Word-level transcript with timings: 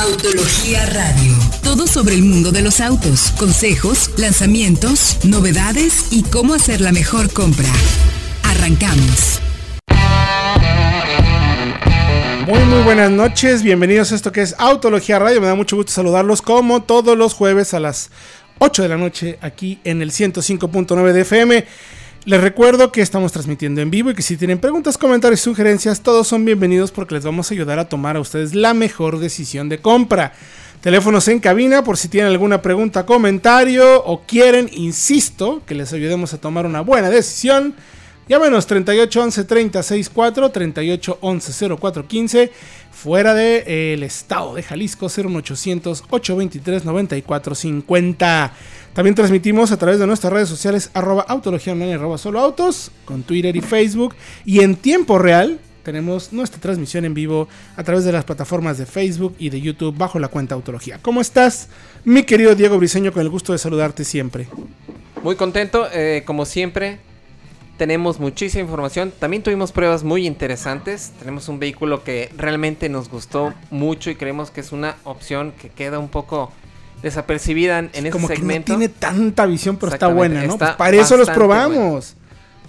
Autología 0.00 0.86
Radio. 0.86 1.34
Todo 1.62 1.86
sobre 1.86 2.14
el 2.14 2.22
mundo 2.22 2.52
de 2.52 2.62
los 2.62 2.80
autos, 2.80 3.32
consejos, 3.38 4.10
lanzamientos, 4.16 5.18
novedades 5.24 6.06
y 6.10 6.22
cómo 6.22 6.54
hacer 6.54 6.80
la 6.80 6.90
mejor 6.90 7.30
compra. 7.34 7.68
Arrancamos. 8.44 9.42
Muy 12.46 12.60
muy 12.60 12.82
buenas 12.82 13.10
noches, 13.10 13.62
bienvenidos 13.62 14.10
a 14.12 14.14
esto 14.14 14.32
que 14.32 14.40
es 14.40 14.54
Autología 14.58 15.18
Radio. 15.18 15.38
Me 15.42 15.48
da 15.48 15.54
mucho 15.54 15.76
gusto 15.76 15.92
saludarlos 15.92 16.40
como 16.40 16.82
todos 16.82 17.18
los 17.18 17.34
jueves 17.34 17.74
a 17.74 17.80
las 17.80 18.10
8 18.58 18.82
de 18.82 18.88
la 18.88 18.96
noche 18.96 19.38
aquí 19.42 19.80
en 19.84 20.00
el 20.00 20.12
105.9 20.12 21.12
de 21.12 21.20
FM. 21.20 21.66
Les 22.26 22.38
recuerdo 22.38 22.92
que 22.92 23.00
estamos 23.00 23.32
transmitiendo 23.32 23.80
en 23.80 23.90
vivo 23.90 24.10
y 24.10 24.14
que 24.14 24.20
si 24.20 24.36
tienen 24.36 24.58
preguntas, 24.58 24.98
comentarios 24.98 25.40
sugerencias, 25.40 26.02
todos 26.02 26.28
son 26.28 26.44
bienvenidos 26.44 26.90
porque 26.90 27.14
les 27.14 27.24
vamos 27.24 27.50
a 27.50 27.54
ayudar 27.54 27.78
a 27.78 27.88
tomar 27.88 28.16
a 28.16 28.20
ustedes 28.20 28.54
la 28.54 28.74
mejor 28.74 29.18
decisión 29.20 29.70
de 29.70 29.78
compra. 29.78 30.34
Teléfonos 30.82 31.28
en 31.28 31.40
cabina 31.40 31.82
por 31.82 31.96
si 31.96 32.08
tienen 32.08 32.30
alguna 32.30 32.60
pregunta, 32.60 33.06
comentario 33.06 34.04
o 34.04 34.20
quieren, 34.26 34.68
insisto, 34.70 35.62
que 35.64 35.74
les 35.74 35.94
ayudemos 35.94 36.34
a 36.34 36.38
tomar 36.38 36.66
una 36.66 36.82
buena 36.82 37.08
decisión. 37.08 37.74
Llámenos 38.28 38.66
38 38.66 39.22
11 39.22 39.44
30 39.44 39.82
64 39.82 40.50
38 40.50 41.18
11 41.22 41.76
04 41.76 42.06
15 42.06 42.52
fuera 42.92 43.34
del 43.34 43.64
de, 43.64 43.94
eh, 43.94 44.04
estado 44.04 44.54
de 44.54 44.62
Jalisco 44.62 45.06
01800 45.08 46.04
823 46.10 46.84
94 46.84 47.54
50. 47.54 48.52
También 48.94 49.14
transmitimos 49.14 49.70
a 49.70 49.76
través 49.76 50.00
de 50.00 50.06
nuestras 50.06 50.32
redes 50.32 50.48
sociales 50.48 50.90
arroba 50.94 51.22
autología 51.22 51.72
online 51.72 51.98
solo 52.18 52.40
autos 52.40 52.90
con 53.04 53.22
Twitter 53.22 53.54
y 53.54 53.60
Facebook 53.60 54.16
y 54.44 54.60
en 54.60 54.74
tiempo 54.74 55.18
real 55.18 55.60
tenemos 55.84 56.32
nuestra 56.32 56.60
transmisión 56.60 57.04
en 57.04 57.14
vivo 57.14 57.48
a 57.76 57.84
través 57.84 58.04
de 58.04 58.12
las 58.12 58.24
plataformas 58.24 58.78
de 58.78 58.86
Facebook 58.86 59.34
y 59.38 59.50
de 59.50 59.60
YouTube 59.60 59.96
bajo 59.96 60.18
la 60.18 60.28
cuenta 60.28 60.54
Autología. 60.54 60.98
¿Cómo 61.00 61.20
estás, 61.20 61.68
mi 62.04 62.24
querido 62.24 62.54
Diego 62.54 62.78
Briseño? 62.78 63.12
Con 63.12 63.22
el 63.22 63.30
gusto 63.30 63.52
de 63.52 63.58
saludarte 63.58 64.04
siempre. 64.04 64.48
Muy 65.22 65.36
contento, 65.36 65.86
eh, 65.92 66.22
como 66.26 66.44
siempre, 66.44 66.98
tenemos 67.78 68.20
muchísima 68.20 68.62
información. 68.62 69.12
También 69.18 69.42
tuvimos 69.42 69.72
pruebas 69.72 70.04
muy 70.04 70.26
interesantes. 70.26 71.12
Tenemos 71.18 71.48
un 71.48 71.58
vehículo 71.58 72.04
que 72.04 72.30
realmente 72.36 72.88
nos 72.88 73.08
gustó 73.08 73.54
mucho 73.70 74.10
y 74.10 74.16
creemos 74.16 74.50
que 74.50 74.60
es 74.60 74.72
una 74.72 74.96
opción 75.04 75.52
que 75.52 75.70
queda 75.70 75.98
un 75.98 76.08
poco 76.08 76.52
desapercibida 77.02 77.78
en, 77.78 77.90
ese 77.92 78.10
Como 78.10 78.28
segmento. 78.28 78.66
Que 78.66 78.72
no 78.72 78.78
tiene 78.78 78.94
tanta 78.98 79.46
visión, 79.46 79.76
pero 79.76 79.92
está 79.92 80.08
buena, 80.08 80.44
¿no? 80.44 80.58
Pues 80.58 80.70
para 80.72 80.96
eso 80.96 81.16
los 81.16 81.30
probamos. 81.30 82.16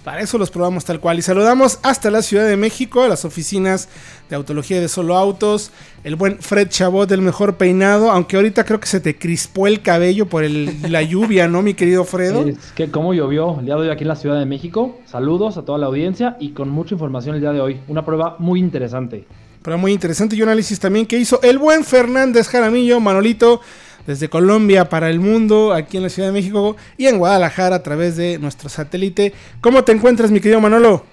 Para 0.04 0.20
eso 0.20 0.36
los 0.36 0.50
probamos 0.50 0.84
tal 0.84 0.98
cual. 0.98 1.20
Y 1.20 1.22
saludamos 1.22 1.78
hasta 1.82 2.10
la 2.10 2.22
Ciudad 2.22 2.44
de 2.48 2.56
México, 2.56 3.04
a 3.04 3.08
las 3.08 3.24
oficinas 3.24 3.88
de 4.28 4.34
autología 4.34 4.80
de 4.80 4.88
solo 4.88 5.16
autos. 5.16 5.70
El 6.02 6.16
buen 6.16 6.40
Fred 6.40 6.70
Chabot, 6.70 7.08
del 7.08 7.22
mejor 7.22 7.56
peinado. 7.56 8.10
Aunque 8.10 8.34
ahorita 8.34 8.64
creo 8.64 8.80
que 8.80 8.88
se 8.88 8.98
te 8.98 9.16
crispó 9.16 9.68
el 9.68 9.80
cabello 9.80 10.26
por 10.26 10.42
la 10.42 11.02
lluvia, 11.02 11.46
¿no, 11.46 11.62
mi 11.62 11.74
querido 11.74 12.04
Fredo? 12.04 12.44
Es 12.44 12.72
que 12.74 12.90
cómo 12.90 13.14
llovió 13.14 13.60
el 13.60 13.66
día 13.66 13.76
de 13.76 13.82
hoy 13.82 13.90
aquí 13.90 14.02
en 14.02 14.08
la 14.08 14.16
Ciudad 14.16 14.40
de 14.40 14.46
México. 14.46 14.98
Saludos 15.06 15.56
a 15.56 15.62
toda 15.62 15.78
la 15.78 15.86
audiencia 15.86 16.36
y 16.40 16.50
con 16.50 16.68
mucha 16.68 16.94
información 16.94 17.36
el 17.36 17.40
día 17.40 17.52
de 17.52 17.60
hoy. 17.60 17.80
Una 17.86 18.04
prueba 18.04 18.34
muy 18.40 18.58
interesante. 18.58 19.24
Prueba 19.62 19.80
muy 19.80 19.92
interesante 19.92 20.34
y 20.34 20.42
un 20.42 20.48
análisis 20.48 20.80
también 20.80 21.06
que 21.06 21.16
hizo 21.16 21.40
el 21.42 21.58
buen 21.58 21.84
Fernández 21.84 22.48
Jaramillo, 22.48 22.98
Manolito 22.98 23.60
desde 24.06 24.28
Colombia 24.28 24.88
para 24.88 25.10
el 25.10 25.20
mundo, 25.20 25.72
aquí 25.72 25.96
en 25.96 26.02
la 26.02 26.08
Ciudad 26.08 26.28
de 26.28 26.32
México 26.32 26.76
y 26.96 27.06
en 27.06 27.18
Guadalajara 27.18 27.76
a 27.76 27.82
través 27.82 28.16
de 28.16 28.38
nuestro 28.38 28.68
satélite. 28.68 29.32
¿Cómo 29.60 29.84
te 29.84 29.92
encuentras, 29.92 30.30
mi 30.30 30.40
querido 30.40 30.60
Manolo? 30.60 31.04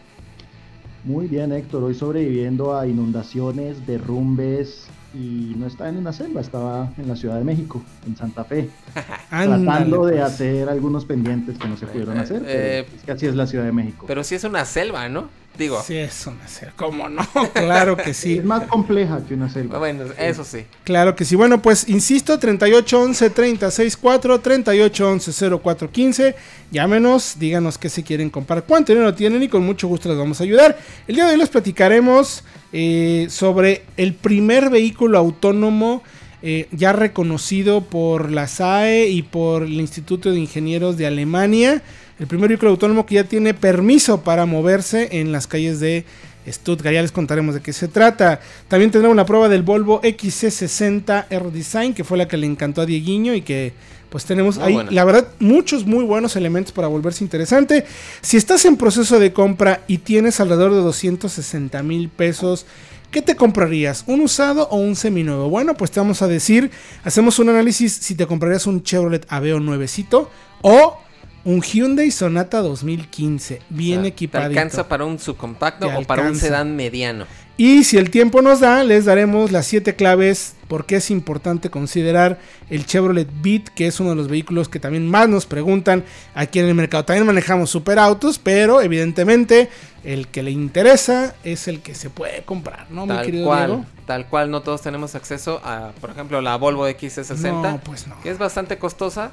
Muy 1.04 1.28
bien, 1.28 1.52
Héctor. 1.52 1.84
Hoy 1.84 1.96
sobreviviendo 1.96 2.78
a 2.78 2.86
inundaciones, 2.86 3.86
derrumbes 3.88 4.88
y 5.14 5.56
no 5.58 5.66
estaba 5.66 5.90
en 5.90 5.98
una 5.98 6.14
selva, 6.14 6.42
estaba 6.42 6.92
en 6.98 7.08
la 7.08 7.16
Ciudad 7.16 7.38
de 7.38 7.44
México, 7.44 7.82
en 8.06 8.16
Santa 8.16 8.44
Fe, 8.44 8.70
tratando 9.30 10.06
de 10.06 10.18
pues. 10.18 10.24
hacer 10.24 10.70
algunos 10.70 11.06
pendientes 11.06 11.58
que 11.58 11.68
no 11.68 11.78
se 11.78 11.88
pudieron 11.88 12.18
eh, 12.18 12.20
hacer. 12.20 12.44
Eh, 12.46 12.86
es 12.96 13.04
que 13.04 13.12
así 13.12 13.26
es 13.26 13.36
la 13.36 13.48
Ciudad 13.48 13.66
de 13.66 13.72
México. 13.72 14.06
Pero 14.08 14.24
sí 14.24 14.36
es 14.36 14.44
una 14.44 14.66
selva, 14.66 15.10
¿no? 15.10 15.30
Digo. 15.60 15.84
Sí, 15.86 15.98
es 15.98 16.26
una 16.26 16.48
selva. 16.48 16.74
¿Cómo 16.78 17.10
no? 17.10 17.28
Claro 17.54 17.98
que 17.98 18.14
sí. 18.14 18.38
es 18.38 18.46
más 18.46 18.64
compleja 18.68 19.20
que 19.28 19.34
una 19.34 19.50
selva. 19.50 19.78
Bueno, 19.78 20.06
eso 20.18 20.46
sí. 20.46 20.66
Claro 20.86 21.18
que 21.18 21.26
sí. 21.26 21.36
Bueno, 21.36 21.62
pues 21.62 21.90
insisto, 21.90 22.40
3811 22.40 23.30
364 23.30 24.40
3811 24.40 25.60
0415. 25.62 26.36
Llámenos, 26.72 27.38
díganos 27.38 27.78
qué 27.78 27.90
se 27.90 28.04
quieren 28.04 28.30
comprar, 28.30 28.64
cuánto 28.64 28.94
dinero 28.94 29.14
tienen 29.14 29.44
y 29.44 29.50
con 29.50 29.66
mucho 29.66 29.90
gusto 29.90 30.08
les 30.08 30.18
vamos 30.18 30.40
a 30.40 30.46
ayudar. 30.46 30.80
El 31.08 31.16
día 31.16 31.26
de 31.26 31.34
hoy 31.34 31.38
les 31.38 31.50
platicaremos 31.50 32.46
eh, 32.72 33.28
sobre 33.30 33.84
el 33.98 34.14
primer 34.14 34.70
vehículo 34.70 35.18
autónomo. 35.18 36.04
Eh, 36.42 36.68
ya 36.72 36.94
reconocido 36.94 37.82
por 37.82 38.32
la 38.32 38.48
SAE 38.48 39.10
y 39.10 39.24
por 39.24 39.64
el 39.64 39.74
Instituto 39.74 40.32
de 40.32 40.40
Ingenieros 40.40 40.96
de 40.96 41.06
Alemania 41.06 41.84
el 42.20 42.28
primer 42.28 42.50
vehículo 42.50 42.72
autónomo 42.72 43.06
que 43.06 43.16
ya 43.16 43.24
tiene 43.24 43.54
permiso 43.54 44.22
para 44.22 44.46
moverse 44.46 45.20
en 45.20 45.32
las 45.32 45.48
calles 45.48 45.80
de 45.80 46.04
Stuttgart. 46.48 46.94
Ya 46.94 47.02
les 47.02 47.14
contaremos 47.14 47.56
de 47.56 47.62
qué 47.62 47.72
se 47.72 47.88
trata. 47.88 48.42
También 48.68 48.92
tendremos 48.92 49.16
la 49.16 49.26
prueba 49.26 49.48
del 49.48 49.64
Volvo 49.64 50.02
XC60 50.02 51.28
R 51.30 51.52
Design, 51.52 51.94
que 51.94 52.04
fue 52.04 52.18
la 52.18 52.28
que 52.28 52.36
le 52.36 52.46
encantó 52.46 52.82
a 52.82 52.86
Dieguiño 52.86 53.34
y 53.34 53.42
que 53.42 53.74
pues 54.10 54.26
tenemos 54.26 54.58
ahí, 54.58 54.76
la 54.90 55.06
verdad, 55.06 55.28
muchos 55.40 55.86
muy 55.86 56.04
buenos 56.04 56.36
elementos 56.36 56.74
para 56.74 56.88
volverse 56.88 57.24
interesante. 57.24 57.86
Si 58.22 58.38
estás 58.38 58.66
en 58.66 58.76
proceso 58.76 59.20
de 59.20 59.32
compra 59.32 59.82
y 59.88 60.00
tienes 60.00 60.40
alrededor 60.40 60.72
de 60.72 60.82
260 60.82 61.84
mil 61.84 62.10
pesos, 62.10 62.66
¿qué 63.12 63.22
te 63.22 63.36
comprarías? 63.36 64.04
¿Un 64.08 64.22
usado 64.22 64.68
o 64.70 64.78
un 64.78 64.96
seminuevo? 64.96 65.50
Bueno, 65.50 65.76
pues 65.76 65.92
te 65.92 66.00
vamos 66.00 66.22
a 66.22 66.28
decir, 66.28 66.72
hacemos 67.04 67.40
un 67.40 67.50
análisis 67.50 67.94
si 67.94 68.16
te 68.16 68.28
comprarías 68.28 68.68
un 68.68 68.84
Chevrolet 68.84 69.26
Aveo 69.30 69.60
nuevecito 69.60 70.30
o 70.62 71.00
un 71.46 71.62
Hyundai 71.62 72.12
Sonata 72.12 72.62
2015, 72.62 73.62
bien 73.70 74.06
equipado. 74.06 74.46
alcanza 74.46 74.88
para 74.88 75.06
un 75.06 75.20
subcompacto 75.20 75.88
o 75.88 76.04
para 76.04 76.24
un 76.24 76.36
sedán 76.36 76.76
mediano. 76.76 77.26
Y 77.58 77.84
si 77.84 77.98
el 77.98 78.10
tiempo 78.10 78.42
nos 78.42 78.62
da, 78.62 78.84
les 78.86 79.04
daremos 79.04 79.52
las 79.52 79.66
siete 79.66 79.96
claves 79.96 80.56
porque 80.70 80.98
es 80.98 81.12
importante 81.12 81.70
considerar 81.70 82.40
el 82.70 82.86
Chevrolet 82.86 83.28
Beat, 83.42 83.70
que 83.70 83.88
es 83.88 84.00
uno 84.00 84.12
de 84.12 84.16
los 84.16 84.30
vehículos 84.30 84.70
que 84.70 84.80
también 84.80 85.08
más 85.08 85.28
nos 85.28 85.46
preguntan 85.46 86.06
aquí 86.36 86.60
en 86.60 86.68
el 86.68 86.76
mercado. 86.76 87.04
También 87.04 87.26
manejamos 87.26 87.70
superautos, 87.70 88.40
pero 88.40 88.82
evidentemente 88.82 89.70
el 90.04 90.28
que 90.28 90.44
le 90.44 90.52
interesa 90.52 91.36
es 91.44 91.68
el 91.68 91.82
que 91.82 91.96
se 91.96 92.10
puede 92.10 92.44
comprar, 92.44 92.88
¿no, 92.90 93.06
tal 93.06 93.20
mi 93.20 93.26
querido 93.26 93.46
cual, 93.46 93.86
Tal 94.06 94.26
cual, 94.28 94.50
no 94.50 94.62
todos 94.62 94.82
tenemos 94.82 95.14
acceso 95.16 95.62
a, 95.64 95.92
por 96.02 96.10
ejemplo, 96.10 96.42
la 96.42 96.56
Volvo 96.56 96.88
XC60, 96.88 97.80
pues 97.82 98.08
que 98.24 98.30
es 98.30 98.38
bastante 98.38 98.78
costosa, 98.78 99.32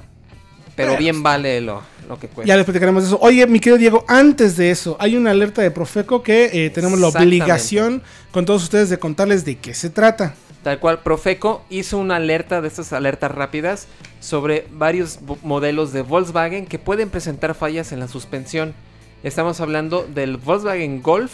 pero 0.77 0.97
bien 0.97 1.23
vale 1.23 1.61
lo, 1.63 1.83
que 2.21 2.29
cuesta. 2.29 2.45
Ya 2.45 2.57
les 2.57 2.65
platicaremos 2.65 3.05
eso. 3.05 3.19
Oye, 3.23 3.47
mi 3.47 3.59
querido 3.59 3.79
Diego, 3.79 4.05
antes 4.07 4.57
de 4.57 4.71
eso, 4.71 4.97
hay 5.01 5.17
una 5.17 5.31
alerta 5.31 5.63
de 5.63 5.71
Profeco 5.71 6.23
que 6.23 6.51
eh, 6.53 6.71
tenemos 6.71 7.01
la 7.01 7.09
obligación 7.09 8.03
con 8.31 8.45
todos 8.45 8.63
ustedes 8.63 8.91
de 8.91 8.99
contarles 8.99 9.45
de 9.45 9.57
qué 9.57 9.73
se 9.73 9.89
trata. 9.89 10.35
Tal 10.63 10.79
cual, 10.79 10.99
Profeco 10.99 11.65
hizo 11.71 11.97
una 11.97 12.17
alerta 12.17 12.61
de 12.61 12.69
estas 12.69 12.93
alertas 12.93 13.31
rápidas 13.31 13.87
sobre 14.21 14.67
varios 14.73 15.21
modelos 15.43 15.93
de 15.93 16.03
Volkswagen 16.03 16.67
que 16.67 16.79
pueden 16.79 17.09
presentar 17.09 17.55
fallas 17.55 17.93
en 17.93 18.01
la 18.01 18.09
suspensión. 18.09 18.75
Estamos 19.23 19.61
hablando 19.61 20.07
del 20.07 20.37
Volkswagen 20.37 21.03
Golf, 21.03 21.33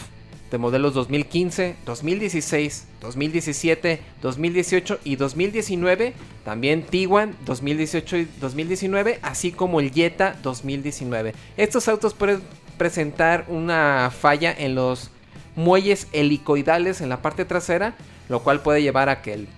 de 0.53 0.59
modelos 0.59 0.95
2015, 0.95 1.77
2016, 1.85 2.87
2017, 3.01 4.01
2018 4.23 4.99
y 5.03 5.17
2019, 5.17 6.15
también 6.45 6.85
Tiguan 6.85 7.35
2018 7.45 8.17
y 8.19 8.29
2019, 8.41 9.19
así 9.23 9.51
como 9.51 9.81
el 9.81 9.91
Jetta 9.91 10.37
2019. 10.43 11.35
Estos 11.57 11.89
autos 11.89 12.15
pueden 12.15 12.41
presentar 12.79 13.47
una 13.49 14.13
falla 14.17 14.55
en 14.57 14.77
los 14.77 15.11
muelles 15.57 16.07
helicoidales 16.13 17.01
en 17.01 17.09
la 17.09 17.21
parte 17.21 17.45
trasera, 17.45 17.95
lo 18.29 18.45
cual 18.45 18.61
puede 18.61 18.81
llevar 18.81 19.09
a 19.09 19.23
que 19.23 19.35
el 19.35 19.49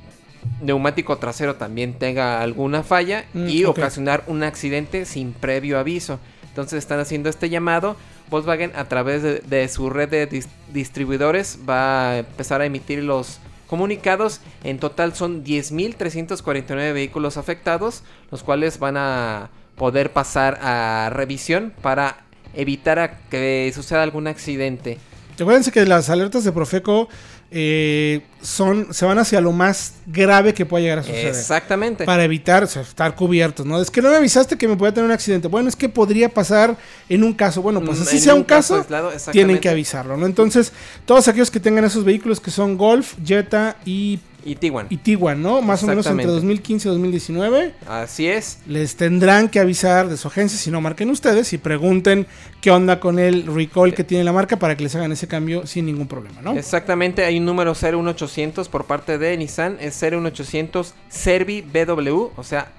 neumático 0.62 1.18
trasero 1.18 1.56
también 1.56 1.94
tenga 1.94 2.40
alguna 2.40 2.82
falla 2.82 3.26
mm, 3.34 3.48
y 3.48 3.64
ocasionar 3.64 4.24
un 4.26 4.42
accidente 4.42 5.04
sin 5.04 5.34
previo 5.34 5.78
aviso. 5.78 6.18
Entonces 6.48 6.78
están 6.78 7.00
haciendo 7.00 7.28
este 7.28 7.50
llamado 7.50 7.96
Volkswagen 8.30 8.72
a 8.74 8.84
través 8.86 9.22
de, 9.22 9.68
su 9.68 9.90
red 9.90 10.08
de 10.08 10.44
distribuidores 10.72 11.58
va 11.68 12.10
a 12.10 12.18
empezar 12.18 12.60
a 12.60 12.66
emitir 12.66 13.02
los 13.02 13.38
comunicados. 13.66 14.40
En 14.62 14.78
total 14.78 15.14
son 15.14 15.44
10.349 15.44 16.92
vehículos 16.92 17.36
afectados, 17.36 18.02
los 18.30 18.42
cuales 18.42 18.78
van 18.78 18.96
a 18.96 19.50
poder 19.76 20.12
pasar 20.12 20.58
a 20.62 21.10
revisión 21.10 21.72
para 21.82 22.24
evitar 22.54 23.18
que 23.30 23.70
suceda 23.74 24.02
algún 24.02 24.26
accidente. 24.26 24.98
Recuerden 25.36 25.72
que 25.72 25.84
las 25.84 26.10
alertas 26.10 26.44
de 26.44 26.52
Profeco 26.52 27.08
eh, 27.56 28.22
son, 28.42 28.92
se 28.92 29.06
van 29.06 29.16
hacia 29.18 29.40
lo 29.40 29.52
más 29.52 29.94
grave 30.06 30.52
que 30.54 30.66
pueda 30.66 30.82
llegar 30.82 30.98
a 30.98 31.02
suceder. 31.04 31.28
Exactamente. 31.28 32.04
Para 32.04 32.24
evitar 32.24 32.64
estar 32.64 33.14
cubiertos, 33.14 33.64
¿no? 33.64 33.80
Es 33.80 33.92
que 33.92 34.02
no 34.02 34.10
me 34.10 34.16
avisaste 34.16 34.58
que 34.58 34.66
me 34.66 34.74
podía 34.74 34.92
tener 34.92 35.06
un 35.06 35.12
accidente. 35.12 35.46
Bueno, 35.46 35.68
es 35.68 35.76
que 35.76 35.88
podría 35.88 36.28
pasar 36.28 36.76
en 37.08 37.22
un 37.22 37.32
caso. 37.32 37.62
Bueno, 37.62 37.80
pues 37.80 38.00
así 38.00 38.18
sea 38.18 38.34
un, 38.34 38.42
caso, 38.42 38.84
tienen 39.30 39.60
que 39.60 39.68
avisarlo, 39.68 40.16
¿no? 40.16 40.26
Entonces, 40.26 40.72
todos 41.04 41.28
aquellos 41.28 41.52
que 41.52 41.60
tengan 41.60 41.84
esos 41.84 42.04
vehículos 42.04 42.40
que 42.40 42.50
son 42.50 42.76
Golf, 42.76 43.14
Jetta 43.24 43.76
y 43.84 44.18
y 44.44 44.56
Tiguan. 44.56 44.86
Y 44.90 44.98
Tiguan, 44.98 45.42
¿no? 45.42 45.62
Más 45.62 45.82
o 45.82 45.86
menos 45.86 46.06
entre 46.06 46.26
2015 46.26 46.88
y 46.88 46.90
2019. 46.90 47.74
Así 47.86 48.28
es. 48.28 48.58
Les 48.66 48.96
tendrán 48.96 49.48
que 49.48 49.60
avisar 49.60 50.08
de 50.08 50.16
su 50.16 50.28
agencia, 50.28 50.58
si 50.58 50.70
no 50.70 50.80
marquen 50.80 51.10
ustedes 51.10 51.52
y 51.52 51.58
pregunten 51.58 52.26
qué 52.60 52.70
onda 52.70 53.00
con 53.00 53.18
el 53.18 53.46
recall 53.46 53.94
que 53.94 54.04
tiene 54.04 54.24
la 54.24 54.32
marca 54.32 54.58
para 54.58 54.76
que 54.76 54.84
les 54.84 54.94
hagan 54.94 55.12
ese 55.12 55.26
cambio 55.28 55.66
sin 55.66 55.86
ningún 55.86 56.06
problema, 56.08 56.42
¿no? 56.42 56.56
Exactamente, 56.56 57.24
hay 57.24 57.38
un 57.38 57.44
número 57.44 57.74
01800 57.74 58.68
por 58.68 58.84
parte 58.84 59.18
de 59.18 59.36
Nissan, 59.36 59.78
es 59.80 60.00
01800 60.02 60.94
Servi 61.08 61.62
BW, 61.62 62.30
o 62.36 62.44
sea, 62.44 62.72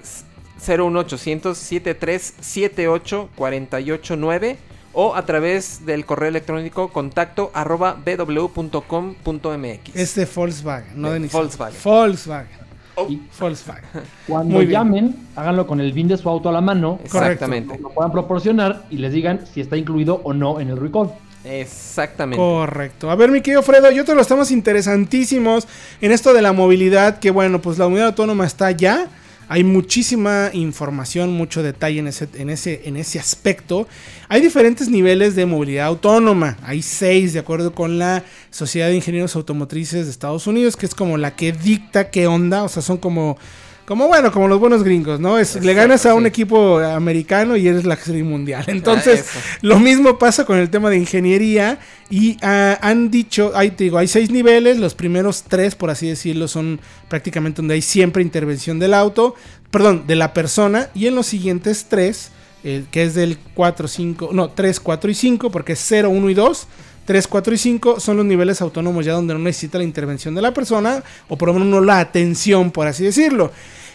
01800 0.66 1.56
7378 1.56 3.30
489 3.36 4.58
o 4.98 5.14
a 5.14 5.26
través 5.26 5.84
del 5.84 6.06
correo 6.06 6.30
electrónico 6.30 6.88
contacto 6.88 7.50
arroba 7.52 7.98
bw.com.mx. 8.02 9.94
Es 9.94 10.14
de 10.14 10.24
Volkswagen, 10.24 11.02
no 11.02 11.10
de, 11.10 11.20
Nissan. 11.20 11.42
Volkswagen. 11.42 11.78
Volkswagen. 11.84 12.58
Oh. 12.94 13.06
Volkswagen. 13.38 13.84
Cuando 14.26 14.62
llamen, 14.62 15.14
háganlo 15.36 15.66
con 15.66 15.82
el 15.82 15.92
BIN 15.92 16.08
de 16.08 16.16
su 16.16 16.30
auto 16.30 16.48
a 16.48 16.52
la 16.52 16.62
mano. 16.62 16.98
Exactamente. 17.04 17.78
Lo 17.78 17.90
puedan 17.90 18.10
proporcionar 18.10 18.86
y 18.88 18.96
les 18.96 19.12
digan 19.12 19.44
si 19.52 19.60
está 19.60 19.76
incluido 19.76 20.22
o 20.24 20.32
no 20.32 20.60
en 20.60 20.70
el 20.70 20.78
recall. 20.78 21.12
Exactamente. 21.44 22.38
Correcto. 22.38 23.10
A 23.10 23.16
ver, 23.16 23.30
mi 23.30 23.42
querido 23.42 23.62
Fredo, 23.62 23.90
yo 23.90 24.06
te 24.06 24.14
lo 24.14 24.22
estamos 24.22 24.50
interesantísimos 24.50 25.68
en 26.00 26.10
esto 26.10 26.32
de 26.32 26.40
la 26.40 26.54
movilidad, 26.54 27.18
que 27.18 27.30
bueno, 27.30 27.60
pues 27.60 27.76
la 27.76 27.86
unidad 27.86 28.06
autónoma 28.06 28.46
está 28.46 28.70
ya 28.70 29.08
hay 29.48 29.62
muchísima 29.62 30.50
información, 30.52 31.32
mucho 31.32 31.62
detalle 31.62 32.00
en 32.00 32.08
ese, 32.08 32.28
en, 32.34 32.50
ese, 32.50 32.82
en 32.84 32.96
ese 32.96 33.18
aspecto. 33.18 33.86
Hay 34.28 34.40
diferentes 34.40 34.88
niveles 34.88 35.36
de 35.36 35.46
movilidad 35.46 35.86
autónoma. 35.86 36.56
Hay 36.62 36.82
seis, 36.82 37.32
de 37.32 37.38
acuerdo 37.38 37.72
con 37.72 37.98
la 37.98 38.24
Sociedad 38.50 38.88
de 38.88 38.96
Ingenieros 38.96 39.36
Automotrices 39.36 40.06
de 40.06 40.10
Estados 40.10 40.46
Unidos, 40.46 40.76
que 40.76 40.86
es 40.86 40.94
como 40.94 41.16
la 41.16 41.36
que 41.36 41.52
dicta 41.52 42.10
qué 42.10 42.26
onda. 42.26 42.64
O 42.64 42.68
sea, 42.68 42.82
son 42.82 42.98
como 42.98 43.38
como 43.86 44.08
bueno, 44.08 44.32
como 44.32 44.48
los 44.48 44.58
buenos 44.58 44.82
gringos, 44.82 45.20
¿no? 45.20 45.38
Es, 45.38 45.62
le 45.62 45.72
ganas 45.72 46.06
a 46.06 46.14
un 46.14 46.26
equipo 46.26 46.80
americano 46.80 47.56
y 47.56 47.68
eres 47.68 47.84
la 47.84 47.94
serie 47.96 48.24
mundial. 48.24 48.64
Entonces, 48.66 49.26
lo 49.62 49.78
mismo 49.78 50.18
pasa 50.18 50.44
con 50.44 50.58
el 50.58 50.70
tema 50.70 50.90
de 50.90 50.96
ingeniería. 50.96 51.78
Y 52.10 52.36
ah, 52.42 52.78
han 52.82 53.12
dicho, 53.12 53.52
hay, 53.54 53.70
te 53.70 53.84
digo, 53.84 53.96
hay 53.96 54.08
seis 54.08 54.28
niveles. 54.30 54.78
Los 54.78 54.94
primeros 54.94 55.44
tres, 55.44 55.76
por 55.76 55.90
así 55.90 56.08
decirlo, 56.08 56.48
son 56.48 56.80
prácticamente 57.08 57.58
donde 57.58 57.74
hay 57.74 57.82
siempre 57.82 58.24
intervención 58.24 58.80
del 58.80 58.92
auto, 58.92 59.36
perdón, 59.70 60.04
de 60.08 60.16
la 60.16 60.34
persona. 60.34 60.88
Y 60.92 61.06
en 61.06 61.14
los 61.14 61.26
siguientes 61.26 61.86
tres, 61.88 62.32
eh, 62.64 62.84
que 62.90 63.04
es 63.04 63.14
del 63.14 63.38
4, 63.54 63.86
5, 63.86 64.30
no, 64.32 64.50
3, 64.50 64.80
4 64.80 65.10
y 65.12 65.14
5, 65.14 65.50
porque 65.52 65.74
es 65.74 65.84
0, 65.86 66.10
1 66.10 66.30
y 66.30 66.34
2. 66.34 66.66
3, 67.06 67.26
4 67.28 67.54
y 67.54 67.58
5 67.58 68.00
son 68.00 68.18
los 68.18 68.26
niveles 68.26 68.60
autónomos 68.60 69.06
ya 69.06 69.12
donde 69.12 69.32
no 69.32 69.40
necesita 69.40 69.78
la 69.78 69.84
intervención 69.84 70.34
de 70.34 70.42
la 70.42 70.52
persona 70.52 71.02
o 71.28 71.38
por 71.38 71.48
lo 71.48 71.54
menos 71.54 71.68
no 71.68 71.80
la 71.80 72.00
atención, 72.00 72.70
por 72.70 72.86
así 72.86 73.04
decirlo. 73.04 73.52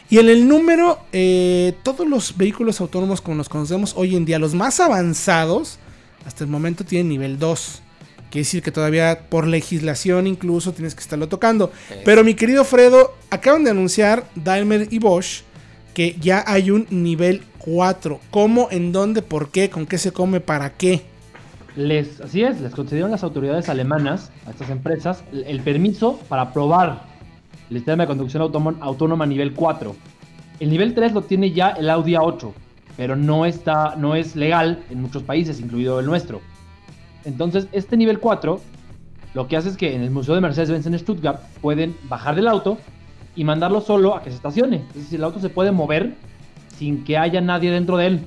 Y 0.10 0.20
en 0.20 0.30
el 0.30 0.48
número, 0.48 1.00
eh, 1.12 1.74
todos 1.84 2.08
los 2.08 2.36
vehículos 2.36 2.82
autónomos 2.82 3.22
como 3.22 3.38
los 3.38 3.50
conocemos 3.50 3.94
hoy 3.96 4.16
en 4.16 4.26
día, 4.26 4.40
los 4.40 4.56
más 4.56 4.80
avanzados, 4.80 5.78
hasta 6.26 6.44
el 6.44 6.50
momento 6.50 6.84
tienen 6.84 7.10
nivel 7.10 7.38
2. 7.38 7.82
Quiere 8.30 8.44
decir 8.44 8.64
que 8.64 8.72
todavía 8.72 9.28
por 9.30 9.46
legislación 9.46 10.26
incluso 10.26 10.74
tienes 10.74 10.96
que 10.96 11.02
estarlo 11.02 11.28
tocando. 11.28 11.72
Pero 12.06 12.24
mi 12.24 12.34
querido 12.34 12.64
Fredo, 12.64 13.14
acaban 13.30 13.64
de 13.64 13.72
anunciar 13.72 14.26
Daimler 14.36 14.88
y 14.90 15.00
Bosch 15.00 15.44
que 15.94 16.16
ya 16.20 16.44
hay 16.48 16.72
un 16.72 16.88
nivel 16.90 17.44
4. 17.58 18.20
¿Cómo, 18.32 18.70
en 18.72 18.92
dónde, 18.92 19.22
por 19.22 19.52
qué, 19.52 19.70
con 19.70 19.86
qué 19.86 19.98
se 19.98 20.14
come, 20.14 20.40
para 20.40 20.74
qué? 20.74 21.11
Les, 21.76 22.20
así 22.20 22.44
es, 22.44 22.60
les 22.60 22.74
concedieron 22.74 23.12
las 23.12 23.24
autoridades 23.24 23.70
alemanas 23.70 24.32
a 24.46 24.52
estas 24.52 24.70
empresas 24.70 25.24
el 25.32 25.62
permiso 25.62 26.20
para 26.28 26.52
probar 26.52 27.04
el 27.70 27.78
sistema 27.78 28.04
de 28.04 28.08
conducción 28.08 28.44
autónoma 28.82 29.26
nivel 29.26 29.54
4. 29.54 29.96
El 30.60 30.70
nivel 30.70 30.94
3 30.94 31.14
lo 31.14 31.22
tiene 31.22 31.52
ya 31.52 31.70
el 31.70 31.90
Audi 31.90 32.14
A8, 32.14 32.52
pero 32.98 33.16
no, 33.16 33.46
está, 33.46 33.96
no 33.96 34.16
es 34.16 34.36
legal 34.36 34.84
en 34.90 35.02
muchos 35.02 35.24
países, 35.24 35.60
incluido 35.60 36.00
el 36.00 36.06
nuestro. 36.06 36.42
Entonces, 37.24 37.68
este 37.72 37.96
nivel 37.96 38.20
4 38.20 38.60
lo 39.34 39.48
que 39.48 39.56
hace 39.56 39.70
es 39.70 39.78
que 39.78 39.96
en 39.96 40.02
el 40.02 40.12
Museo 40.12 40.36
de 40.36 40.42
Mercedes-Benz 40.42 40.86
en 40.88 41.00
Stuttgart 41.00 41.42
pueden 41.62 41.96
bajar 42.10 42.36
del 42.36 42.48
auto 42.48 42.78
y 43.36 43.46
mandarlo 43.46 43.80
solo 43.80 44.16
a 44.16 44.24
que 44.24 44.30
se 44.30 44.36
estacione. 44.36 44.84
Es 44.90 45.04
decir, 45.04 45.20
el 45.20 45.24
auto 45.24 45.40
se 45.40 45.50
puede 45.50 45.72
mover 45.72 46.16
sin 46.78 47.04
que 47.06 47.18
haya 47.18 47.40
nadie 47.40 47.72
dentro 47.72 47.96
de 47.96 48.08
él. 48.08 48.20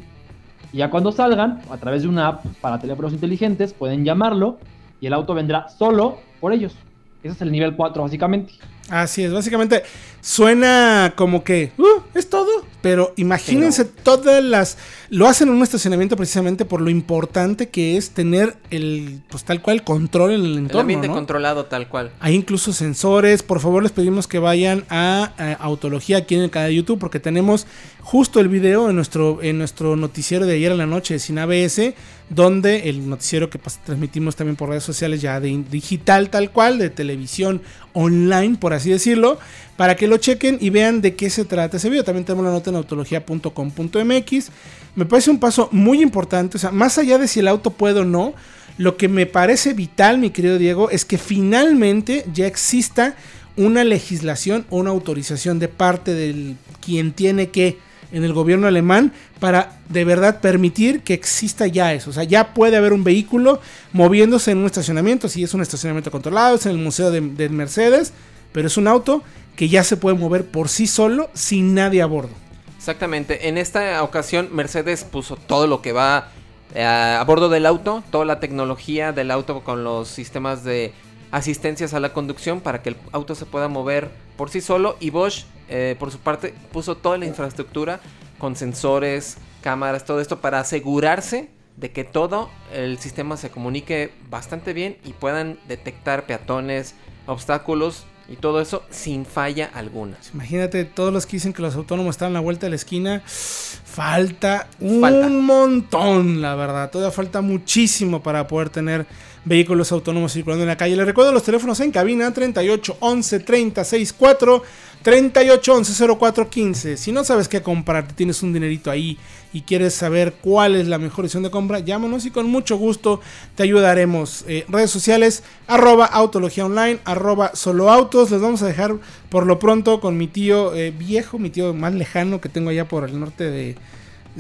Y 0.75 0.79
ya 0.79 0.91
cuando 0.91 1.13
salgan, 1.13 1.63
a 1.71 1.77
través 1.77 2.03
de 2.03 2.09
una 2.09 2.27
app 2.27 2.47
para 2.61 2.81
teléfonos 2.81 3.13
inteligentes, 3.13 3.73
pueden 3.73 4.05
llamarlo 4.05 4.59
y 5.01 5.07
el 5.07 5.13
auto 5.13 5.33
vendrá 5.33 5.69
solo 5.69 6.19
por 6.41 6.53
ellos. 6.53 6.75
Ese 7.23 7.33
es 7.33 7.43
el 7.43 7.53
nivel 7.53 7.77
4 7.77 8.03
básicamente. 8.03 8.55
Así 8.91 9.23
es, 9.23 9.33
básicamente 9.33 9.85
suena 10.25 11.13
como 11.17 11.45
que 11.45 11.73
uh, 11.77 12.01
es 12.15 12.31
todo, 12.31 12.49
pero 12.81 13.13
imagínense 13.17 13.85
todas 13.85 14.43
las 14.43 14.79
lo 15.11 15.27
hacen 15.27 15.49
en 15.49 15.55
un 15.55 15.63
estacionamiento 15.63 16.17
precisamente 16.17 16.65
por 16.65 16.81
lo 16.81 16.89
importante 16.89 17.69
que 17.69 17.99
es 17.99 18.11
tener 18.11 18.57
el 18.71 19.21
pues 19.29 19.45
tal 19.45 19.61
cual 19.61 19.85
control 19.85 20.33
en 20.33 20.41
el 20.41 20.57
entorno, 20.57 20.79
el 20.79 20.81
ambiente 20.81 21.09
controlado 21.09 21.67
tal 21.67 21.89
cual. 21.91 22.11
Hay 22.21 22.35
incluso 22.35 22.73
sensores, 22.73 23.43
por 23.43 23.61
favor 23.61 23.83
les 23.83 23.93
pedimos 23.93 24.27
que 24.27 24.39
vayan 24.39 24.85
a, 24.89 25.33
Autología 25.61 26.19
aquí 26.19 26.37
en 26.37 26.41
el 26.41 26.51
canal 26.51 26.71
de 26.71 26.77
YouTube 26.77 26.99
porque 26.99 27.21
tenemos 27.21 27.67
justo 28.01 28.41
el 28.41 28.49
video 28.49 28.89
en 28.89 28.97
nuestro 28.97 29.43
en 29.43 29.59
nuestro 29.59 29.95
noticiero 29.95 30.47
de 30.47 30.55
ayer 30.55 30.73
en 30.73 30.79
la 30.79 30.87
noche 30.87 31.15
de 31.15 31.21
Sin 31.21 31.39
ABS 31.39 31.95
donde 32.31 32.89
el 32.89 33.09
noticiero 33.09 33.51
que 33.51 33.59
transmitimos 33.85 34.37
también 34.37 34.57
por 34.57 34.71
redes 34.71 34.85
sociales 34.85 35.21
ya 35.21 35.41
de 35.41 35.65
digital 35.71 36.31
tal 36.31 36.51
cual, 36.51 36.79
de 36.79 36.91
televisión 36.91 37.61
online, 37.93 38.57
por 38.57 38.73
así 38.73 38.91
decirlo, 38.91 39.39
para 39.77 39.97
que 39.97 40.07
lo 40.07 40.17
chequen 40.19 40.59
y 40.61 40.71
vean 40.71 41.01
de 41.01 41.15
qué 41.15 41.31
se 41.31 41.45
trata 41.45 41.77
ese 41.77 41.91
video. 41.91 42.05
También 42.05 42.25
tenemos 42.25 42.45
la 42.45 42.53
nota 42.53 42.71
en 42.71 42.77
autología.com.mx. 42.77 44.49
Me 44.95 45.05
parece 45.07 45.31
un 45.31 45.39
paso 45.39 45.69
muy 45.73 46.03
importante, 46.03 46.57
o 46.57 46.61
sea, 46.61 46.71
más 46.71 46.99
allá 46.99 47.19
de 47.19 47.29
si 47.29 47.41
el 47.41 47.49
auto 47.49 47.71
puede 47.71 48.01
o 48.01 48.05
no, 48.05 48.35
lo 48.79 48.97
que 48.97 49.09
me 49.09 49.27
parece 49.27 49.73
vital, 49.73 50.19
mi 50.19 50.31
querido 50.31 50.59
Diego, 50.59 50.91
es 50.91 51.05
que 51.05 51.19
finalmente 51.19 52.25
ya 52.33 52.47
exista 52.47 53.17
una 53.57 53.85
legislación 53.85 54.67
o 54.71 54.79
una 54.79 54.91
autorización 54.91 55.59
de 55.59 55.69
parte 55.69 56.13
del 56.13 56.57
quien 56.81 57.13
tiene 57.13 57.51
que 57.51 57.79
en 58.13 58.23
el 58.23 58.33
gobierno 58.33 58.67
alemán 58.67 59.13
para 59.41 59.77
de 59.89 60.05
verdad 60.05 60.41
permitir 60.41 61.01
que 61.01 61.15
exista 61.15 61.67
ya 61.67 61.93
eso. 61.93 62.11
O 62.11 62.13
sea, 62.13 62.25
ya 62.25 62.55
puede 62.55 62.77
haber 62.77 62.93
un 62.93 63.05
vehículo 63.05 63.61
moviéndose 63.93 64.53
en 64.53 64.59
un 64.59 64.67
estacionamiento, 64.67 65.29
si 65.29 65.43
es 65.43 65.53
un 65.53 65.63
estacionamiento 65.63 66.11
controlado, 66.11 66.57
es 66.57 66.67
en 66.67 66.73
el 66.73 66.79
museo 66.79 67.11
de, 67.11 67.49
Mercedes, 67.49 68.13
pero 68.53 68.69
es 68.69 68.77
un 68.77 68.87
auto 68.87 69.23
que 69.57 69.69
ya 69.69 69.85
se 69.85 69.97
puede 69.97 70.17
mover 70.17 70.47
por 70.47 70.69
sí 70.69 70.87
solo 70.87 71.31
sin 71.35 71.75
nadie 71.75 72.03
a 72.03 72.07
bordo. 72.07 72.33
Exactamente, 72.77 73.49
en 73.49 73.57
esta 73.57 74.03
ocasión 74.03 74.51
Mercedes 74.53 75.05
puso 75.05 75.37
todo 75.37 75.67
lo 75.67 75.81
que 75.81 75.93
va 75.93 76.29
eh, 76.75 76.85
a 76.85 77.23
bordo 77.25 77.49
del 77.49 77.67
auto, 77.67 78.03
toda 78.11 78.25
la 78.25 78.41
tecnología 78.41 79.13
del 79.13 79.31
auto 79.31 79.63
con 79.65 79.85
los 79.85 80.09
sistemas 80.09 80.65
de 80.65 80.93
asistencias 81.31 81.95
a 81.95 82.01
la 82.01 82.13
conducción 82.13 82.61
para 82.61 82.83
que 82.83 82.91
el 82.91 82.97
auto 83.13 83.35
se 83.35 83.47
pueda 83.47 83.69
mover 83.69 84.11
por 84.37 84.51
sí 84.51 84.61
solo 84.61 84.97
y 85.01 85.11
Bosch 85.11 85.47
eh, 85.69 85.97
por 85.99 86.11
su 86.11 86.19
parte, 86.19 86.55
puso 86.73 86.97
toda 86.97 87.17
la 87.17 87.25
infraestructura 87.25 88.01
con 88.39 88.55
sensores, 88.55 89.39
cámaras, 89.63 90.05
todo 90.05 90.21
esto 90.21 90.41
para 90.41 90.61
asegurarse 90.61 91.49
de 91.77 91.91
que 91.91 92.05
todo 92.05 92.51
el 92.73 92.99
sistema 92.99 93.37
se 93.37 93.51
comunique 93.51 94.13
bastante 94.29 94.75
bien 94.75 94.99
y 95.05 95.13
puedan 95.13 95.59
detectar 95.67 96.27
peatones, 96.27 96.95
obstáculos 97.27 98.05
y 98.29 98.37
todo 98.37 98.61
eso 98.61 98.85
sin 98.91 99.27
falla 99.27 99.71
alguna. 99.75 100.17
Imagínate 100.33 100.85
todos 100.85 101.13
los 101.13 101.27
que 101.27 101.37
dicen 101.37 101.53
que 101.53 101.63
los 101.63 101.75
autónomos 101.75 102.15
están 102.15 102.31
a 102.31 102.35
la 102.35 102.41
vuelta 102.41 102.67
de 102.67 102.71
la 102.71 102.77
esquina. 102.77 103.23
Falta 103.25 104.69
un 104.81 105.45
montón, 105.45 106.41
la 106.41 106.55
verdad. 106.55 106.91
Todavía 106.91 107.13
falta 107.13 107.41
muchísimo 107.41 108.23
para 108.23 108.47
poder 108.47 108.71
tener 108.71 109.07
vehículos 109.45 109.93
autónomos 109.93 110.33
circulando 110.33 110.63
en 110.63 110.69
la 110.69 110.77
calle. 110.77 110.97
Les 110.97 111.07
recuerdo 111.07 111.33
los 111.33 111.43
teléfonos 111.43 111.79
en 111.81 111.93
cabina 111.93 112.33
38 112.33 112.97
11 113.01 113.41
30 113.41 113.85
64 113.85 114.63
3811-0415. 115.05 116.97
Si 116.97 117.13
no 117.13 117.23
sabes 117.25 117.47
qué 117.49 117.63
comprar, 117.63 118.09
tienes 118.09 118.43
un 118.43 118.55
dinerito 118.55 118.91
ahí 118.91 119.19
y 119.53 119.61
quieres 119.61 119.95
saber 119.95 120.35
cuál 120.41 120.75
es 120.75 120.89
la 120.89 120.99
mejor 120.99 121.27
opción 121.27 121.43
de 121.43 121.51
compra, 121.51 121.79
llámanos 121.81 122.25
y 122.25 122.31
con 122.31 122.47
mucho 122.47 122.77
gusto 122.77 123.21
te 123.55 123.63
ayudaremos. 123.63 124.45
Eh, 124.49 124.65
redes 124.69 124.91
sociales, 124.91 125.43
arroba 125.67 126.07
autología 126.07 126.65
online, 126.65 127.01
arroba 127.05 127.55
solo 127.55 127.91
autos. 127.91 128.31
Les 128.31 128.41
vamos 128.41 128.63
a 128.63 128.67
dejar 128.67 128.97
por 129.29 129.47
lo 129.47 129.59
pronto 129.59 130.01
con 130.01 130.17
mi 130.17 130.27
tío 130.27 130.75
eh, 130.75 130.91
viejo, 130.91 131.39
mi 131.39 131.51
tío 131.51 131.75
más 131.75 131.93
lejano 131.93 132.41
que 132.41 132.49
tengo 132.49 132.71
allá 132.71 132.89
por 132.89 133.05
el 133.05 133.21
norte 133.21 133.51
de... 133.51 133.77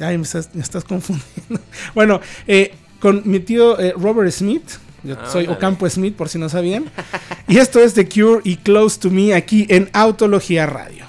Ay, 0.00 0.16
me 0.18 0.24
estás, 0.24 0.48
confundiendo. 0.84 1.60
bueno, 1.94 2.20
eh, 2.48 2.74
con 2.98 3.22
mi 3.26 3.38
tío 3.38 3.76
Robert 3.96 4.32
Smith 4.32 4.83
yo 5.04 5.16
ah, 5.20 5.30
soy 5.30 5.46
Ocampo 5.46 5.88
Smith, 5.88 6.16
por 6.16 6.28
si 6.28 6.38
no 6.38 6.48
sabían. 6.48 6.84
y 7.48 7.58
esto 7.58 7.78
es 7.80 7.94
The 7.94 8.08
Cure 8.08 8.40
y 8.42 8.56
Close 8.56 8.98
to 8.98 9.10
Me 9.10 9.34
aquí 9.34 9.66
en 9.68 9.90
Autología 9.92 10.66
Radio. 10.66 11.04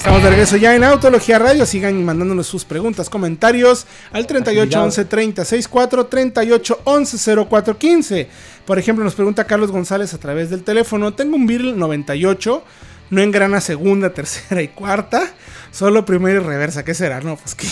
Estamos 0.03 0.21
de 0.21 0.31
regreso 0.31 0.57
ya 0.57 0.75
en 0.75 0.83
Autología 0.83 1.39
Radio. 1.39 1.65
Sigan 1.65 2.03
mandándonos 2.03 2.45
sus 2.45 2.65
preguntas, 2.65 3.09
comentarios 3.09 3.87
al 4.11 4.27
3811 4.27 5.05
3064 5.05 6.07
3811 6.07 7.45
0415. 7.49 8.27
Por 8.65 8.77
ejemplo, 8.77 9.05
nos 9.05 9.15
pregunta 9.15 9.45
Carlos 9.45 9.71
González 9.71 10.13
a 10.13 10.17
través 10.17 10.49
del 10.49 10.63
teléfono. 10.63 11.13
Tengo 11.13 11.37
un 11.37 11.47
Beetle 11.47 11.71
98, 11.71 12.65
no 13.11 13.21
engrana 13.21 13.61
segunda, 13.61 14.09
tercera 14.13 14.61
y 14.61 14.67
cuarta, 14.67 15.23
solo 15.71 16.03
primera 16.03 16.41
y 16.41 16.43
reversa. 16.43 16.83
¿Qué 16.83 16.93
será? 16.93 17.21
No, 17.21 17.37
pues 17.37 17.55
que 17.55 17.67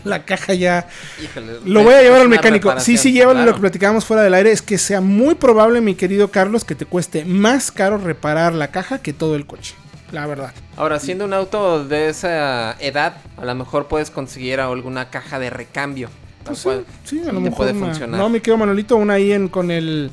la 0.02 0.24
caja 0.24 0.54
ya. 0.54 0.88
Híjole, 1.22 1.60
Lo 1.64 1.84
voy 1.84 1.94
a 1.94 2.02
llevar 2.02 2.22
al 2.22 2.28
mecánico. 2.28 2.74
Sí, 2.80 2.96
sí, 2.96 3.12
llévalo 3.12 3.44
lo 3.44 3.54
que 3.54 3.60
platicábamos 3.60 4.04
fuera 4.04 4.24
del 4.24 4.34
aire. 4.34 4.50
Es 4.50 4.62
que 4.62 4.78
sea 4.78 5.00
muy 5.00 5.36
probable, 5.36 5.80
mi 5.80 5.94
querido 5.94 6.32
Carlos, 6.32 6.64
que 6.64 6.74
te 6.74 6.86
cueste 6.86 7.24
más 7.24 7.70
caro 7.70 7.98
reparar 7.98 8.52
la 8.52 8.72
caja 8.72 8.98
que 8.98 9.12
todo 9.12 9.36
el 9.36 9.46
coche. 9.46 9.76
La 10.12 10.26
verdad. 10.26 10.52
Ahora, 10.76 10.98
siendo 10.98 11.24
un 11.24 11.32
auto 11.34 11.84
de 11.84 12.08
esa 12.08 12.72
edad, 12.80 13.16
a 13.36 13.44
lo 13.44 13.54
mejor 13.54 13.88
puedes 13.88 14.10
conseguir 14.10 14.60
alguna 14.60 15.10
caja 15.10 15.38
de 15.38 15.50
recambio. 15.50 16.08
Tal 16.44 16.46
Pues 16.54 16.58
sí, 16.58 16.64
cual. 16.64 16.84
sí, 17.04 17.22
a 17.28 17.32
lo 17.32 17.40
mejor. 17.40 17.56
puede 17.58 17.72
una- 17.72 17.86
funcionar. 17.86 18.18
No, 18.20 18.28
mi 18.28 18.40
querido 18.40 18.56
Manolito, 18.58 18.96
una 18.96 19.14
ahí 19.14 19.32
en, 19.32 19.48
con 19.48 19.70
el. 19.70 20.10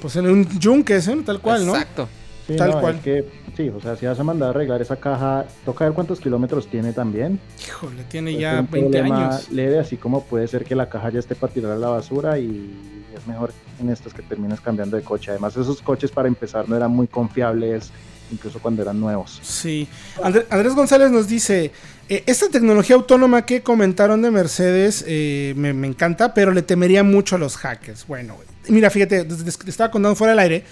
Pues 0.00 0.16
en 0.16 0.26
un 0.26 0.48
yunque, 0.58 0.96
¿eh? 0.96 1.16
tal 1.24 1.40
cual, 1.40 1.64
¿no? 1.66 1.72
Exacto. 1.74 2.08
Sí, 2.46 2.56
Tal 2.56 2.70
no, 2.70 2.80
cual. 2.80 2.96
es 2.96 3.02
que, 3.02 3.24
sí, 3.56 3.68
o 3.68 3.80
sea, 3.80 3.94
si 3.94 4.06
vas 4.06 4.18
a 4.18 4.24
mandar 4.24 4.48
a 4.48 4.50
arreglar 4.50 4.82
esa 4.82 4.96
caja, 4.96 5.44
toca 5.64 5.84
ver 5.84 5.92
cuántos 5.92 6.18
kilómetros 6.18 6.66
tiene 6.66 6.92
también. 6.92 7.38
Híjole, 7.64 8.02
tiene 8.04 8.34
ya 8.34 8.58
un 8.60 8.68
20 8.70 8.98
problema 8.98 9.28
años. 9.28 9.50
leve, 9.52 9.78
así 9.78 9.96
como 9.96 10.24
puede 10.24 10.48
ser 10.48 10.64
que 10.64 10.74
la 10.74 10.88
caja 10.88 11.10
ya 11.10 11.20
esté 11.20 11.36
para 11.36 11.52
tirar 11.52 11.70
a 11.72 11.76
la 11.76 11.88
basura 11.90 12.38
y 12.40 12.74
es 13.16 13.24
mejor 13.28 13.52
en 13.78 13.90
estos 13.90 14.12
que 14.14 14.22
termines 14.22 14.60
cambiando 14.60 14.96
de 14.96 15.04
coche. 15.04 15.30
Además, 15.30 15.56
esos 15.56 15.80
coches 15.82 16.10
para 16.10 16.26
empezar 16.26 16.68
no 16.68 16.74
eran 16.76 16.90
muy 16.90 17.06
confiables, 17.06 17.92
incluso 18.30 18.58
cuando 18.60 18.82
eran 18.82 18.98
nuevos. 19.00 19.40
Sí. 19.42 19.88
André- 20.22 20.46
Andrés 20.50 20.74
González 20.74 21.10
nos 21.10 21.28
dice: 21.28 21.72
eh, 22.08 22.22
Esta 22.26 22.48
tecnología 22.48 22.96
autónoma 22.96 23.46
que 23.46 23.62
comentaron 23.62 24.22
de 24.22 24.30
Mercedes 24.30 25.04
eh, 25.06 25.54
me, 25.56 25.70
encanta, 25.86 26.34
pero 26.34 26.52
le 26.52 26.62
temería 26.62 27.02
mucho 27.02 27.36
a 27.36 27.38
los 27.38 27.56
hackers. 27.56 28.06
Bueno, 28.06 28.36
mira, 28.68 28.90
fíjate, 28.90 29.24
te 29.24 29.70
estaba 29.70 29.90
contando 29.90 30.16
fuera 30.16 30.32
del 30.32 30.40
aire. 30.40 30.64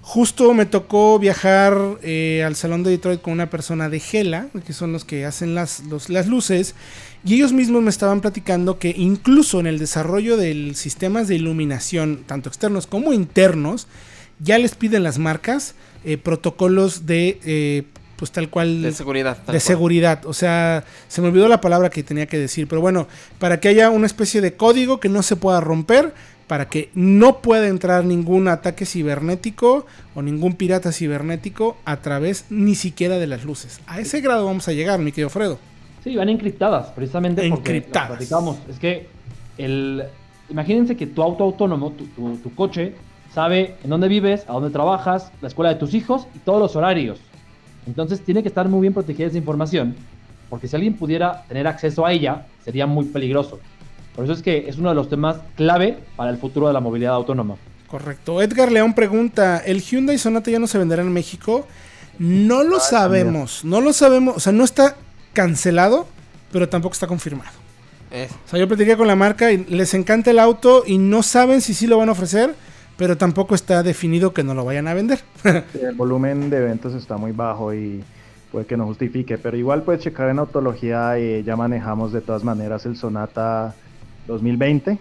Justo 0.00 0.54
me 0.54 0.64
tocó 0.64 1.18
viajar 1.18 1.76
eh, 2.02 2.42
al 2.42 2.56
salón 2.56 2.82
de 2.82 2.90
Detroit 2.90 3.20
con 3.20 3.34
una 3.34 3.50
persona 3.50 3.90
de 3.90 4.00
Gela, 4.00 4.48
que 4.64 4.72
son 4.72 4.90
los 4.90 5.04
que 5.04 5.26
hacen 5.26 5.54
las, 5.54 5.82
las 6.08 6.26
luces, 6.26 6.74
y 7.24 7.34
ellos 7.34 7.52
mismos 7.52 7.82
me 7.82 7.90
estaban 7.90 8.22
platicando 8.22 8.78
que 8.78 8.94
incluso 8.96 9.60
en 9.60 9.66
el 9.66 9.78
desarrollo 9.78 10.38
de 10.38 10.72
sistemas 10.74 11.28
de 11.28 11.34
iluminación, 11.34 12.24
tanto 12.26 12.48
externos 12.48 12.86
como 12.86 13.12
internos, 13.12 13.86
ya 14.40 14.58
les 14.58 14.74
piden 14.74 15.02
las 15.02 15.18
marcas 15.18 15.74
eh, 16.04 16.16
protocolos 16.18 17.06
de, 17.06 17.40
eh, 17.44 17.82
pues 18.16 18.30
tal 18.32 18.48
cual, 18.50 18.82
De 18.82 18.92
seguridad. 18.92 19.34
tal 19.36 19.46
de 19.46 19.52
cual. 19.52 19.60
seguridad. 19.60 20.26
O 20.26 20.32
sea, 20.32 20.84
se 21.08 21.20
me 21.20 21.28
olvidó 21.28 21.48
la 21.48 21.60
palabra 21.60 21.90
que 21.90 22.02
tenía 22.02 22.26
que 22.26 22.38
decir, 22.38 22.66
pero 22.68 22.80
bueno, 22.80 23.06
para 23.38 23.60
que 23.60 23.68
haya 23.68 23.90
una 23.90 24.06
especie 24.06 24.40
de 24.40 24.54
código 24.54 25.00
que 25.00 25.08
no 25.08 25.22
se 25.22 25.36
pueda 25.36 25.60
romper, 25.60 26.12
para 26.46 26.68
que 26.68 26.88
no 26.94 27.42
pueda 27.42 27.68
entrar 27.68 28.04
ningún 28.04 28.48
ataque 28.48 28.86
cibernético 28.86 29.84
o 30.14 30.22
ningún 30.22 30.54
pirata 30.54 30.92
cibernético 30.92 31.76
a 31.84 31.98
través 31.98 32.46
ni 32.48 32.74
siquiera 32.74 33.18
de 33.18 33.26
las 33.26 33.44
luces. 33.44 33.80
A 33.86 34.00
ese 34.00 34.20
grado 34.22 34.46
vamos 34.46 34.66
a 34.68 34.72
llegar, 34.72 34.98
mi 34.98 35.12
querido 35.12 35.28
Fredo. 35.30 35.58
Sí, 36.02 36.16
van 36.16 36.28
encriptadas, 36.30 36.86
precisamente 36.88 37.46
porque 37.50 37.76
Encriptadas. 37.76 38.08
platicamos. 38.16 38.56
Es 38.70 38.78
que 38.78 39.08
el 39.58 40.04
imagínense 40.48 40.96
que 40.96 41.06
tu 41.06 41.22
auto 41.22 41.44
autónomo, 41.44 41.90
tu, 41.92 42.06
tu- 42.06 42.36
tu 42.38 42.54
coche, 42.54 42.94
sabe 43.38 43.76
en 43.84 43.90
dónde 43.90 44.08
vives, 44.08 44.42
a 44.48 44.52
dónde 44.54 44.70
trabajas, 44.70 45.30
la 45.40 45.46
escuela 45.46 45.68
de 45.72 45.76
tus 45.76 45.94
hijos 45.94 46.26
y 46.34 46.40
todos 46.40 46.58
los 46.58 46.74
horarios. 46.74 47.20
Entonces 47.86 48.20
tiene 48.20 48.42
que 48.42 48.48
estar 48.48 48.68
muy 48.68 48.80
bien 48.80 48.92
protegida 48.92 49.28
esa 49.28 49.38
información, 49.38 49.94
porque 50.50 50.66
si 50.66 50.74
alguien 50.74 50.94
pudiera 50.94 51.44
tener 51.46 51.68
acceso 51.68 52.04
a 52.04 52.10
ella, 52.12 52.46
sería 52.64 52.88
muy 52.88 53.04
peligroso. 53.04 53.60
Por 54.16 54.24
eso 54.24 54.32
es 54.32 54.42
que 54.42 54.68
es 54.68 54.76
uno 54.78 54.88
de 54.88 54.96
los 54.96 55.08
temas 55.08 55.36
clave 55.54 55.98
para 56.16 56.30
el 56.30 56.38
futuro 56.38 56.66
de 56.66 56.72
la 56.72 56.80
movilidad 56.80 57.14
autónoma. 57.14 57.54
Correcto. 57.86 58.42
Edgar 58.42 58.72
León 58.72 58.92
pregunta, 58.92 59.58
¿el 59.64 59.82
Hyundai 59.82 60.18
Sonata 60.18 60.50
ya 60.50 60.58
no 60.58 60.66
se 60.66 60.76
venderá 60.78 61.02
en 61.02 61.12
México? 61.12 61.64
No 62.18 62.64
lo 62.64 62.80
sabemos, 62.80 63.64
no 63.64 63.80
lo 63.80 63.92
sabemos, 63.92 64.36
o 64.36 64.40
sea, 64.40 64.52
no 64.52 64.64
está 64.64 64.96
cancelado, 65.32 66.08
pero 66.50 66.68
tampoco 66.68 66.94
está 66.94 67.06
confirmado. 67.06 67.52
Es- 68.10 68.32
O 68.32 68.48
sea, 68.50 68.58
yo 68.58 68.66
platiqué 68.66 68.96
con 68.96 69.06
la 69.06 69.14
marca 69.14 69.52
y 69.52 69.58
les 69.66 69.94
encanta 69.94 70.32
el 70.32 70.40
auto 70.40 70.82
y 70.84 70.98
no 70.98 71.22
saben 71.22 71.60
si 71.60 71.72
sí 71.72 71.86
lo 71.86 71.98
van 71.98 72.08
a 72.08 72.12
ofrecer, 72.12 72.56
pero 72.98 73.16
tampoco 73.16 73.54
está 73.54 73.82
definido 73.82 74.34
que 74.34 74.42
no 74.44 74.52
lo 74.52 74.64
vayan 74.66 74.86
a 74.88 74.92
vender. 74.94 75.20
El 75.44 75.94
volumen 75.94 76.50
de 76.50 76.60
ventas 76.60 76.92
está 76.92 77.16
muy 77.16 77.32
bajo 77.32 77.72
y 77.72 78.04
puede 78.52 78.66
que 78.66 78.76
no 78.76 78.84
justifique, 78.86 79.38
pero 79.38 79.56
igual 79.56 79.82
puedes 79.84 80.02
checar 80.02 80.28
en 80.28 80.38
Autología, 80.38 81.16
eh, 81.18 81.42
ya 81.44 81.56
manejamos 81.56 82.12
de 82.12 82.20
todas 82.20 82.44
maneras 82.44 82.84
el 82.86 82.96
Sonata 82.96 83.74
2020, 84.26 84.98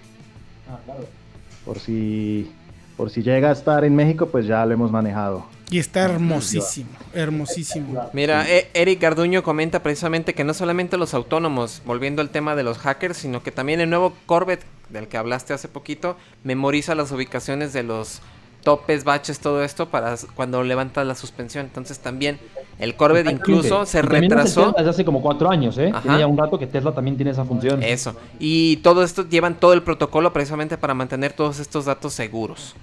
por 1.65 1.79
si, 1.79 2.51
por 2.95 3.09
si 3.09 3.21
llega 3.23 3.49
a 3.49 3.53
estar 3.53 3.83
en 3.83 3.95
México, 3.95 4.27
pues 4.27 4.45
ya 4.45 4.65
lo 4.65 4.73
hemos 4.73 4.91
manejado. 4.91 5.45
y 5.69 5.79
está 5.79 6.03
hermosísimo, 6.05 6.89
hermosísimo. 7.13 8.09
Mira, 8.13 8.49
E- 8.49 8.69
Eric 8.73 9.01
Garduño 9.01 9.43
comenta 9.43 9.81
precisamente 9.83 10.33
que 10.33 10.43
no 10.45 10.53
solamente 10.53 10.97
los 10.97 11.13
autónomos, 11.13 11.81
volviendo 11.85 12.21
al 12.21 12.29
tema 12.29 12.55
de 12.55 12.63
los 12.63 12.77
hackers, 12.77 13.17
sino 13.17 13.43
que 13.43 13.51
también 13.51 13.81
el 13.81 13.89
nuevo 13.89 14.13
Corvette 14.25 14.63
del 14.89 15.07
que 15.07 15.17
hablaste 15.17 15.53
hace 15.53 15.67
poquito, 15.67 16.17
memoriza 16.43 16.95
las 16.95 17.11
ubicaciones 17.11 17.73
de 17.73 17.83
los 17.83 18.21
topes, 18.63 19.05
baches, 19.05 19.39
todo 19.39 19.63
esto 19.63 19.87
para 19.89 20.15
cuando 20.35 20.61
levantas 20.63 21.07
la 21.07 21.15
suspensión. 21.15 21.65
Entonces 21.65 21.99
también 21.99 22.37
el 22.79 22.95
Corvette 22.95 23.31
incluso 23.31 23.85
se 23.85 24.01
retrasó. 24.01 24.73
Desde 24.75 24.89
hace 24.89 25.05
como 25.05 25.21
cuatro 25.21 25.49
años, 25.49 25.77
¿eh? 25.77 25.89
Ajá. 25.89 26.01
Tiene 26.01 26.19
ya 26.19 26.27
un 26.27 26.37
rato 26.37 26.59
que 26.59 26.67
Tesla 26.67 26.93
también 26.93 27.15
tiene 27.15 27.31
esa 27.31 27.45
función. 27.45 27.81
Eso. 27.81 28.15
Y 28.39 28.77
todo 28.77 29.03
esto 29.03 29.27
llevan 29.29 29.55
todo 29.55 29.73
el 29.73 29.83
protocolo 29.83 30.33
precisamente 30.33 30.77
para 30.77 30.93
mantener 30.93 31.31
todos 31.31 31.59
estos 31.59 31.85
datos 31.85 32.13
seguros. 32.13 32.75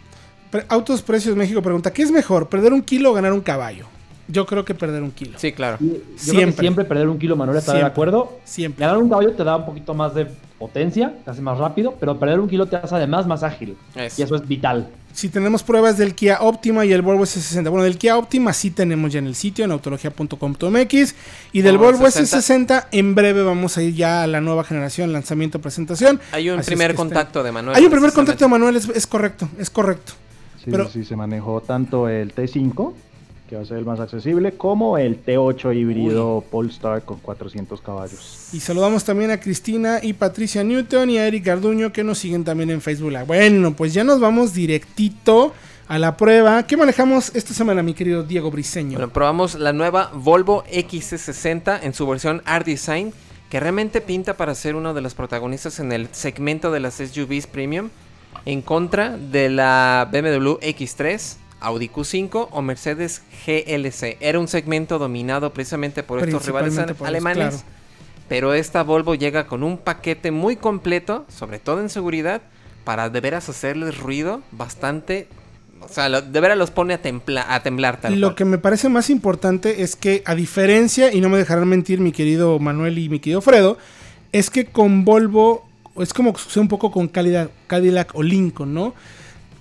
Pre- 0.50 0.64
Autos 0.68 1.02
Precios 1.02 1.36
México 1.36 1.60
pregunta, 1.60 1.92
¿qué 1.92 2.02
es 2.02 2.10
mejor, 2.10 2.48
perder 2.48 2.72
un 2.72 2.82
kilo 2.82 3.10
o 3.10 3.12
ganar 3.12 3.32
un 3.32 3.40
caballo? 3.40 3.86
Yo 4.28 4.46
creo 4.46 4.64
que 4.64 4.74
perder 4.74 5.02
un 5.02 5.10
kilo. 5.10 5.38
Sí, 5.38 5.52
claro. 5.52 5.76
Yo 5.80 5.86
creo 5.88 6.00
que 6.02 6.18
Siempre. 6.18 6.60
siempre 6.62 6.84
perder 6.84 7.08
un 7.08 7.18
kilo, 7.18 7.36
Manuel, 7.36 7.58
¿estás 7.58 7.74
de 7.74 7.82
acuerdo? 7.82 8.38
Siempre. 8.44 8.84
Ganar 8.84 9.02
un 9.02 9.08
caballo 9.10 9.32
te 9.32 9.44
da 9.44 9.56
un 9.56 9.66
poquito 9.66 9.92
más 9.94 10.14
de 10.14 10.26
potencia, 10.58 11.14
te 11.24 11.30
hace 11.30 11.42
más 11.42 11.58
rápido, 11.58 11.94
pero 12.00 12.18
perder 12.18 12.40
un 12.40 12.48
kilo 12.48 12.66
te 12.66 12.76
hace 12.76 12.94
además 12.94 13.26
más 13.26 13.42
ágil. 13.42 13.76
Es. 13.94 14.18
Y 14.18 14.22
eso 14.22 14.34
es 14.36 14.46
vital. 14.48 14.88
Si 15.12 15.28
tenemos 15.28 15.62
pruebas 15.62 15.96
del 15.98 16.14
Kia 16.14 16.38
Optima 16.40 16.84
y 16.84 16.92
el 16.92 17.02
Volvo 17.02 17.22
S60. 17.24 17.68
Bueno, 17.70 17.84
del 17.84 17.98
Kia 17.98 18.16
Optima 18.16 18.52
sí 18.52 18.70
tenemos 18.70 19.12
ya 19.12 19.20
en 19.20 19.26
el 19.26 19.34
sitio, 19.36 19.64
en 19.64 19.70
autologia.com.mx. 19.72 21.14
Y 21.52 21.60
del 21.62 21.78
Volvo 21.78 21.92
Volvo 21.98 22.06
S60. 22.06 22.38
S60, 22.66 22.86
en 22.92 23.14
breve 23.14 23.42
vamos 23.42 23.76
a 23.76 23.82
ir 23.82 23.94
ya 23.94 24.22
a 24.22 24.26
la 24.26 24.40
nueva 24.40 24.64
generación, 24.64 25.12
lanzamiento, 25.12 25.60
presentación. 25.60 26.20
Hay 26.32 26.48
un 26.50 26.54
Así 26.58 26.62
es 26.62 26.66
primer 26.66 26.90
estén- 26.92 26.96
contacto 26.96 27.42
de 27.42 27.52
Manuel. 27.52 27.76
Hay 27.76 27.84
un 27.84 27.90
primer 27.90 28.12
contacto 28.12 28.44
de 28.44 28.48
Manuel, 28.48 28.76
es, 28.76 28.88
es 28.88 29.06
correcto, 29.06 29.48
es 29.58 29.70
correcto. 29.70 30.12
Sí, 30.64 30.70
Pero- 30.70 30.88
sí, 30.88 31.04
se 31.04 31.14
manejó 31.14 31.60
tanto 31.60 32.08
el 32.08 32.34
T5, 32.34 32.92
que 33.48 33.56
va 33.56 33.62
a 33.62 33.64
ser 33.66 33.76
el 33.76 33.84
más 33.84 34.00
accesible, 34.00 34.52
como 34.52 34.96
el 34.96 35.22
T8 35.22 35.76
híbrido 35.76 36.42
Polestar 36.50 37.02
con 37.02 37.18
400 37.18 37.80
caballos. 37.80 38.48
Y 38.52 38.60
saludamos 38.60 39.04
también 39.04 39.30
a 39.30 39.38
Cristina 39.38 39.98
y 40.02 40.14
Patricia 40.14 40.64
Newton 40.64 41.10
y 41.10 41.18
a 41.18 41.26
Eric 41.26 41.44
Garduño 41.44 41.92
que 41.92 42.04
nos 42.04 42.18
siguen 42.18 42.44
también 42.44 42.70
en 42.70 42.80
Facebook 42.80 43.10
Live. 43.10 43.24
Bueno, 43.24 43.74
pues 43.74 43.92
ya 43.92 44.02
nos 44.02 44.18
vamos 44.18 44.54
directito 44.54 45.52
a 45.88 45.98
la 45.98 46.16
prueba. 46.16 46.62
¿Qué 46.66 46.76
manejamos 46.76 47.34
esta 47.34 47.52
semana, 47.52 47.82
mi 47.82 47.94
querido 47.94 48.22
Diego 48.22 48.50
Briseño? 48.50 48.98
Bueno, 48.98 49.12
probamos 49.12 49.54
la 49.56 49.72
nueva 49.72 50.10
Volvo 50.14 50.64
XC60 50.64 51.80
en 51.82 51.92
su 51.92 52.06
versión 52.06 52.42
R-Design, 52.46 53.12
que 53.50 53.60
realmente 53.60 54.00
pinta 54.00 54.36
para 54.36 54.54
ser 54.54 54.74
uno 54.74 54.94
de 54.94 55.02
los 55.02 55.14
protagonistas 55.14 55.80
en 55.80 55.92
el 55.92 56.08
segmento 56.12 56.70
de 56.70 56.80
las 56.80 56.94
SUVs 56.94 57.46
premium, 57.46 57.90
en 58.46 58.62
contra 58.62 59.16
de 59.16 59.50
la 59.50 60.08
BMW 60.10 60.54
X3, 60.60 61.36
Audi 61.64 61.88
Q5 61.88 62.48
o 62.50 62.62
Mercedes 62.62 63.22
GLC. 63.46 64.16
Era 64.20 64.38
un 64.38 64.48
segmento 64.48 64.98
dominado 64.98 65.52
precisamente 65.52 66.02
por 66.02 66.20
estos 66.20 66.46
rivales 66.46 66.74
por 66.96 67.08
alemanes. 67.08 67.48
claro. 67.48 67.84
Pero 68.28 68.54
esta 68.54 68.82
Volvo 68.82 69.14
llega 69.14 69.46
con 69.46 69.62
un 69.62 69.76
paquete 69.76 70.30
muy 70.30 70.56
completo, 70.56 71.26
sobre 71.28 71.58
todo 71.58 71.80
en 71.80 71.90
seguridad, 71.90 72.40
para 72.84 73.10
de 73.10 73.20
veras 73.20 73.48
hacerles 73.48 73.98
ruido 73.98 74.42
bastante, 74.50 75.28
O 75.80 75.88
sea, 75.88 76.08
de 76.08 76.40
veras 76.40 76.56
los 76.56 76.70
pone 76.70 76.94
a, 76.94 77.54
a 77.54 77.62
temblar. 77.62 77.98
Lo 78.10 78.34
que 78.34 78.46
me 78.46 78.56
parece 78.56 78.88
más 78.88 79.10
importante 79.10 79.82
es 79.82 79.96
que, 79.96 80.22
a 80.24 80.34
diferencia, 80.34 81.12
y 81.12 81.20
no 81.20 81.28
me 81.28 81.36
dejarán 81.36 81.68
mentir 81.68 82.00
mi 82.00 82.12
querido 82.12 82.58
Manuel 82.58 82.98
y 82.98 83.10
mi 83.10 83.20
querido 83.20 83.42
Fredo, 83.42 83.76
es 84.32 84.48
que 84.48 84.66
con 84.66 85.04
Volvo 85.04 85.68
es 85.96 86.12
como 86.12 86.36
sucede 86.36 86.62
un 86.62 86.68
poco 86.68 86.90
con 86.90 87.08
Cadillac, 87.08 87.50
Cadillac 87.66 88.14
o 88.14 88.22
Lincoln, 88.22 88.74
¿no? 88.74 88.94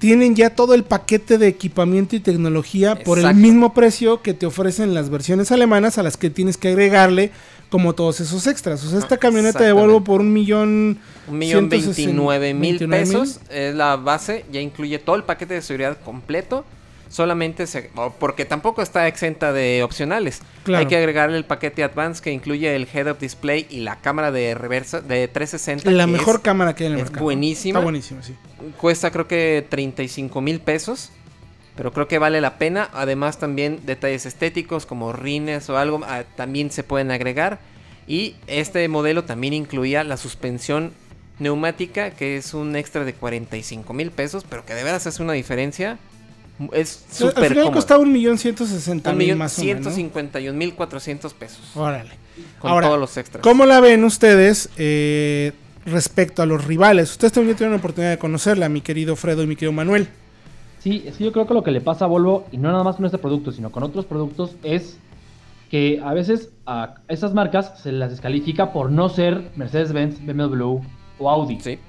Tienen 0.03 0.35
ya 0.35 0.49
todo 0.49 0.73
el 0.73 0.83
paquete 0.83 1.37
de 1.37 1.47
equipamiento 1.47 2.17
y 2.17 2.19
tecnología 2.19 2.95
por 3.05 3.19
el 3.19 3.33
mismo 3.35 3.73
precio 3.73 4.21
que 4.21 4.33
te 4.33 4.45
ofrecen 4.45 4.93
las 4.93 5.09
versiones 5.09 5.49
alemanas 5.49 5.97
a 5.97 6.03
las 6.03 6.17
que 6.17 6.29
tienes 6.29 6.57
que 6.57 6.67
agregarle 6.67 7.31
como 7.69 7.93
todos 7.93 8.19
esos 8.19 8.45
extras. 8.47 8.83
O 8.83 8.89
sea, 8.89 8.99
esta 8.99 9.15
camioneta 9.15 9.63
de 9.63 9.71
Volvo 9.71 10.03
por 10.03 10.19
un 10.19 10.33
millón... 10.33 10.99
Un 11.25 11.37
millón 11.37 11.69
veintinueve 11.69 12.53
mil. 12.53 12.85
pesos 12.89 13.39
es 13.49 13.73
la 13.75 13.95
base, 13.95 14.43
ya 14.51 14.59
incluye 14.59 14.99
todo 14.99 15.15
el 15.15 15.23
paquete 15.23 15.53
de 15.53 15.61
seguridad 15.61 15.97
completo 16.03 16.65
solamente 17.13 17.67
se, 17.67 17.91
porque 18.19 18.43
tampoco 18.43 18.81
está 18.81 19.07
exenta 19.07 19.53
de 19.53 19.83
opcionales. 19.83 20.41
Hay 20.65 20.87
que 20.87 20.97
agregarle 20.97 21.37
el 21.37 21.45
paquete 21.45 21.83
Advance 21.83 22.23
que 22.23 22.31
incluye 22.31 22.75
el 22.75 22.87
head-up 22.91 23.19
display 23.19 23.67
y 23.69 23.81
la 23.81 23.97
cámara 23.97 24.31
de 24.31 24.55
reversa 24.55 24.99
de 24.99 25.27
360. 25.27 25.91
La 25.91 26.07
mejor 26.07 26.41
cámara 26.41 26.73
que 26.73 26.85
hay 26.85 26.91
en 26.91 26.97
el 26.97 27.05
es 27.05 27.11
Buenísima. 27.11 27.79
Está 27.79 27.83
buenísima, 27.83 28.23
sí. 28.23 28.35
Cuesta 28.81 29.11
creo 29.11 29.27
que 29.27 29.63
35 29.69 30.41
mil 30.41 30.59
pesos. 30.59 31.11
Pero 31.75 31.93
creo 31.93 32.07
que 32.07 32.17
vale 32.17 32.41
la 32.41 32.57
pena. 32.57 32.89
Además 32.93 33.37
también 33.37 33.81
detalles 33.85 34.25
estéticos 34.25 34.87
como 34.87 35.13
rines 35.13 35.69
o 35.69 35.77
algo 35.77 36.01
ah, 36.07 36.23
también 36.35 36.71
se 36.71 36.83
pueden 36.83 37.11
agregar. 37.11 37.59
Y 38.07 38.35
este 38.47 38.87
modelo 38.87 39.23
también 39.23 39.53
incluía 39.53 40.03
la 40.03 40.17
suspensión 40.17 40.93
neumática 41.39 42.11
que 42.11 42.37
es 42.37 42.53
un 42.53 42.75
extra 42.75 43.05
de 43.05 43.13
45 43.13 43.93
mil 43.93 44.09
pesos. 44.09 44.45
Pero 44.49 44.65
que 44.65 44.73
de 44.73 44.83
veras 44.83 45.05
hace 45.05 45.21
una 45.21 45.33
diferencia 45.33 45.99
es 46.71 47.05
súper 47.11 47.45
Al 47.45 47.49
final 47.49 47.71
costaba 47.71 48.01
un 48.01 48.11
millón 48.11 48.37
ciento 48.37 48.65
sesenta 48.65 49.13
mil 49.13 49.35
más 49.35 49.53
ciento 49.53 49.91
cincuenta 49.91 50.39
y 50.39 50.49
un 50.49 50.57
mil 50.57 50.75
cuatrocientos 50.75 51.33
pesos. 51.33 51.75
Órale. 51.75 52.11
Con 52.59 52.71
Ahora, 52.71 52.87
todos 52.87 52.99
los 52.99 53.17
extras. 53.17 53.43
¿Cómo 53.43 53.65
la 53.65 53.79
ven 53.79 54.03
ustedes 54.03 54.69
eh, 54.77 55.51
respecto 55.85 56.41
a 56.41 56.45
los 56.45 56.65
rivales? 56.65 57.11
Ustedes 57.11 57.33
también 57.33 57.57
tienen 57.57 57.73
la 57.73 57.79
oportunidad 57.79 58.11
de 58.11 58.17
conocerla, 58.17 58.69
mi 58.69 58.81
querido 58.81 59.15
Fredo 59.15 59.43
y 59.43 59.47
mi 59.47 59.55
querido 59.55 59.71
Manuel. 59.71 60.07
Sí, 60.79 61.03
es 61.05 61.15
que 61.15 61.23
yo 61.23 61.31
creo 61.31 61.47
que 61.47 61.53
lo 61.53 61.63
que 61.63 61.71
le 61.71 61.81
pasa 61.81 62.05
a 62.05 62.07
Volvo, 62.07 62.45
y 62.51 62.57
no 62.57 62.71
nada 62.71 62.83
más 62.83 62.97
con 62.97 63.05
este 63.05 63.17
producto, 63.17 63.51
sino 63.51 63.71
con 63.71 63.83
otros 63.83 64.05
productos, 64.05 64.55
es 64.63 64.97
que 65.71 66.01
a 66.03 66.13
veces 66.13 66.49
a 66.65 66.95
esas 67.07 67.33
marcas 67.33 67.81
se 67.81 67.91
las 67.91 68.11
descalifica 68.11 68.73
por 68.73 68.91
no 68.91 69.09
ser 69.09 69.51
Mercedes-Benz, 69.55 70.25
BMW 70.25 70.81
o 71.19 71.29
Audi. 71.29 71.59
Sí. 71.61 71.79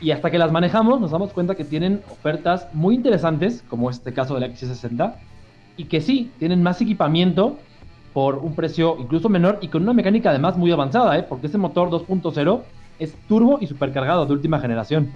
Y 0.00 0.10
hasta 0.10 0.30
que 0.30 0.38
las 0.38 0.52
manejamos 0.52 1.00
nos 1.00 1.10
damos 1.10 1.32
cuenta 1.32 1.54
que 1.54 1.64
tienen 1.64 2.02
ofertas 2.10 2.68
muy 2.72 2.94
interesantes, 2.94 3.64
como 3.68 3.90
este 3.90 4.12
caso 4.12 4.34
de 4.34 4.40
la 4.40 4.48
X60, 4.48 5.14
y 5.76 5.84
que 5.84 6.00
sí, 6.00 6.30
tienen 6.38 6.62
más 6.62 6.80
equipamiento 6.80 7.58
por 8.12 8.36
un 8.36 8.54
precio 8.54 8.96
incluso 8.98 9.28
menor 9.28 9.58
y 9.60 9.68
con 9.68 9.82
una 9.82 9.92
mecánica 9.92 10.30
además 10.30 10.56
muy 10.56 10.70
avanzada, 10.70 11.18
¿eh? 11.18 11.24
porque 11.28 11.48
ese 11.48 11.58
motor 11.58 11.90
2.0 11.90 12.62
es 13.00 13.12
turbo 13.28 13.58
y 13.60 13.66
supercargado 13.66 14.24
de 14.24 14.32
última 14.32 14.60
generación. 14.60 15.12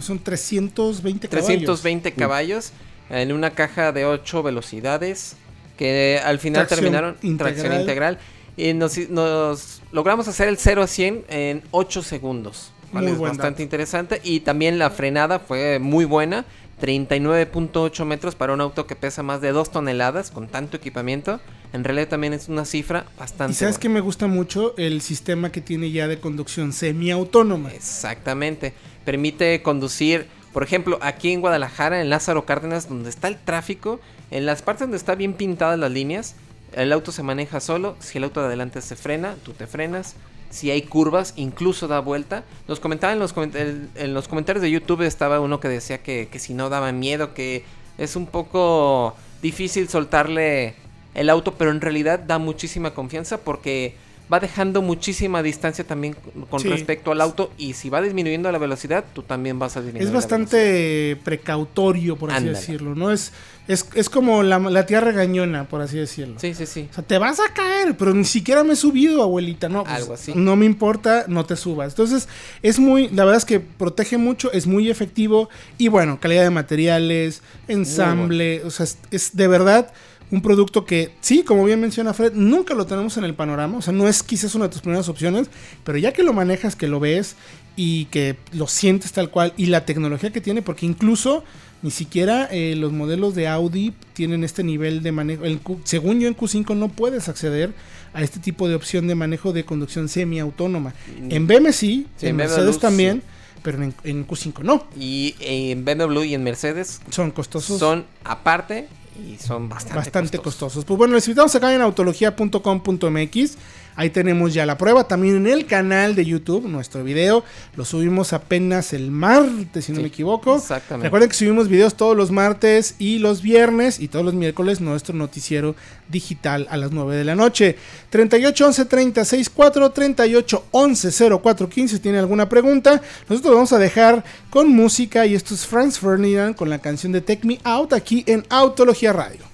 son 0.00 0.20
320 0.20 1.28
caballos. 1.28 1.46
320 1.46 2.12
caballos 2.12 2.72
en 3.10 3.32
una 3.32 3.50
caja 3.50 3.92
de 3.92 4.04
8 4.04 4.42
velocidades 4.44 5.36
que 5.76 6.20
al 6.24 6.38
final 6.38 6.66
terminaron 6.66 7.16
en 7.22 7.36
tracción 7.36 7.72
integral 7.72 8.18
y 8.56 8.72
nos, 8.72 8.96
nos, 9.10 9.82
logramos 9.92 10.28
hacer 10.28 10.48
el 10.48 10.56
0 10.56 10.82
a 10.82 10.86
100 10.86 11.24
en 11.28 11.62
8 11.72 12.02
segundos 12.02 12.72
es 12.94 13.18
bastante 13.18 13.62
interesante. 13.62 14.20
Y 14.24 14.40
también 14.40 14.78
la 14.78 14.90
frenada 14.90 15.38
fue 15.38 15.78
muy 15.78 16.04
buena. 16.04 16.44
39.8 16.80 18.04
metros 18.04 18.34
para 18.34 18.52
un 18.52 18.60
auto 18.60 18.86
que 18.86 18.96
pesa 18.96 19.22
más 19.22 19.40
de 19.40 19.50
2 19.50 19.70
toneladas 19.70 20.30
con 20.30 20.46
tanto 20.46 20.76
equipamiento. 20.76 21.40
En 21.72 21.84
realidad 21.84 22.08
también 22.08 22.34
es 22.34 22.48
una 22.48 22.64
cifra 22.64 23.06
bastante. 23.18 23.52
Y 23.52 23.54
sabes 23.54 23.78
que 23.78 23.88
me 23.88 24.00
gusta 24.00 24.26
mucho 24.26 24.74
el 24.76 25.00
sistema 25.00 25.50
que 25.50 25.62
tiene 25.62 25.90
ya 25.90 26.06
de 26.06 26.20
conducción 26.20 26.72
semiautónoma. 26.72 27.72
Exactamente. 27.72 28.74
Permite 29.04 29.62
conducir, 29.62 30.26
por 30.52 30.62
ejemplo, 30.62 30.98
aquí 31.00 31.32
en 31.32 31.40
Guadalajara, 31.40 32.00
en 32.02 32.10
Lázaro 32.10 32.44
Cárdenas, 32.44 32.88
donde 32.88 33.08
está 33.08 33.28
el 33.28 33.38
tráfico, 33.38 34.00
en 34.30 34.44
las 34.44 34.60
partes 34.60 34.80
donde 34.80 34.98
está 34.98 35.14
bien 35.14 35.32
pintadas 35.32 35.78
las 35.78 35.90
líneas, 35.90 36.34
el 36.74 36.92
auto 36.92 37.10
se 37.10 37.22
maneja 37.22 37.60
solo. 37.60 37.96
Si 38.00 38.18
el 38.18 38.24
auto 38.24 38.40
de 38.40 38.48
adelante 38.48 38.82
se 38.82 38.96
frena, 38.96 39.36
tú 39.44 39.52
te 39.52 39.66
frenas 39.66 40.14
si 40.50 40.70
hay 40.70 40.82
curvas, 40.82 41.34
incluso 41.36 41.88
da 41.88 42.00
vuelta. 42.00 42.44
Nos 42.68 42.80
comentaba 42.80 43.12
en 43.12 43.18
los, 43.18 43.34
en 43.36 44.14
los 44.14 44.28
comentarios 44.28 44.62
de 44.62 44.70
YouTube 44.70 45.02
estaba 45.02 45.40
uno 45.40 45.60
que 45.60 45.68
decía 45.68 46.02
que, 46.02 46.28
que, 46.30 46.38
si 46.38 46.54
no 46.54 46.68
daba 46.68 46.92
miedo, 46.92 47.34
que 47.34 47.64
es 47.98 48.16
un 48.16 48.26
poco 48.26 49.16
difícil 49.42 49.88
soltarle 49.88 50.74
el 51.14 51.30
auto, 51.30 51.54
pero 51.54 51.70
en 51.70 51.80
realidad 51.80 52.18
da 52.18 52.38
muchísima 52.38 52.92
confianza 52.92 53.38
porque 53.38 53.94
va 54.32 54.40
dejando 54.40 54.82
muchísima 54.82 55.42
distancia 55.42 55.84
también 55.84 56.16
con 56.50 56.62
respecto 56.62 57.12
al 57.12 57.20
auto 57.20 57.52
y 57.56 57.74
si 57.74 57.90
va 57.90 58.02
disminuyendo 58.02 58.50
la 58.50 58.58
velocidad, 58.58 59.04
tú 59.14 59.22
también 59.22 59.58
vas 59.58 59.76
a 59.76 59.80
disminuir. 59.80 60.06
Es 60.06 60.12
bastante 60.12 61.16
precautorio, 61.24 62.16
por 62.16 62.32
así 62.32 62.46
decirlo, 62.46 62.94
¿no? 62.94 63.12
Es, 63.12 63.32
es, 63.68 64.10
como 64.10 64.42
la, 64.42 64.86
tía 64.86 65.00
regañona, 65.00 65.68
por 65.68 65.80
así 65.80 65.98
decirlo. 65.98 66.38
Sí, 66.38 66.54
sí, 66.54 66.66
sí. 66.66 66.88
O 66.90 66.94
sea, 66.94 67.04
te 67.04 67.18
vas 67.18 67.40
a 67.40 67.52
caer, 67.52 67.96
pero 67.96 68.14
ni 68.14 68.24
siquiera 68.24 68.62
me 68.64 68.74
he 68.74 68.76
subido, 68.76 69.22
abuelita, 69.22 69.68
¿no? 69.68 69.84
Pues, 69.84 69.96
Algo 69.96 70.14
así. 70.14 70.32
No 70.34 70.56
me 70.56 70.66
importa, 70.66 71.24
no 71.28 71.44
te 71.44 71.56
subas. 71.56 71.92
Entonces, 71.92 72.28
es 72.62 72.78
muy, 72.78 73.08
la 73.08 73.24
verdad 73.24 73.38
es 73.38 73.44
que 73.44 73.60
protege 73.60 74.18
mucho, 74.18 74.52
es 74.52 74.66
muy 74.66 74.90
efectivo 74.90 75.48
y 75.78 75.88
bueno, 75.88 76.20
calidad 76.20 76.44
de 76.44 76.50
materiales, 76.50 77.42
ensamble, 77.66 78.62
o 78.64 78.70
sea, 78.70 78.86
es 79.10 79.36
de 79.36 79.48
verdad 79.48 79.92
un 80.30 80.42
producto 80.42 80.84
que, 80.84 81.12
sí, 81.20 81.42
como 81.42 81.64
bien 81.64 81.80
menciona 81.80 82.12
Fred, 82.12 82.32
nunca 82.34 82.74
lo 82.74 82.86
tenemos 82.86 83.16
en 83.16 83.24
el 83.24 83.34
panorama. 83.34 83.78
O 83.78 83.82
sea, 83.82 83.92
no 83.92 84.08
es 84.08 84.22
quizás 84.22 84.54
una 84.54 84.66
de 84.66 84.72
tus 84.72 84.80
primeras 84.80 85.08
opciones, 85.08 85.48
pero 85.84 85.98
ya 85.98 86.12
que 86.12 86.22
lo 86.22 86.32
manejas, 86.32 86.74
que 86.74 86.88
lo 86.88 86.98
ves 86.98 87.36
y 87.76 88.06
que 88.06 88.36
lo 88.52 88.66
sientes 88.66 89.12
tal 89.12 89.30
cual, 89.30 89.52
y 89.56 89.66
la 89.66 89.84
tecnología 89.84 90.32
que 90.32 90.40
tiene, 90.40 90.62
porque 90.62 90.86
incluso 90.86 91.44
ni 91.82 91.90
siquiera 91.90 92.48
eh, 92.50 92.74
los 92.76 92.92
modelos 92.92 93.34
de 93.34 93.48
Audi 93.48 93.92
tienen 94.14 94.42
este 94.44 94.64
nivel 94.64 95.02
de 95.02 95.12
manejo. 95.12 95.44
El 95.44 95.60
según 95.84 96.20
yo, 96.20 96.26
en 96.26 96.36
Q5 96.36 96.74
no 96.74 96.88
puedes 96.88 97.28
acceder 97.28 97.74
a 98.14 98.22
este 98.22 98.40
tipo 98.40 98.66
de 98.66 98.74
opción 98.74 99.06
de 99.06 99.14
manejo 99.14 99.52
de 99.52 99.64
conducción 99.64 100.08
semiautónoma. 100.08 100.94
Mm. 101.20 101.32
En 101.32 101.46
BMW 101.46 101.70
sí, 101.70 102.06
en, 102.22 102.36
Mercedes 102.36 102.78
también. 102.78 103.22
Pero 103.62 103.82
en, 103.82 103.94
en, 104.04 104.26
Q5 104.26 104.62
no. 104.62 104.86
Y 104.98 105.34
en 105.40 105.84
BMW 105.84 106.22
y 106.22 106.34
en 106.34 106.42
Mercedes 106.42 107.00
son 107.10 107.30
costosos. 107.30 107.78
Son 107.78 108.06
aparte 108.24 108.88
y 109.16 109.36
son 109.38 109.68
bastante, 109.68 109.96
bastante 109.96 110.38
costosos. 110.38 110.84
Pues 110.84 110.96
bueno, 110.96 111.14
les 111.14 111.26
invitamos 111.26 111.54
acá 111.54 111.74
en 111.74 111.80
autología.com.mx. 111.80 113.56
Ahí 113.96 114.10
tenemos 114.10 114.52
ya 114.52 114.66
la 114.66 114.76
prueba. 114.76 115.08
También 115.08 115.36
en 115.36 115.46
el 115.46 115.66
canal 115.66 116.14
de 116.14 116.24
YouTube, 116.24 116.68
nuestro 116.68 117.02
video. 117.02 117.42
Lo 117.76 117.84
subimos 117.84 118.34
apenas 118.34 118.92
el 118.92 119.10
martes, 119.10 119.86
si 119.86 119.92
no 119.92 120.02
me 120.02 120.08
equivoco. 120.08 120.56
Exactamente. 120.56 121.06
Recuerden 121.06 121.30
que 121.30 121.34
subimos 121.34 121.68
videos 121.68 121.96
todos 121.96 122.14
los 122.14 122.30
martes 122.30 122.96
y 122.98 123.18
los 123.18 123.40
viernes 123.40 123.98
y 123.98 124.08
todos 124.08 124.24
los 124.24 124.34
miércoles 124.34 124.80
nuestro 124.82 125.14
noticiero 125.14 125.74
digital 126.08 126.66
a 126.70 126.76
las 126.76 126.92
9 126.92 127.16
de 127.16 127.24
la 127.24 127.34
noche. 127.34 127.76
38 128.10 128.66
11 128.66 128.84
36 128.84 129.50
4 129.50 129.90
38 129.90 130.64
11 130.70 131.38
04 131.40 131.68
15. 131.68 131.96
Si 131.96 132.00
tiene 132.02 132.18
alguna 132.18 132.48
pregunta, 132.48 133.00
nosotros 133.28 133.54
vamos 133.54 133.72
a 133.72 133.78
dejar 133.78 134.22
con 134.50 134.68
música. 134.68 135.24
Y 135.24 135.34
esto 135.34 135.54
es 135.54 135.66
Franz 135.66 135.98
Ferdinand 135.98 136.54
con 136.54 136.68
la 136.68 136.78
canción 136.78 137.12
de 137.12 137.22
Take 137.22 137.46
Me 137.46 137.58
Out 137.64 137.94
aquí 137.94 138.24
en 138.26 138.44
Autología 138.50 139.14
Radio. 139.14 139.45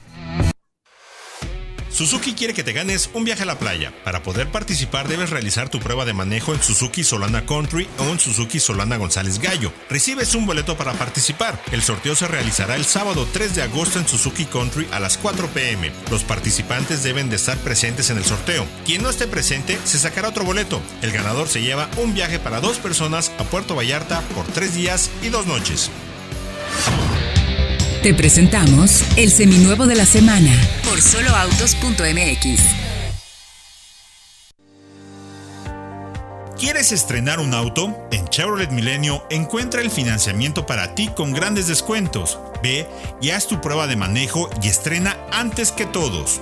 Suzuki 1.93 2.33
quiere 2.33 2.55
que 2.55 2.65
te 2.65 2.73
ganes 2.73 3.11
un 3.13 3.25
viaje 3.25 3.43
a 3.43 3.47
la 3.47 3.59
playa. 3.59 3.93
Para 4.03 4.23
poder 4.23 4.51
participar 4.51 5.09
debes 5.09 5.29
realizar 5.29 5.69
tu 5.69 5.79
prueba 5.79 6.07
de 6.07 6.15
manejo 6.15 6.55
en 6.55 6.63
Suzuki 6.63 7.05
Solana 7.05 7.45
Country 7.45 7.87
o 7.99 8.05
en 8.05 8.19
Suzuki 8.19 8.61
Solana 8.61 8.97
González 8.97 9.39
Gallo. 9.39 9.73
Recibes 9.91 10.35
un 10.35 10.47
boleto 10.47 10.77
para 10.77 10.95
participar. 10.95 11.61
El 11.71 11.83
sorteo 11.83 12.17
se 12.17 12.29
realizará 12.29 12.77
el 12.77 12.87
sábado 12.87 13.29
3 13.31 13.55
de 13.55 13.63
agosto 13.63 13.99
en 13.99 14.09
Suzuki 14.09 14.47
Country 14.47 14.89
a 14.91 15.01
las 15.01 15.19
4 15.19 15.49
pm. 15.49 15.93
Los 16.11 16.25
participantes 16.25 17.03
deben 17.03 17.29
de 17.29 17.37
estar 17.37 17.59
presentes 17.59 18.09
en 18.09 18.17
el 18.17 18.25
sorteo. 18.25 18.67
Quien 18.87 19.03
no 19.03 19.11
esté 19.11 19.27
presente 19.27 19.79
se 19.85 19.99
sacará 19.99 20.29
otro 20.29 20.45
boleto. 20.45 20.81
El 21.03 21.13
ganador 21.13 21.49
se 21.49 21.61
lleva 21.61 21.91
un 21.99 22.15
viaje 22.15 22.39
para 22.39 22.61
dos 22.61 22.79
personas 22.79 23.33
a 23.39 23.45
Puerto 23.45 23.75
Vallarta 23.75 24.23
por 24.35 24.47
tres 24.47 24.75
días 24.75 25.11
y 25.23 25.29
dos 25.29 25.47
noches. 25.47 25.91
Te 28.03 28.15
presentamos 28.15 29.05
el 29.17 29.31
seminuevo 29.31 29.87
de 29.87 29.95
la 29.95 30.07
semana 30.07 30.51
por 30.85 31.01
soloautos.mx. 31.01 32.61
¿Quieres 36.59 36.91
estrenar 36.91 37.39
un 37.39 37.55
auto? 37.55 38.09
En 38.11 38.27
Chevrolet 38.27 38.73
Milenio 38.73 39.25
encuentra 39.31 39.83
el 39.83 39.91
financiamiento 39.93 40.67
para 40.67 40.97
ti 40.97 41.11
con 41.15 41.33
grandes 41.33 41.69
descuentos. 41.69 42.41
Ve 42.61 42.89
y 43.21 43.31
haz 43.31 43.47
tu 43.47 43.61
prueba 43.61 43.87
de 43.87 43.95
manejo 43.95 44.51
y 44.61 44.67
estrena 44.67 45.17
antes 45.31 45.71
que 45.71 45.87
todos. 45.87 46.41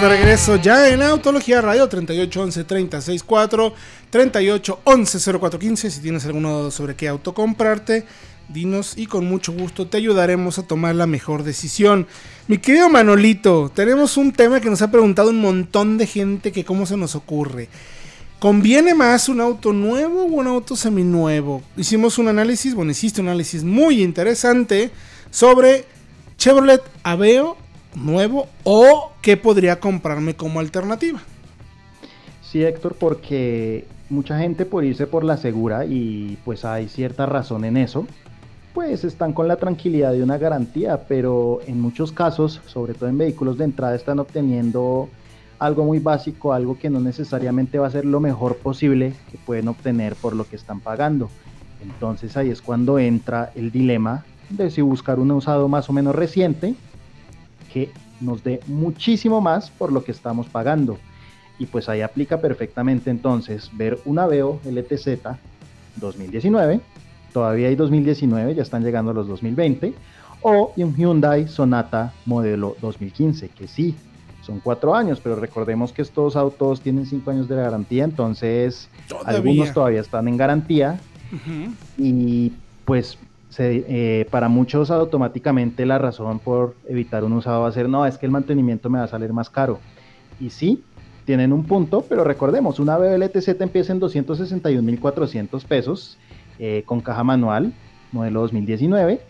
De 0.00 0.08
regreso 0.08 0.56
ya 0.56 0.88
en 0.88 1.02
Autología 1.02 1.60
Radio 1.60 1.86
3811 1.86 2.64
364 2.64 3.74
3811 4.08 5.38
0415. 5.38 5.90
Si 5.90 6.00
tienes 6.00 6.24
alguno 6.24 6.70
sobre 6.70 6.94
qué 6.94 7.08
auto 7.08 7.34
comprarte, 7.34 8.06
dinos 8.48 8.96
y 8.96 9.06
con 9.06 9.26
mucho 9.26 9.52
gusto 9.52 9.88
te 9.88 9.98
ayudaremos 9.98 10.58
a 10.58 10.62
tomar 10.62 10.94
la 10.94 11.06
mejor 11.06 11.42
decisión. 11.42 12.06
Mi 12.48 12.56
querido 12.56 12.88
Manolito, 12.88 13.70
tenemos 13.74 14.16
un 14.16 14.32
tema 14.32 14.60
que 14.60 14.70
nos 14.70 14.80
ha 14.80 14.90
preguntado 14.90 15.30
un 15.30 15.40
montón 15.40 15.98
de 15.98 16.06
gente 16.06 16.50
que 16.50 16.64
cómo 16.64 16.86
se 16.86 16.96
nos 16.96 17.14
ocurre. 17.14 17.68
¿Conviene 18.38 18.94
más 18.94 19.28
un 19.28 19.40
auto 19.42 19.74
nuevo 19.74 20.22
o 20.22 20.26
un 20.26 20.46
auto 20.46 20.76
seminuevo? 20.76 21.62
Hicimos 21.76 22.16
un 22.16 22.28
análisis, 22.28 22.74
bueno, 22.74 22.92
hiciste 22.92 23.20
un 23.20 23.28
análisis 23.28 23.64
muy 23.64 24.02
interesante 24.02 24.90
sobre 25.30 25.84
Chevrolet 26.38 26.80
Aveo 27.02 27.58
nuevo 27.94 28.46
o 28.64 29.12
qué 29.22 29.36
podría 29.36 29.80
comprarme 29.80 30.34
como 30.34 30.60
alternativa. 30.60 31.20
Sí, 32.42 32.64
Héctor, 32.64 32.96
porque 32.98 33.86
mucha 34.08 34.38
gente 34.38 34.66
por 34.66 34.84
irse 34.84 35.06
por 35.06 35.24
la 35.24 35.36
segura 35.36 35.84
y 35.86 36.38
pues 36.44 36.64
hay 36.64 36.88
cierta 36.88 37.26
razón 37.26 37.64
en 37.64 37.76
eso, 37.76 38.06
pues 38.74 39.04
están 39.04 39.32
con 39.32 39.48
la 39.48 39.56
tranquilidad 39.56 40.12
de 40.12 40.22
una 40.22 40.38
garantía, 40.38 41.04
pero 41.08 41.60
en 41.66 41.80
muchos 41.80 42.12
casos, 42.12 42.60
sobre 42.66 42.94
todo 42.94 43.08
en 43.08 43.18
vehículos 43.18 43.58
de 43.58 43.64
entrada, 43.64 43.94
están 43.94 44.18
obteniendo 44.18 45.08
algo 45.58 45.84
muy 45.84 45.98
básico, 45.98 46.52
algo 46.52 46.78
que 46.78 46.90
no 46.90 47.00
necesariamente 47.00 47.78
va 47.78 47.86
a 47.86 47.90
ser 47.90 48.04
lo 48.04 48.18
mejor 48.18 48.56
posible 48.56 49.12
que 49.30 49.38
pueden 49.38 49.68
obtener 49.68 50.14
por 50.14 50.34
lo 50.34 50.48
que 50.48 50.56
están 50.56 50.80
pagando. 50.80 51.28
Entonces 51.82 52.36
ahí 52.36 52.50
es 52.50 52.62
cuando 52.62 52.98
entra 52.98 53.52
el 53.54 53.70
dilema 53.70 54.24
de 54.48 54.70
si 54.70 54.80
buscar 54.80 55.18
un 55.18 55.30
usado 55.30 55.68
más 55.68 55.88
o 55.88 55.92
menos 55.92 56.14
reciente 56.14 56.74
que 57.72 57.90
nos 58.20 58.44
dé 58.44 58.60
muchísimo 58.66 59.40
más 59.40 59.70
por 59.70 59.92
lo 59.92 60.04
que 60.04 60.12
estamos 60.12 60.46
pagando. 60.46 60.98
Y 61.58 61.66
pues 61.66 61.88
ahí 61.88 62.00
aplica 62.00 62.40
perfectamente 62.40 63.10
entonces 63.10 63.70
ver 63.72 63.98
un 64.04 64.18
Aveo 64.18 64.60
LTZ 64.64 65.20
2019, 65.96 66.80
todavía 67.32 67.68
hay 67.68 67.76
2019, 67.76 68.54
ya 68.54 68.62
están 68.62 68.82
llegando 68.82 69.12
los 69.12 69.28
2020, 69.28 69.92
o 70.42 70.72
un 70.76 70.96
Hyundai 70.96 71.48
Sonata 71.48 72.14
modelo 72.24 72.76
2015, 72.80 73.48
que 73.50 73.68
sí, 73.68 73.94
son 74.42 74.60
cuatro 74.60 74.94
años, 74.94 75.20
pero 75.22 75.36
recordemos 75.36 75.92
que 75.92 76.02
estos 76.02 76.34
autos 76.34 76.80
tienen 76.80 77.04
cinco 77.06 77.30
años 77.30 77.46
de 77.48 77.56
garantía, 77.56 78.04
entonces 78.04 78.88
algunos 79.26 79.72
todavía 79.72 80.00
están 80.00 80.28
en 80.28 80.36
garantía. 80.36 80.98
Y 81.98 82.52
pues 82.84 83.18
eh, 83.58 84.26
para 84.30 84.48
muchos 84.48 84.90
automáticamente 84.90 85.84
la 85.84 85.98
razón 85.98 86.38
por 86.38 86.74
evitar 86.88 87.24
un 87.24 87.32
usado 87.32 87.62
va 87.62 87.68
a 87.68 87.72
ser, 87.72 87.88
no, 87.88 88.06
es 88.06 88.16
que 88.16 88.26
el 88.26 88.32
mantenimiento 88.32 88.88
me 88.90 88.98
va 88.98 89.04
a 89.04 89.08
salir 89.08 89.32
más 89.32 89.50
caro. 89.50 89.80
Y 90.38 90.50
sí, 90.50 90.82
tienen 91.24 91.52
un 91.52 91.64
punto, 91.64 92.04
pero 92.08 92.24
recordemos, 92.24 92.78
una 92.78 92.96
BLTZ 92.96 93.60
empieza 93.60 93.92
en 93.92 94.00
261.400 94.00 95.64
pesos 95.64 96.18
eh, 96.58 96.82
con 96.86 97.00
caja 97.00 97.24
manual, 97.24 97.72
modelo 98.12 98.40
2019. 98.40 99.20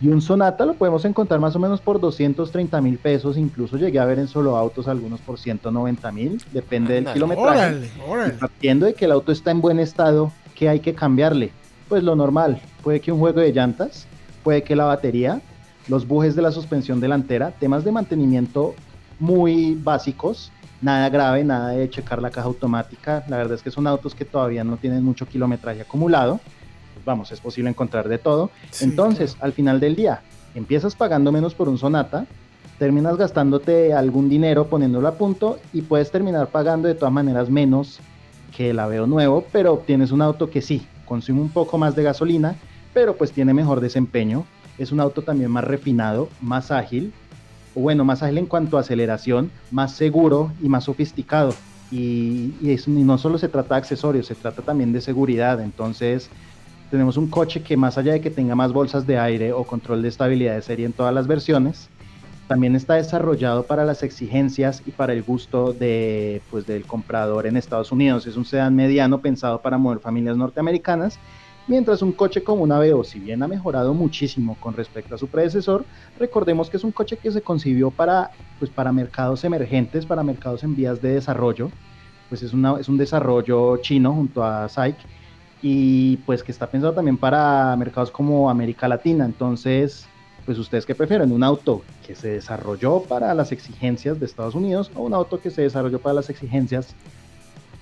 Y 0.00 0.08
un 0.08 0.22
Sonata 0.22 0.64
lo 0.64 0.74
podemos 0.74 1.04
encontrar 1.04 1.40
más 1.40 1.56
o 1.56 1.58
menos 1.58 1.80
por 1.80 1.98
230 1.98 2.80
mil 2.80 2.98
pesos, 2.98 3.36
incluso 3.36 3.76
llegué 3.76 3.98
a 3.98 4.04
ver 4.04 4.20
en 4.20 4.28
solo 4.28 4.56
autos 4.56 4.86
algunos 4.86 5.20
por 5.20 5.40
190 5.40 6.12
mil, 6.12 6.40
depende 6.52 6.94
del 6.94 7.06
kilometraje. 7.06 7.90
Partiendo 8.38 8.86
de 8.86 8.94
que 8.94 9.06
el 9.06 9.12
auto 9.12 9.32
está 9.32 9.50
en 9.50 9.60
buen 9.60 9.80
estado, 9.80 10.30
¿qué 10.54 10.68
hay 10.68 10.78
que 10.78 10.94
cambiarle? 10.94 11.50
Pues 11.88 12.04
lo 12.04 12.14
normal, 12.14 12.60
puede 12.88 13.00
que 13.00 13.12
un 13.12 13.18
juego 13.18 13.40
de 13.42 13.52
llantas, 13.52 14.06
puede 14.42 14.62
que 14.62 14.74
la 14.74 14.86
batería, 14.86 15.42
los 15.88 16.08
bujes 16.08 16.34
de 16.34 16.40
la 16.40 16.50
suspensión 16.50 17.00
delantera, 17.00 17.50
temas 17.50 17.84
de 17.84 17.92
mantenimiento 17.92 18.74
muy 19.18 19.74
básicos, 19.74 20.50
nada 20.80 21.10
grave, 21.10 21.44
nada 21.44 21.68
de 21.68 21.90
checar 21.90 22.22
la 22.22 22.30
caja 22.30 22.46
automática, 22.46 23.26
la 23.28 23.36
verdad 23.36 23.56
es 23.56 23.62
que 23.62 23.70
son 23.70 23.86
autos 23.86 24.14
que 24.14 24.24
todavía 24.24 24.64
no 24.64 24.78
tienen 24.78 25.04
mucho 25.04 25.26
kilometraje 25.26 25.82
acumulado, 25.82 26.40
pues 26.94 27.04
vamos, 27.04 27.30
es 27.30 27.42
posible 27.42 27.68
encontrar 27.68 28.08
de 28.08 28.16
todo. 28.16 28.50
Entonces, 28.80 29.36
al 29.40 29.52
final 29.52 29.80
del 29.80 29.94
día, 29.94 30.22
empiezas 30.54 30.94
pagando 30.94 31.30
menos 31.30 31.54
por 31.54 31.68
un 31.68 31.76
Sonata, 31.76 32.24
terminas 32.78 33.18
gastándote 33.18 33.92
algún 33.92 34.30
dinero 34.30 34.68
poniéndolo 34.68 35.08
a 35.08 35.12
punto 35.12 35.58
y 35.74 35.82
puedes 35.82 36.10
terminar 36.10 36.46
pagando 36.46 36.88
de 36.88 36.94
todas 36.94 37.12
maneras 37.12 37.50
menos 37.50 38.00
que 38.56 38.70
el 38.70 38.78
Aveo 38.78 39.06
nuevo, 39.06 39.44
pero 39.52 39.74
obtienes 39.74 40.10
un 40.10 40.22
auto 40.22 40.48
que 40.48 40.62
sí, 40.62 40.86
consume 41.04 41.40
un 41.40 41.50
poco 41.50 41.76
más 41.76 41.96
de 41.96 42.02
gasolina, 42.02 42.56
pero 42.92 43.16
pues 43.16 43.32
tiene 43.32 43.54
mejor 43.54 43.80
desempeño. 43.80 44.44
Es 44.78 44.92
un 44.92 45.00
auto 45.00 45.22
también 45.22 45.50
más 45.50 45.64
refinado, 45.64 46.28
más 46.40 46.70
ágil, 46.70 47.12
o 47.74 47.80
bueno, 47.80 48.04
más 48.04 48.22
ágil 48.22 48.38
en 48.38 48.46
cuanto 48.46 48.76
a 48.76 48.80
aceleración, 48.80 49.50
más 49.70 49.92
seguro 49.92 50.52
y 50.62 50.68
más 50.68 50.84
sofisticado. 50.84 51.54
Y, 51.90 52.54
no 52.86 53.18
solo 53.18 53.38
se 53.38 53.48
trata 53.48 53.74
de 53.74 53.78
accesorios, 53.78 54.26
se 54.26 54.34
trata 54.34 54.62
también 54.62 54.92
de 54.92 55.00
seguridad. 55.00 55.60
Entonces, 55.60 56.30
tenemos 56.90 57.16
un 57.16 57.28
coche 57.28 57.62
que 57.62 57.76
más 57.76 57.98
allá 57.98 58.12
de 58.12 58.20
que 58.20 58.30
tenga 58.30 58.54
más 58.54 58.72
bolsas 58.72 59.06
de 59.06 59.18
aire 59.18 59.52
o 59.52 59.64
control 59.64 60.02
de 60.02 60.08
estabilidad 60.08 60.54
de 60.54 60.62
serie 60.62 60.86
en 60.86 60.92
todas 60.92 61.14
las 61.14 61.26
versiones, 61.26 61.88
también 62.46 62.74
está 62.74 62.94
desarrollado 62.94 63.64
para 63.64 63.84
las 63.84 64.02
exigencias 64.02 64.82
y 64.86 64.90
para 64.90 65.12
el 65.12 65.22
gusto 65.22 65.74
de, 65.74 66.40
pues, 66.50 66.66
del 66.66 66.84
comprador 66.86 67.46
en 67.46 67.56
Estados 67.56 67.92
Unidos. 67.92 68.26
Es 68.26 68.36
un 68.36 68.46
sedán 68.46 68.74
mediano 68.74 69.20
pensado 69.20 69.60
para 69.60 69.76
mover 69.76 70.00
familias 70.00 70.36
norteamericanas, 70.36 71.18
mientras 71.68 72.02
un 72.02 72.12
coche 72.12 72.42
como 72.42 72.62
un 72.62 72.72
Aveo, 72.72 73.04
si 73.04 73.20
bien 73.20 73.42
ha 73.42 73.48
mejorado 73.48 73.94
muchísimo 73.94 74.56
con 74.58 74.74
respecto 74.74 75.14
a 75.14 75.18
su 75.18 75.28
predecesor, 75.28 75.84
recordemos 76.18 76.68
que 76.70 76.78
es 76.78 76.84
un 76.84 76.92
coche 76.92 77.16
que 77.16 77.30
se 77.30 77.42
concibió 77.42 77.90
para, 77.90 78.30
pues, 78.58 78.70
para 78.70 78.90
mercados 78.90 79.44
emergentes, 79.44 80.06
para 80.06 80.22
mercados 80.22 80.64
en 80.64 80.74
vías 80.74 81.00
de 81.00 81.14
desarrollo, 81.14 81.70
pues 82.28 82.42
es, 82.42 82.52
una, 82.52 82.80
es 82.80 82.88
un 82.88 82.96
desarrollo 82.96 83.76
chino 83.78 84.12
junto 84.12 84.42
a 84.42 84.68
SAIC 84.68 84.96
y 85.62 86.16
pues 86.18 86.42
que 86.42 86.52
está 86.52 86.68
pensado 86.68 86.92
también 86.92 87.16
para 87.16 87.74
mercados 87.76 88.10
como 88.10 88.50
América 88.50 88.86
Latina, 88.88 89.24
entonces 89.24 90.06
pues 90.44 90.58
ustedes 90.58 90.86
qué 90.86 90.94
prefieren, 90.94 91.32
un 91.32 91.42
auto 91.42 91.82
que 92.06 92.14
se 92.14 92.28
desarrolló 92.28 93.02
para 93.02 93.34
las 93.34 93.52
exigencias 93.52 94.18
de 94.18 94.26
Estados 94.26 94.54
Unidos 94.54 94.90
o 94.94 95.02
un 95.02 95.12
auto 95.12 95.40
que 95.40 95.50
se 95.50 95.62
desarrolló 95.62 95.98
para 95.98 96.14
las 96.14 96.30
exigencias 96.30 96.94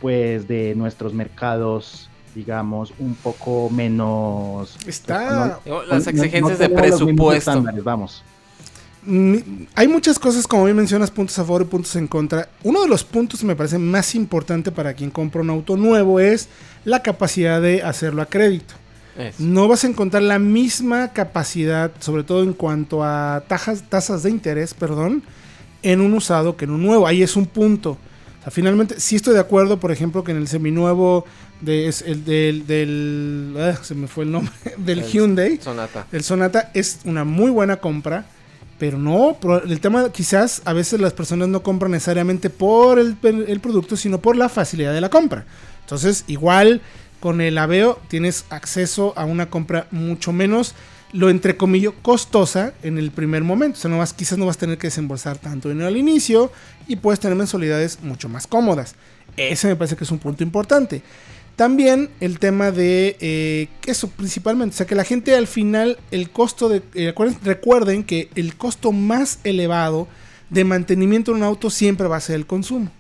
pues 0.01 0.49
de 0.49 0.75
nuestros 0.75 1.13
mercados 1.15 2.11
digamos 2.37 2.93
un 2.99 3.15
poco 3.15 3.69
menos 3.71 4.79
está 4.87 5.59
pues, 5.65 5.89
las 5.89 6.07
exigencias 6.07 6.59
de 6.59 6.69
presupuesto 6.69 7.65
vamos 7.83 8.23
hay 9.75 9.87
muchas 9.87 10.19
cosas, 10.19 10.49
como 10.49 10.65
bien 10.65 10.77
mencionas, 10.77 11.13
puntos 11.13 11.39
a 11.39 11.45
favor 11.45 11.63
y 11.63 11.67
puntos 11.67 11.95
en 11.95 12.09
contra. 12.09 12.49
Uno 12.65 12.83
de 12.83 12.89
los 12.89 13.05
puntos 13.05 13.39
que 13.39 13.47
me 13.47 13.55
parece 13.55 13.79
más 13.79 14.17
importante 14.17 14.73
para 14.73 14.95
quien 14.95 15.11
compra 15.11 15.43
un 15.43 15.51
auto 15.51 15.77
nuevo 15.77 16.19
es 16.19 16.49
la 16.85 17.03
capacidad 17.03 17.63
de 17.63 17.83
hacerlo 17.83 18.23
a 18.23 18.27
crédito. 18.27 18.75
No 19.39 19.67
vas 19.69 19.85
a 19.85 19.87
encontrar 19.87 20.23
la 20.25 20.39
misma 20.39 21.13
capacidad, 21.13 21.93
sobre 22.01 22.25
todo 22.25 22.43
en 22.43 22.53
cuanto 22.53 23.03
a 23.03 23.45
tasas 23.49 24.23
de 24.25 24.31
interés, 24.31 24.75
perdón, 24.75 25.23
en 25.83 26.01
un 26.01 26.13
usado 26.13 26.57
que 26.57 26.65
en 26.65 26.73
un 26.73 26.83
nuevo. 26.83 27.07
Ahí 27.07 27.23
es 27.23 27.37
un 27.37 27.47
punto. 27.47 27.93
O 27.93 28.43
sea, 28.43 28.51
finalmente, 28.51 29.01
sí 29.01 29.17
estoy 29.17 29.35
de 29.35 29.41
acuerdo, 29.41 29.79
por 29.79 29.93
ejemplo, 29.93 30.23
que 30.23 30.33
en 30.33 30.39
el 30.39 30.49
seminuevo 30.49 31.25
de, 31.61 31.89
es 31.89 32.03
el 32.03 32.25
del, 32.25 33.55
ah, 33.59 33.79
se 33.83 33.95
me 33.95 34.07
fue 34.07 34.25
el 34.25 34.33
nombre, 34.33 34.53
del 34.77 35.05
Hyundai. 35.05 35.59
Sonata. 35.61 36.07
El 36.13 36.23
Sonata 36.23 36.71
es 36.75 37.01
una 37.05 37.25
muy 37.25 37.51
buena 37.51 37.77
compra. 37.77 38.27
Pero 38.79 38.99
no, 38.99 39.39
el 39.65 39.81
tema 39.81 40.13
quizás 40.13 40.61
a 40.67 40.75
veces 40.75 41.01
las 41.01 41.15
personas 41.15 41.49
no 41.49 41.63
compran 41.63 41.93
necesariamente 41.93 42.51
por 42.51 42.99
el, 42.99 43.17
el 43.23 43.61
producto, 43.61 43.97
sino 43.97 44.21
por 44.21 44.37
la 44.37 44.51
facilidad 44.51 44.93
de 44.93 45.01
la 45.01 45.09
compra. 45.09 45.47
Entonces, 45.81 46.25
igual 46.27 46.83
con 47.21 47.41
el 47.41 47.57
Aveo 47.59 47.99
tienes 48.09 48.45
acceso 48.51 49.15
a 49.17 49.25
una 49.25 49.49
compra 49.49 49.87
mucho 49.91 50.33
menos, 50.33 50.75
lo 51.13 51.31
entre 51.31 51.57
comillas, 51.57 51.95
costosa 52.03 52.75
en 52.83 52.99
el 52.99 53.11
primer 53.11 53.45
momento. 53.45 53.79
O 53.79 53.81
sea, 53.81 53.91
no 53.91 53.99
vas, 53.99 54.13
quizás 54.13 54.39
no 54.39 54.47
vas 54.47 54.57
a 54.57 54.61
tener 54.61 54.79
que 54.79 54.89
desembolsar 54.89 55.39
tanto 55.39 55.69
dinero 55.69 55.89
al 55.89 55.97
inicio 55.97 56.53
y 56.87 56.97
puedes 56.97 57.21
tener 57.21 57.37
mensualidades 57.37 58.01
mucho 58.03 58.29
más 58.29 58.47
cómodas. 58.47 58.95
Ese 59.37 59.69
me 59.69 59.77
parece 59.77 59.97
que 59.97 60.05
es 60.05 60.11
un 60.11 60.19
punto 60.19 60.43
importante. 60.43 61.03
También 61.57 62.11
el 62.21 62.39
tema 62.39 62.71
de 62.71 63.17
eh, 63.19 63.69
eso 63.87 64.09
principalmente, 64.09 64.75
o 64.75 64.77
sea 64.77 64.87
que 64.87 64.95
la 64.95 65.05
gente 65.05 65.35
al 65.35 65.47
final 65.47 65.99
el 66.11 66.29
costo 66.29 66.69
de 66.69 66.83
eh, 66.95 67.15
recuerden 67.43 68.05
que 68.05 68.29
el 68.35 68.57
costo 68.57 68.93
más 68.93 69.41
elevado 69.43 70.07
de 70.51 70.65
mantenimiento 70.65 71.33
de 71.33 71.39
un 71.39 71.45
auto 71.45 71.71
siempre 71.71 72.09
va 72.09 72.17
a 72.17 72.21
ser 72.21 72.37
el 72.37 72.47
consumo. 72.47 72.91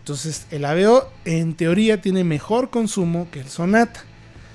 Entonces, 0.00 0.46
el 0.50 0.66
Aveo 0.66 1.08
en 1.24 1.54
teoría 1.54 2.02
tiene 2.02 2.24
mejor 2.24 2.68
consumo 2.68 3.26
que 3.30 3.40
el 3.40 3.48
Sonata. 3.48 4.04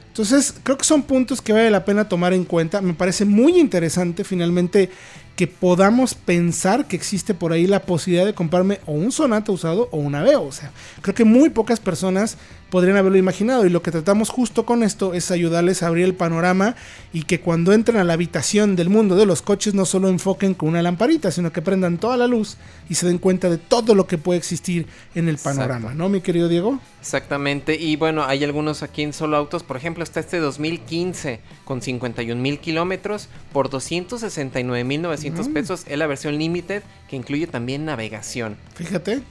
Entonces, 0.10 0.54
creo 0.62 0.78
que 0.78 0.84
son 0.84 1.02
puntos 1.02 1.42
que 1.42 1.54
vale 1.54 1.72
la 1.72 1.86
pena 1.86 2.08
tomar 2.08 2.34
en 2.34 2.44
cuenta. 2.44 2.82
Me 2.82 2.94
parece 2.94 3.26
muy 3.26 3.60
interesante 3.60 4.24
finalmente 4.24 4.92
que 5.36 5.48
podamos 5.48 6.14
pensar 6.14 6.88
que 6.88 6.96
existe 6.96 7.34
por 7.34 7.52
ahí 7.54 7.66
la 7.66 7.82
posibilidad 7.82 8.26
de 8.26 8.34
comprarme 8.34 8.80
o 8.86 8.92
un 8.92 9.12
Sonata 9.12 9.52
usado 9.52 9.88
o 9.92 9.98
un 9.98 10.14
Aveo. 10.14 10.44
O 10.44 10.52
sea, 10.52 10.72
creo 11.02 11.16
que 11.16 11.24
muy 11.24 11.50
pocas 11.50 11.80
personas 11.80 12.38
podrían 12.70 12.98
haberlo 12.98 13.18
imaginado. 13.18 13.66
Y 13.66 13.70
lo 13.70 13.82
que 13.82 13.92
tratamos 13.92 14.30
justo 14.30 14.66
con 14.66 14.84
esto 14.84 15.14
es 15.14 15.32
ayudarles 15.32 15.84
a 15.84 15.88
abrir 15.88 16.06
el 16.06 16.16
panorama 16.16 16.76
y 17.14 17.24
que 17.24 17.40
cuando 17.40 17.74
entren 17.74 17.98
a 17.98 18.04
la 18.04 18.14
habitación 18.14 18.76
del 18.76 18.90
mundo 18.90 19.16
de 19.16 19.26
los 19.26 19.42
coches 19.42 19.74
no 19.74 19.86
solo 19.86 20.10
enfoquen 20.10 20.54
con 20.54 20.70
una 20.70 20.82
lamparita, 20.82 21.32
sino 21.32 21.52
que 21.52 21.62
prendan 21.62 21.98
toda 21.98 22.18
la 22.18 22.28
luz 22.28 22.58
y 22.90 22.96
se 22.96 23.08
den 23.08 23.18
cuenta 23.18 23.50
de 23.50 23.58
todo 23.58 23.96
lo 23.96 24.08
que 24.08 24.18
puede 24.18 24.40
existir 24.40 24.88
en 25.16 25.30
el 25.30 25.38
panorama, 25.38 25.94
¿no, 25.94 26.10
mi 26.10 26.22
querido 26.22 26.48
Diego? 26.48 26.80
Exactamente, 27.00 27.76
y 27.76 27.96
bueno, 27.96 28.24
hay 28.24 28.44
algunos 28.44 28.84
aquí 28.84 29.04
en 29.04 29.14
solo 29.14 29.38
autos, 29.38 29.64
por 29.64 29.78
ejemplo, 29.78 30.04
está 30.04 30.20
este 30.20 30.40
2015 30.40 31.40
con 31.66 31.82
51 31.82 32.42
mil 32.42 32.60
kilómetros 32.60 33.30
por 33.54 33.70
269 33.70 34.84
mil 34.84 35.02
900 35.02 35.48
mm. 35.48 35.54
pesos, 35.54 35.86
es 35.88 35.98
la 35.98 36.08
versión 36.08 36.38
limited 36.38 36.84
que 37.08 37.16
incluye 37.16 37.48
también 37.48 37.86
navegación. 37.86 38.58
Fíjate. 38.76 39.22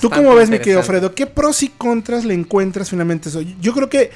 ¿Tú 0.00 0.10
cómo 0.10 0.34
ves, 0.34 0.50
mi 0.50 0.58
querido 0.58 0.82
Fredo? 0.82 1.14
¿Qué 1.14 1.26
pros 1.26 1.62
y 1.62 1.68
contras 1.68 2.24
le 2.24 2.34
encuentras 2.34 2.90
finalmente 2.90 3.28
eso? 3.28 3.40
Yo 3.40 3.72
creo 3.72 3.88
que 3.88 4.10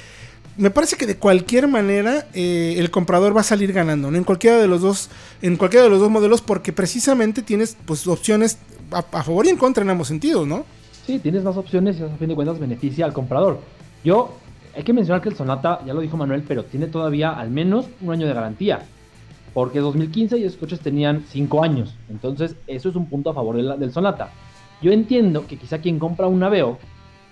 me 0.57 0.69
parece 0.69 0.95
que 0.95 1.05
de 1.05 1.17
cualquier 1.17 1.67
manera 1.67 2.27
eh, 2.33 2.75
el 2.77 2.89
comprador 2.91 3.35
va 3.35 3.41
a 3.41 3.43
salir 3.43 3.73
ganando, 3.73 4.09
¿no? 4.11 4.17
En 4.17 4.23
cualquiera 4.23 4.57
de 4.57 4.67
los 4.67 4.81
dos, 4.81 5.09
en 5.41 5.57
cualquiera 5.57 5.83
de 5.83 5.89
los 5.89 5.99
dos 5.99 6.09
modelos, 6.09 6.41
porque 6.41 6.71
precisamente 6.71 7.41
tienes 7.41 7.77
pues 7.85 8.07
opciones 8.07 8.57
a, 8.91 9.01
favor 9.01 9.45
y 9.45 9.49
en 9.49 9.57
contra 9.57 9.83
en 9.83 9.89
ambos 9.89 10.07
sentidos, 10.07 10.47
¿no? 10.47 10.65
Sí, 11.05 11.19
tienes 11.19 11.43
más 11.43 11.57
opciones 11.57 11.99
y 11.99 12.03
a 12.03 12.09
fin 12.17 12.29
de 12.29 12.35
cuentas 12.35 12.59
beneficia 12.59 13.05
al 13.05 13.13
comprador. 13.13 13.59
Yo, 14.03 14.37
hay 14.75 14.83
que 14.83 14.93
mencionar 14.93 15.21
que 15.21 15.29
el 15.29 15.35
Sonata, 15.35 15.81
ya 15.85 15.93
lo 15.93 16.01
dijo 16.01 16.17
Manuel, 16.17 16.43
pero 16.47 16.63
tiene 16.63 16.87
todavía 16.87 17.31
al 17.31 17.49
menos 17.49 17.87
un 18.01 18.11
año 18.11 18.27
de 18.27 18.33
garantía. 18.33 18.85
Porque 19.53 19.79
2015 19.79 20.37
y 20.37 20.43
esos 20.43 20.57
coches 20.57 20.79
tenían 20.81 21.23
5 21.29 21.63
años. 21.63 21.95
Entonces, 22.09 22.55
eso 22.67 22.89
es 22.89 22.95
un 22.95 23.07
punto 23.07 23.29
a 23.29 23.33
favor 23.33 23.55
del 23.77 23.91
Sonata. 23.93 24.29
Yo 24.81 24.91
entiendo 24.91 25.47
que 25.47 25.57
quizá 25.57 25.79
quien 25.79 25.99
compra 25.99 26.27
un 26.27 26.43
Aveo 26.43 26.77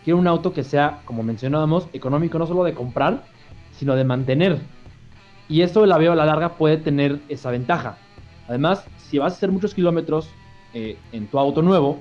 quiere 0.03 0.19
un 0.19 0.27
auto 0.27 0.53
que 0.53 0.63
sea, 0.63 1.01
como 1.05 1.23
mencionábamos, 1.23 1.87
económico 1.93 2.37
no 2.37 2.47
solo 2.47 2.63
de 2.63 2.73
comprar, 2.73 3.23
sino 3.77 3.95
de 3.95 4.03
mantener. 4.03 4.59
Y 5.47 5.61
esto 5.61 5.81
del 5.81 5.91
Aveo 5.91 6.11
a 6.11 6.15
la 6.15 6.25
larga 6.25 6.55
puede 6.55 6.77
tener 6.77 7.19
esa 7.29 7.51
ventaja. 7.51 7.97
Además, 8.47 8.85
si 8.97 9.17
vas 9.17 9.33
a 9.33 9.35
hacer 9.37 9.51
muchos 9.51 9.73
kilómetros 9.73 10.29
eh, 10.73 10.97
en 11.11 11.27
tu 11.27 11.39
auto 11.39 11.61
nuevo, 11.61 11.99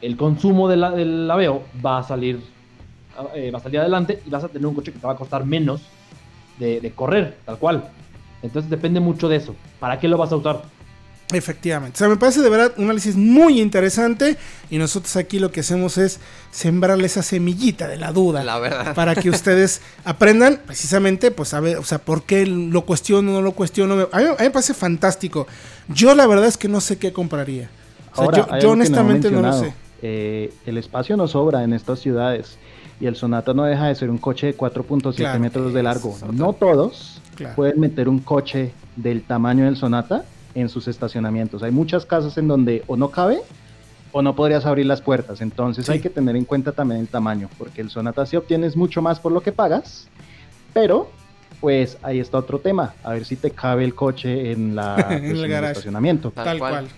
el 0.00 0.16
consumo 0.16 0.68
del 0.68 1.30
Aveo 1.30 1.62
va 1.84 1.98
a 1.98 2.02
salir 2.02 2.40
eh, 3.34 3.50
va 3.50 3.58
a 3.58 3.62
salir 3.62 3.80
adelante 3.80 4.22
y 4.24 4.30
vas 4.30 4.44
a 4.44 4.48
tener 4.48 4.66
un 4.66 4.74
coche 4.74 4.92
que 4.92 4.98
te 4.98 5.06
va 5.06 5.12
a 5.12 5.16
costar 5.16 5.44
menos 5.44 5.82
de, 6.58 6.80
de 6.80 6.90
correr, 6.92 7.36
tal 7.44 7.58
cual. 7.58 7.84
Entonces 8.42 8.70
depende 8.70 9.00
mucho 9.00 9.28
de 9.28 9.36
eso. 9.36 9.54
¿Para 9.78 9.98
qué 9.98 10.08
lo 10.08 10.16
vas 10.16 10.32
a 10.32 10.36
usar? 10.36 10.62
Efectivamente. 11.32 11.96
O 11.96 11.98
sea, 11.98 12.08
me 12.08 12.16
parece 12.16 12.40
de 12.40 12.48
verdad 12.48 12.72
un 12.76 12.84
análisis 12.84 13.16
muy 13.16 13.60
interesante 13.60 14.36
y 14.70 14.78
nosotros 14.78 15.14
aquí 15.16 15.38
lo 15.38 15.50
que 15.50 15.60
hacemos 15.60 15.98
es 15.98 16.20
sembrarle 16.50 17.06
esa 17.06 17.22
semillita 17.22 17.88
de 17.88 17.96
la 17.96 18.12
duda. 18.12 18.44
La 18.44 18.58
verdad. 18.58 18.94
Para 18.96 19.14
que 19.14 19.30
ustedes 19.30 19.80
aprendan 20.04 20.60
precisamente, 20.66 21.30
pues 21.30 21.54
a 21.54 21.60
ver, 21.60 21.76
o 21.76 21.84
sea, 21.84 21.98
por 21.98 22.24
qué 22.24 22.46
lo 22.46 22.84
cuestiono, 22.84 23.32
no 23.32 23.42
lo 23.42 23.52
cuestiono. 23.52 24.08
A 24.12 24.18
mí, 24.18 24.24
me 24.38 24.50
parece 24.50 24.74
fantástico. 24.74 25.46
Yo 25.88 26.14
la 26.14 26.26
verdad 26.26 26.46
es 26.46 26.56
que 26.56 26.68
no 26.68 26.80
sé 26.80 26.98
qué 26.98 27.12
compraría. 27.12 27.70
yo, 28.60 28.70
honestamente 28.70 29.30
no, 29.30 29.42
lo 29.42 29.52
sé. 29.52 29.72
Eh, 30.02 30.52
el 30.66 30.78
espacio 30.78 31.16
no 31.16 31.28
sobra 31.28 31.62
en 31.62 31.72
estas 31.72 32.00
ciudades 32.00 32.58
y 33.00 33.06
el 33.06 33.16
Sonata 33.16 33.54
no 33.54 33.64
deja 33.64 33.86
de 33.86 33.94
ser 33.94 34.10
un 34.10 34.18
coche 34.18 34.48
de 34.48 34.56
4.7 34.56 35.38
metros 35.38 35.72
de 35.72 35.82
largo. 35.82 36.16
No 36.32 36.52
todos 36.52 37.20
pueden 37.56 37.80
meter 37.80 38.08
un 38.08 38.18
coche 38.18 38.72
del 38.96 39.22
tamaño 39.22 39.64
del 39.64 39.76
Sonata 39.76 40.24
en 40.54 40.68
sus 40.68 40.88
estacionamientos. 40.88 41.62
Hay 41.62 41.70
muchas 41.70 42.06
casas 42.06 42.36
en 42.38 42.48
donde 42.48 42.82
o 42.86 42.96
no 42.96 43.10
cabe 43.10 43.40
o 44.12 44.22
no 44.22 44.34
podrías 44.34 44.66
abrir 44.66 44.86
las 44.86 45.00
puertas. 45.00 45.40
Entonces 45.40 45.88
hay 45.88 46.00
que 46.00 46.10
tener 46.10 46.36
en 46.36 46.44
cuenta 46.44 46.72
también 46.72 47.00
el 47.00 47.08
tamaño, 47.08 47.48
porque 47.58 47.80
el 47.80 47.90
Sonata 47.90 48.26
sí 48.26 48.36
obtienes 48.36 48.76
mucho 48.76 49.02
más 49.02 49.20
por 49.20 49.32
lo 49.32 49.42
que 49.42 49.52
pagas, 49.52 50.08
pero 50.72 51.10
pues 51.60 51.98
ahí 52.02 52.20
está 52.20 52.38
otro 52.38 52.58
tema, 52.58 52.94
a 53.02 53.12
ver 53.12 53.24
si 53.26 53.36
te 53.36 53.50
cabe 53.50 53.84
el 53.84 53.94
coche 53.94 54.50
en, 54.52 54.74
la, 54.74 54.96
el, 55.10 55.36
pues, 55.36 55.50
estacionamiento. 55.50 56.30
Tal, 56.30 56.58
cual. 56.58 56.88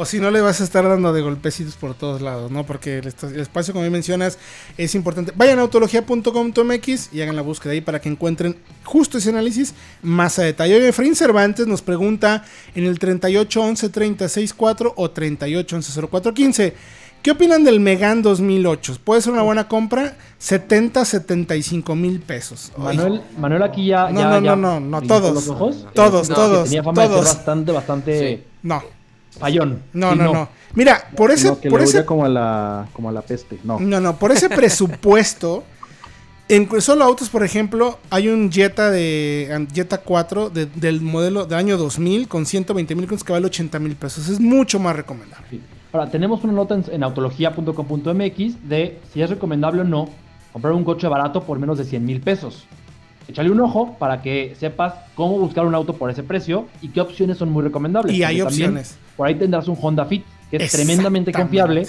O 0.00 0.06
si 0.06 0.18
no 0.18 0.30
le 0.30 0.40
vas 0.40 0.62
a 0.62 0.64
estar 0.64 0.82
dando 0.88 1.12
de 1.12 1.20
golpecitos 1.20 1.74
por 1.76 1.92
todos 1.92 2.22
lados, 2.22 2.50
¿no? 2.50 2.64
Porque 2.64 3.00
el, 3.00 3.06
espacio, 3.06 3.74
como 3.74 3.84
mencionas, 3.90 4.38
es 4.78 4.94
importante. 4.94 5.34
Vayan 5.36 5.58
a 5.58 5.60
autología.com.mx 5.60 7.12
y 7.12 7.20
hagan 7.20 7.36
la 7.36 7.42
búsqueda 7.42 7.74
ahí 7.74 7.82
para 7.82 8.00
que 8.00 8.08
encuentren 8.08 8.56
justo 8.82 9.18
ese 9.18 9.28
análisis 9.28 9.74
más 10.00 10.38
a 10.38 10.44
detalle. 10.44 10.76
Oye, 10.76 10.88
Efraín 10.88 11.14
Cervantes 11.14 11.66
nos 11.66 11.82
pregunta 11.82 12.46
en 12.74 12.86
el 12.86 12.98
3811-364 12.98 14.94
o 14.96 15.12
3811-0415. 15.12 16.72
¿Qué 17.22 17.32
opinan 17.32 17.62
del 17.62 17.78
Megan 17.78 18.22
2008? 18.22 19.00
¿Puede 19.04 19.20
ser 19.20 19.34
una 19.34 19.42
buena 19.42 19.68
compra? 19.68 20.16
70, 20.38 21.04
75 21.04 21.94
mil 21.94 22.20
pesos. 22.20 22.72
Manuel, 22.78 23.20
Manuel 23.36 23.62
aquí 23.64 23.88
ya... 23.88 24.08
No, 24.08 24.40
no, 24.40 24.40
no, 24.40 24.56
no, 24.56 24.80
no, 24.80 25.02
todos. 25.02 25.44
Todos, 25.92 26.26
todos. 26.26 26.64
Tenía 26.64 26.82
fama 26.82 27.02
todos. 27.02 27.20
de 27.20 27.26
ser 27.26 27.36
bastante, 27.36 27.72
bastante... 27.72 28.46
No. 28.62 28.99
Fallón. 29.38 29.82
No, 29.92 30.14
no, 30.14 30.32
no, 30.32 30.48
Mira, 30.74 31.08
por 31.16 31.30
ese. 31.30 31.52
por 31.52 31.80
ese 31.80 32.04
como 32.04 32.24
a 32.24 32.28
la, 32.28 32.88
como 32.92 33.08
a 33.08 33.12
la 33.12 33.22
peste. 33.22 33.58
No. 33.64 33.78
No, 33.78 34.00
no, 34.00 34.16
por 34.16 34.32
ese 34.32 34.48
presupuesto. 34.50 35.64
En 36.48 36.68
solo 36.80 37.04
autos, 37.04 37.28
por 37.28 37.44
ejemplo, 37.44 38.00
hay 38.10 38.28
un 38.28 38.50
Jetta 38.50 38.90
de 38.90 39.68
Jetta 39.72 39.98
4 39.98 40.50
del 40.50 41.00
modelo 41.00 41.46
de 41.46 41.54
año 41.54 41.76
2000 41.76 42.26
con 42.26 42.44
120 42.44 42.94
mil 42.96 43.06
que 43.06 43.32
vale 43.32 43.46
80 43.46 43.78
mil 43.78 43.94
pesos. 43.94 44.28
Es 44.28 44.40
mucho 44.40 44.80
más 44.80 44.96
recomendable. 44.96 45.60
Ahora, 45.92 46.10
tenemos 46.10 46.42
una 46.42 46.52
nota 46.52 46.74
en, 46.74 46.84
en 46.90 47.04
autología.com.mx 47.04 48.68
de 48.68 48.98
si 49.12 49.22
es 49.22 49.30
recomendable 49.30 49.82
o 49.82 49.84
no 49.84 50.08
comprar 50.52 50.72
un 50.72 50.82
coche 50.82 51.06
barato 51.06 51.44
por 51.44 51.60
menos 51.60 51.78
de 51.78 51.84
100 51.84 52.04
mil 52.04 52.20
pesos 52.20 52.66
échale 53.28 53.50
un 53.50 53.60
ojo 53.60 53.96
para 53.98 54.22
que 54.22 54.54
sepas 54.58 54.94
cómo 55.14 55.38
buscar 55.38 55.66
un 55.66 55.74
auto 55.74 55.94
por 55.94 56.10
ese 56.10 56.22
precio 56.22 56.66
y 56.82 56.88
qué 56.88 57.00
opciones 57.00 57.38
son 57.38 57.50
muy 57.50 57.62
recomendables. 57.62 58.14
Y 58.14 58.22
hay 58.22 58.40
opciones. 58.40 58.96
Por 59.16 59.26
ahí 59.26 59.34
tendrás 59.34 59.68
un 59.68 59.76
Honda 59.80 60.04
Fit, 60.04 60.24
que 60.50 60.56
es 60.56 60.72
tremendamente 60.72 61.32
confiable 61.32 61.86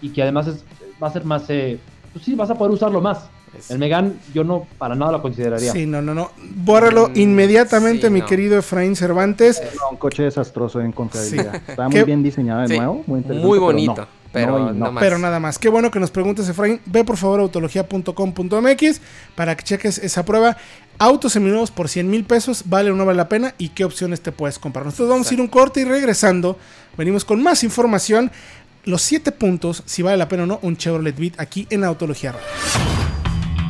y 0.00 0.10
que 0.10 0.22
además 0.22 0.64
va 1.02 1.08
a 1.08 1.12
ser 1.12 1.24
más... 1.24 1.44
Eh, 1.48 1.78
pues 2.12 2.24
sí, 2.24 2.34
vas 2.34 2.50
a 2.50 2.54
poder 2.54 2.72
usarlo 2.72 3.00
más. 3.00 3.28
El 3.68 3.78
Megan 3.78 4.18
yo 4.32 4.44
no 4.44 4.66
para 4.78 4.94
nada 4.94 5.12
lo 5.12 5.22
consideraría. 5.22 5.72
Sí, 5.72 5.86
no, 5.86 6.02
no, 6.02 6.14
no. 6.14 6.30
Bórralo 6.56 7.08
mm, 7.08 7.18
inmediatamente, 7.18 8.10
mi 8.10 8.22
querido 8.22 8.58
Efraín 8.58 8.96
Cervantes. 8.96 9.62
un 9.90 9.96
coche 9.96 10.24
desastroso 10.24 10.80
en 10.80 10.92
confiabilidad. 10.92 11.56
Está 11.66 11.88
muy 11.88 12.02
bien 12.02 12.22
diseñado 12.22 12.66
de 12.66 12.76
nuevo, 12.76 13.04
muy 13.06 13.20
Muy 13.20 13.58
bonito. 13.58 14.06
Pero, 14.34 14.74
pero 14.98 15.18
nada 15.18 15.38
más. 15.38 15.58
Qué 15.60 15.68
bueno 15.68 15.92
que 15.92 16.00
nos 16.00 16.10
preguntes, 16.10 16.48
Efraín. 16.48 16.80
Ve 16.86 17.04
por 17.04 17.16
favor 17.16 17.38
a 17.38 17.42
autología.com.mx 17.44 19.00
para 19.36 19.56
que 19.56 19.62
cheques 19.62 19.98
esa 19.98 20.24
prueba. 20.24 20.56
Autos 20.98 21.32
seminuevos 21.32 21.70
por 21.70 21.88
100 21.88 22.10
mil 22.10 22.24
pesos, 22.24 22.64
¿vale 22.66 22.90
o 22.90 22.94
no 22.94 23.06
vale 23.06 23.16
la 23.16 23.28
pena? 23.28 23.54
¿Y 23.58 23.70
qué 23.70 23.84
opciones 23.84 24.20
te 24.20 24.32
puedes 24.32 24.58
comprar? 24.58 24.84
Nosotros 24.84 25.08
vamos 25.08 25.30
a 25.30 25.34
ir 25.34 25.40
un 25.40 25.46
corte 25.46 25.80
y 25.80 25.84
regresando, 25.84 26.58
venimos 26.98 27.24
con 27.24 27.42
más 27.42 27.62
información. 27.62 28.30
Los 28.84 29.02
7 29.02 29.32
puntos, 29.32 29.82
si 29.86 30.02
vale 30.02 30.16
la 30.16 30.28
pena 30.28 30.42
o 30.42 30.46
no, 30.46 30.58
un 30.62 30.76
Chevrolet 30.76 31.16
Beat 31.16 31.40
aquí 31.40 31.66
en 31.70 31.84
Autología 31.84 32.32
Radio. 32.32 33.03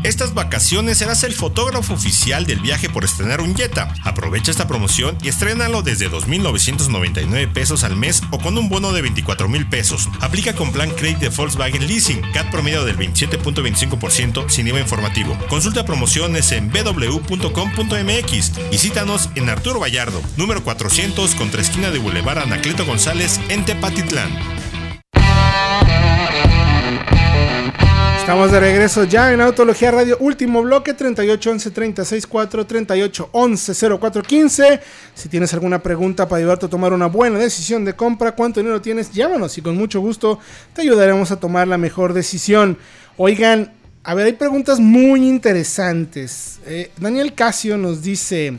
Estas 0.05 0.35
vacaciones 0.35 0.99
serás 0.99 1.23
el 1.25 1.33
fotógrafo 1.33 1.95
oficial 1.95 2.45
del 2.45 2.61
viaje 2.61 2.91
por 2.91 3.05
estrenar 3.05 3.41
un 3.41 3.57
Jetta. 3.57 3.89
Aprovecha 4.05 4.51
esta 4.51 4.69
promoción 4.69 5.17
y 5.23 5.29
estrénalo 5.29 5.81
desde 5.81 6.11
2.999 6.11 7.51
pesos 7.51 7.85
al 7.85 7.97
mes 7.97 8.23
o 8.31 8.39
con 8.39 8.59
un 8.59 8.69
bono 8.69 8.93
de 8.93 9.03
24.000 9.03 9.71
pesos. 9.71 10.11
Aplica 10.21 10.55
con 10.55 10.73
plan 10.73 10.91
Credit 10.91 11.17
de 11.17 11.31
Volkswagen 11.31 11.87
Leasing, 11.87 12.21
CAT 12.33 12.51
promedio 12.51 12.85
del 12.85 12.99
27.25% 12.99 14.51
sin 14.51 14.69
IVA 14.69 14.81
informativo. 14.81 15.39
Consulta 15.49 15.87
promociones 15.87 16.53
en 16.53 16.71
www.com.mx. 16.71 18.53
Visítanos 18.71 19.31
en 19.37 19.49
Arturo 19.49 19.81
Vallardo, 19.81 20.21
número 20.37 20.63
400 20.63 21.35
contra 21.35 21.63
esquina 21.63 21.91
de 21.91 21.99
Boulevard 21.99 22.41
Anacleto 22.41 22.85
González 22.85 23.41
en 23.49 23.65
Tepatitlán. 23.65 24.64
Estamos 28.25 28.51
de 28.51 28.59
regreso 28.59 29.05
ya 29.05 29.35
en 29.35 29.43
Autología 29.43 29.91
Radio, 29.91 30.17
último 30.19 30.63
bloque 30.63 30.95
3811 30.95 31.71
364 31.71 32.67
3811 32.67 33.75
0415. 33.99 34.81
Si 35.15 35.29
tienes 35.29 35.53
alguna 35.53 35.83
pregunta 35.83 36.27
para 36.27 36.39
ayudarte 36.39 36.65
a 36.65 36.71
tomar 36.71 36.95
una 36.95 37.05
buena 37.05 37.39
decisión 37.39 37.85
de 37.85 37.93
compra, 37.93 38.33
cuánto 38.33 38.61
dinero 38.61 38.81
tienes, 38.81 39.13
llámanos 39.13 39.59
y 39.59 39.61
con 39.61 39.77
mucho 39.77 40.01
gusto 40.01 40.39
te 40.73 40.81
ayudaremos 40.81 41.33
a 41.33 41.37
tomar 41.39 41.69
la 41.69 41.77
mejor 41.77 42.15
decisión. 42.15 42.79
Oigan, 43.19 43.75
a 44.03 44.15
ver, 44.15 44.25
hay 44.25 44.33
preguntas 44.33 44.81
muy 44.81 45.29
interesantes. 45.29 46.61
Eh, 46.65 46.93
Daniel 46.97 47.35
Casio 47.35 47.77
nos 47.77 48.01
dice, 48.01 48.59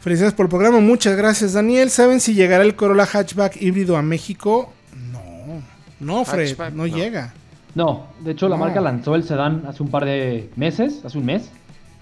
felicidades 0.00 0.34
por 0.34 0.46
el 0.46 0.50
programa, 0.50 0.80
muchas 0.80 1.16
gracias 1.16 1.52
Daniel. 1.52 1.90
¿Saben 1.90 2.18
si 2.18 2.34
llegará 2.34 2.64
el 2.64 2.74
Corolla 2.74 3.06
Hatchback 3.06 3.62
híbrido 3.62 3.96
a 3.96 4.02
México? 4.02 4.72
No, 5.12 5.62
no 6.00 6.24
Fred, 6.24 6.72
no 6.72 6.88
llega. 6.88 7.34
No, 7.74 8.06
de 8.20 8.32
hecho 8.32 8.48
la 8.48 8.56
marca 8.56 8.80
lanzó 8.80 9.14
el 9.14 9.24
sedán 9.24 9.64
hace 9.68 9.82
un 9.82 9.90
par 9.90 10.04
de 10.04 10.50
meses, 10.56 11.04
hace 11.04 11.18
un 11.18 11.26
mes, 11.26 11.50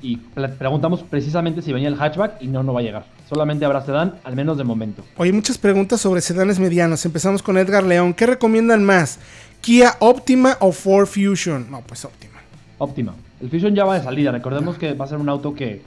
y 0.01 0.17
preguntamos 0.17 1.03
precisamente 1.03 1.61
si 1.61 1.73
venía 1.73 1.89
el 1.89 1.97
hatchback 1.97 2.41
y 2.41 2.47
no, 2.47 2.63
no 2.63 2.73
va 2.73 2.81
a 2.81 2.83
llegar. 2.83 3.05
Solamente 3.29 3.65
habrá 3.65 3.85
sedán, 3.85 4.15
al 4.25 4.37
menos 4.37 4.57
de 4.57 4.65
momento. 4.65 5.03
Oye, 5.17 5.33
muchas 5.33 5.59
preguntas 5.59 6.01
sobre 6.01 6.21
sedanes 6.21 6.59
medianos. 6.59 7.05
Empezamos 7.05 7.43
con 7.43 7.59
Edgar 7.59 7.85
León. 7.85 8.15
¿Qué 8.15 8.27
recomiendan 8.27 8.85
más? 8.85 9.19
¿Kia 9.61 9.97
Optima 9.99 10.57
o 10.61 10.73
Ford 10.73 11.07
Fusion? 11.07 11.71
No, 11.71 11.83
pues 11.83 12.05
Optima. 12.05 12.41
Optima. 12.79 13.15
El 13.41 13.51
Fusion 13.51 13.75
ya 13.75 13.85
va 13.85 13.99
de 13.99 14.05
salida. 14.05 14.31
Recordemos 14.31 14.79
que 14.79 14.95
va 14.95 15.05
a 15.05 15.09
ser 15.09 15.19
un 15.19 15.29
auto 15.29 15.55
que 15.55 15.83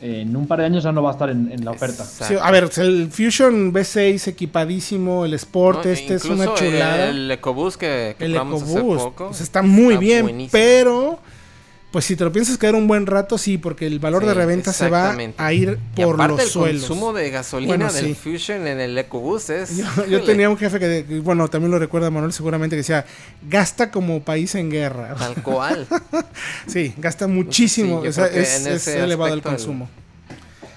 en 0.00 0.34
un 0.34 0.46
par 0.46 0.60
de 0.60 0.66
años 0.66 0.84
ya 0.84 0.92
no 0.92 1.02
va 1.02 1.10
a 1.10 1.12
estar 1.12 1.30
en, 1.30 1.64
la 1.64 1.72
oferta. 1.72 2.04
a 2.42 2.50
ver, 2.50 2.70
el 2.76 3.10
Fusion 3.10 3.72
V6 3.72 4.28
equipadísimo, 4.28 5.24
el 5.24 5.34
Sport, 5.34 5.86
este 5.86 6.14
es 6.14 6.24
una 6.24 6.54
chulada. 6.54 7.08
El 7.08 7.30
EcoBoost 7.30 7.78
que, 7.78 8.16
el 8.18 8.34
EcoBoost 8.34 9.16
pues 9.16 9.40
está 9.40 9.62
muy 9.62 9.96
bien, 9.96 10.48
pero 10.50 11.18
pues 11.90 12.04
si 12.04 12.14
te 12.14 12.22
lo 12.22 12.30
piensas 12.30 12.56
quedar 12.56 12.76
un 12.76 12.86
buen 12.86 13.06
rato, 13.06 13.36
sí, 13.36 13.58
porque 13.58 13.86
el 13.86 13.98
valor 13.98 14.24
de 14.24 14.32
reventa 14.32 14.72
se 14.72 14.88
va 14.88 15.16
a 15.36 15.52
ir 15.52 15.78
por 15.96 16.20
y 16.20 16.28
los 16.28 16.56
el 16.56 16.78
consumo 16.78 17.12
de 17.12 17.30
gasolina 17.30 17.90
del 17.90 18.14
Fusion 18.14 18.66
en 18.66 18.78
el 18.78 18.96
EcoBoost 18.96 19.50
es... 19.50 19.76
Yo, 20.08 20.22
tenía 20.22 20.48
un 20.48 20.56
jefe 20.56 20.78
que, 20.78 21.20
bueno, 21.20 21.48
también 21.48 21.72
lo 21.72 21.80
recuerda 21.80 22.08
Manuel 22.10 22.32
seguramente, 22.32 22.76
que 22.76 22.78
decía, 22.78 23.04
gasta 23.48 23.90
como 23.90 24.22
país 24.22 24.54
en 24.54 24.70
guerra. 24.70 25.16
Tal 25.16 25.42
cual. 25.42 25.86
sí, 26.68 26.94
gasta 26.96 27.26
muchísimo, 27.26 28.04
es, 28.04 28.86
elevado 28.86 29.34
el 29.34 29.42
consumo. 29.42 29.88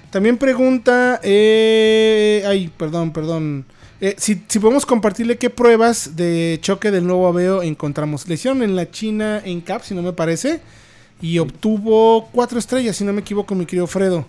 También 0.10 0.38
pregunta, 0.38 1.20
eh, 1.22 2.44
ay, 2.48 2.72
perdón, 2.76 3.14
perdón. 3.14 3.66
Eh, 4.02 4.16
si, 4.18 4.36
podemos 4.36 4.86
compartirle 4.86 5.38
qué 5.38 5.52
pruebas 5.52 6.16
de 6.16 6.58
choque 6.62 6.90
del 6.90 7.06
nuevo 7.06 7.28
Aveo 7.28 7.62
encontramos. 7.62 8.28
Le 8.28 8.34
hicieron 8.34 8.64
en 8.64 8.76
la 8.76 8.90
China 8.90 9.42
en 9.46 9.62
CAP, 9.62 9.84
si 9.84 9.94
no 9.94 10.02
me 10.02 10.14
parece 10.14 10.60
y 11.24 11.40
obtuvo 11.40 12.28
cuatro 12.34 12.60
estrellas, 12.60 12.98
si 12.98 13.06
no 13.06 13.14
me 13.14 13.22
equivoco, 13.22 13.56
mi 13.56 13.66
querido 13.66 13.88
Fredo. 13.88 14.26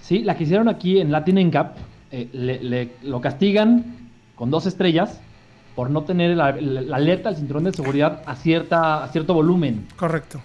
Sí, 0.00 0.20
la 0.20 0.36
que 0.36 0.44
hicieron 0.44 0.68
aquí 0.68 1.00
en 1.00 1.10
Latin 1.10 1.48
NCAP, 1.48 1.76
eh, 2.12 2.28
le, 2.32 2.92
lo 3.02 3.20
castigan 3.20 3.84
con 4.36 4.48
dos 4.48 4.64
estrellas 4.66 5.18
por 5.74 5.90
no 5.90 6.04
tener 6.04 6.36
la, 6.36 6.46
alerta 6.46 7.30
del 7.30 7.38
cinturón 7.38 7.64
de 7.64 7.72
seguridad 7.72 8.22
a, 8.26 8.36
cierta, 8.36 9.02
a 9.02 9.08
cierto 9.08 9.34
volumen. 9.34 9.88
Correcto. 9.96 10.40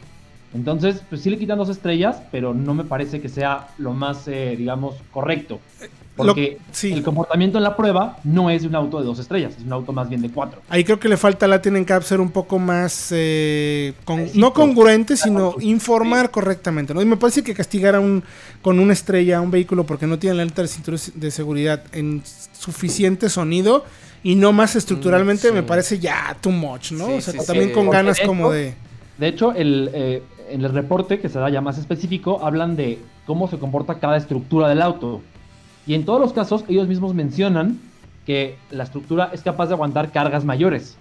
Entonces, 0.55 1.03
pues 1.07 1.21
sí 1.21 1.29
le 1.29 1.37
quitan 1.37 1.59
dos 1.59 1.69
estrellas, 1.69 2.19
pero 2.31 2.55
no 2.55 2.73
me 2.73 2.83
parece 2.83 3.21
que 3.21 3.29
sea 3.29 3.67
lo 3.77 3.93
más, 3.93 4.27
eh, 4.27 4.55
digamos, 4.57 4.95
correcto. 5.11 5.59
Porque 6.27 6.57
el 6.83 7.03
comportamiento 7.03 7.57
en 7.57 7.63
la 7.63 7.75
prueba 7.75 8.17
no 8.23 8.49
es 8.49 8.61
de 8.61 8.67
un 8.67 8.75
auto 8.75 8.99
de 8.99 9.05
dos 9.05 9.19
estrellas, 9.19 9.53
es 9.57 9.63
un 9.63 9.73
auto 9.73 9.91
más 9.91 10.09
bien 10.09 10.21
de 10.21 10.29
cuatro. 10.29 10.61
Ahí 10.69 10.83
creo 10.83 10.99
que 10.99 11.09
le 11.09 11.17
falta 11.17 11.45
a 11.45 11.49
Latin 11.49 11.83
Cap 11.85 12.03
ser 12.03 12.19
un 12.19 12.31
poco 12.31 12.59
más, 12.59 13.09
eh, 13.11 13.93
no 14.35 14.53
congruente, 14.53 15.17
sino 15.17 15.55
informar 15.59 16.31
correctamente. 16.31 16.93
¿no? 16.93 17.01
Y 17.01 17.05
me 17.05 17.17
parece 17.17 17.43
que 17.43 17.53
castigar 17.53 17.95
a 17.95 17.99
un, 17.99 18.23
con 18.61 18.79
una 18.79 18.93
estrella 18.93 19.37
a 19.37 19.41
un 19.41 19.51
vehículo 19.51 19.85
porque 19.85 20.07
no 20.07 20.19
tiene 20.19 20.37
la 20.37 20.43
alta 20.43 20.61
de 20.61 20.67
cinturón 20.67 20.99
de 21.15 21.31
seguridad 21.31 21.83
en 21.93 22.21
suficiente 22.57 23.29
sonido 23.29 23.85
y 24.23 24.35
no 24.35 24.53
más 24.53 24.75
estructuralmente, 24.75 25.51
mm, 25.51 25.55
me 25.55 25.63
parece 25.63 25.99
ya 25.99 26.37
too 26.39 26.51
much, 26.51 26.91
¿no? 26.91 27.15
o 27.15 27.21
sea, 27.21 27.33
también 27.43 27.71
con 27.71 27.89
ganas 27.89 28.19
como 28.19 28.51
de... 28.51 28.75
De 29.17 29.27
hecho, 29.27 29.53
el, 29.53 29.89
eh, 29.93 30.23
en 30.49 30.63
el 30.63 30.73
reporte, 30.73 31.19
que 31.19 31.29
será 31.29 31.49
ya 31.49 31.61
más 31.61 31.77
específico, 31.77 32.39
hablan 32.43 32.75
de 32.75 32.99
cómo 33.25 33.47
se 33.47 33.57
comporta 33.57 33.99
cada 33.99 34.17
estructura 34.17 34.67
del 34.67 34.81
auto. 34.81 35.21
Y 35.91 35.93
en 35.93 36.05
todos 36.05 36.21
los 36.21 36.31
casos, 36.31 36.63
ellos 36.69 36.87
mismos 36.87 37.13
mencionan 37.13 37.77
que 38.25 38.55
la 38.69 38.85
estructura 38.85 39.29
es 39.33 39.41
capaz 39.41 39.65
de 39.65 39.73
aguantar 39.73 40.13
cargas 40.13 40.45
mayores. 40.45 40.95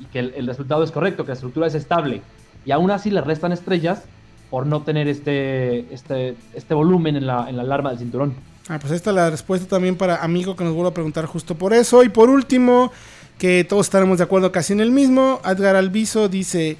Y 0.00 0.06
que 0.06 0.20
el, 0.20 0.46
resultado 0.46 0.82
es 0.82 0.90
correcto, 0.90 1.24
que 1.24 1.28
la 1.28 1.34
estructura 1.34 1.66
es 1.66 1.74
estable. 1.74 2.22
Y 2.64 2.70
aún 2.70 2.90
así 2.90 3.10
le 3.10 3.20
restan 3.20 3.52
estrellas 3.52 4.04
por 4.48 4.66
no 4.66 4.80
tener 4.80 5.08
este, 5.08 5.92
este, 5.92 6.36
este 6.54 6.72
volumen 6.72 7.16
en 7.16 7.26
la, 7.26 7.50
en 7.50 7.58
la 7.58 7.64
alarma 7.64 7.90
del 7.90 7.98
cinturón. 7.98 8.32
Ah, 8.66 8.78
pues 8.80 8.94
esta 8.94 9.10
es 9.10 9.16
la 9.16 9.28
respuesta 9.28 9.68
también 9.68 9.94
para 9.94 10.24
amigo 10.24 10.56
que 10.56 10.64
nos 10.64 10.72
vuelve 10.72 10.88
a 10.88 10.94
preguntar 10.94 11.26
justo 11.26 11.54
por 11.56 11.74
eso. 11.74 12.02
Y 12.02 12.08
por 12.08 12.30
último, 12.30 12.90
que 13.36 13.62
todos 13.64 13.88
estaremos 13.88 14.16
de 14.16 14.24
acuerdo 14.24 14.50
casi 14.52 14.72
en 14.72 14.80
el 14.80 14.90
mismo, 14.90 15.42
Edgar 15.44 15.76
Alviso 15.76 16.30
dice, 16.30 16.78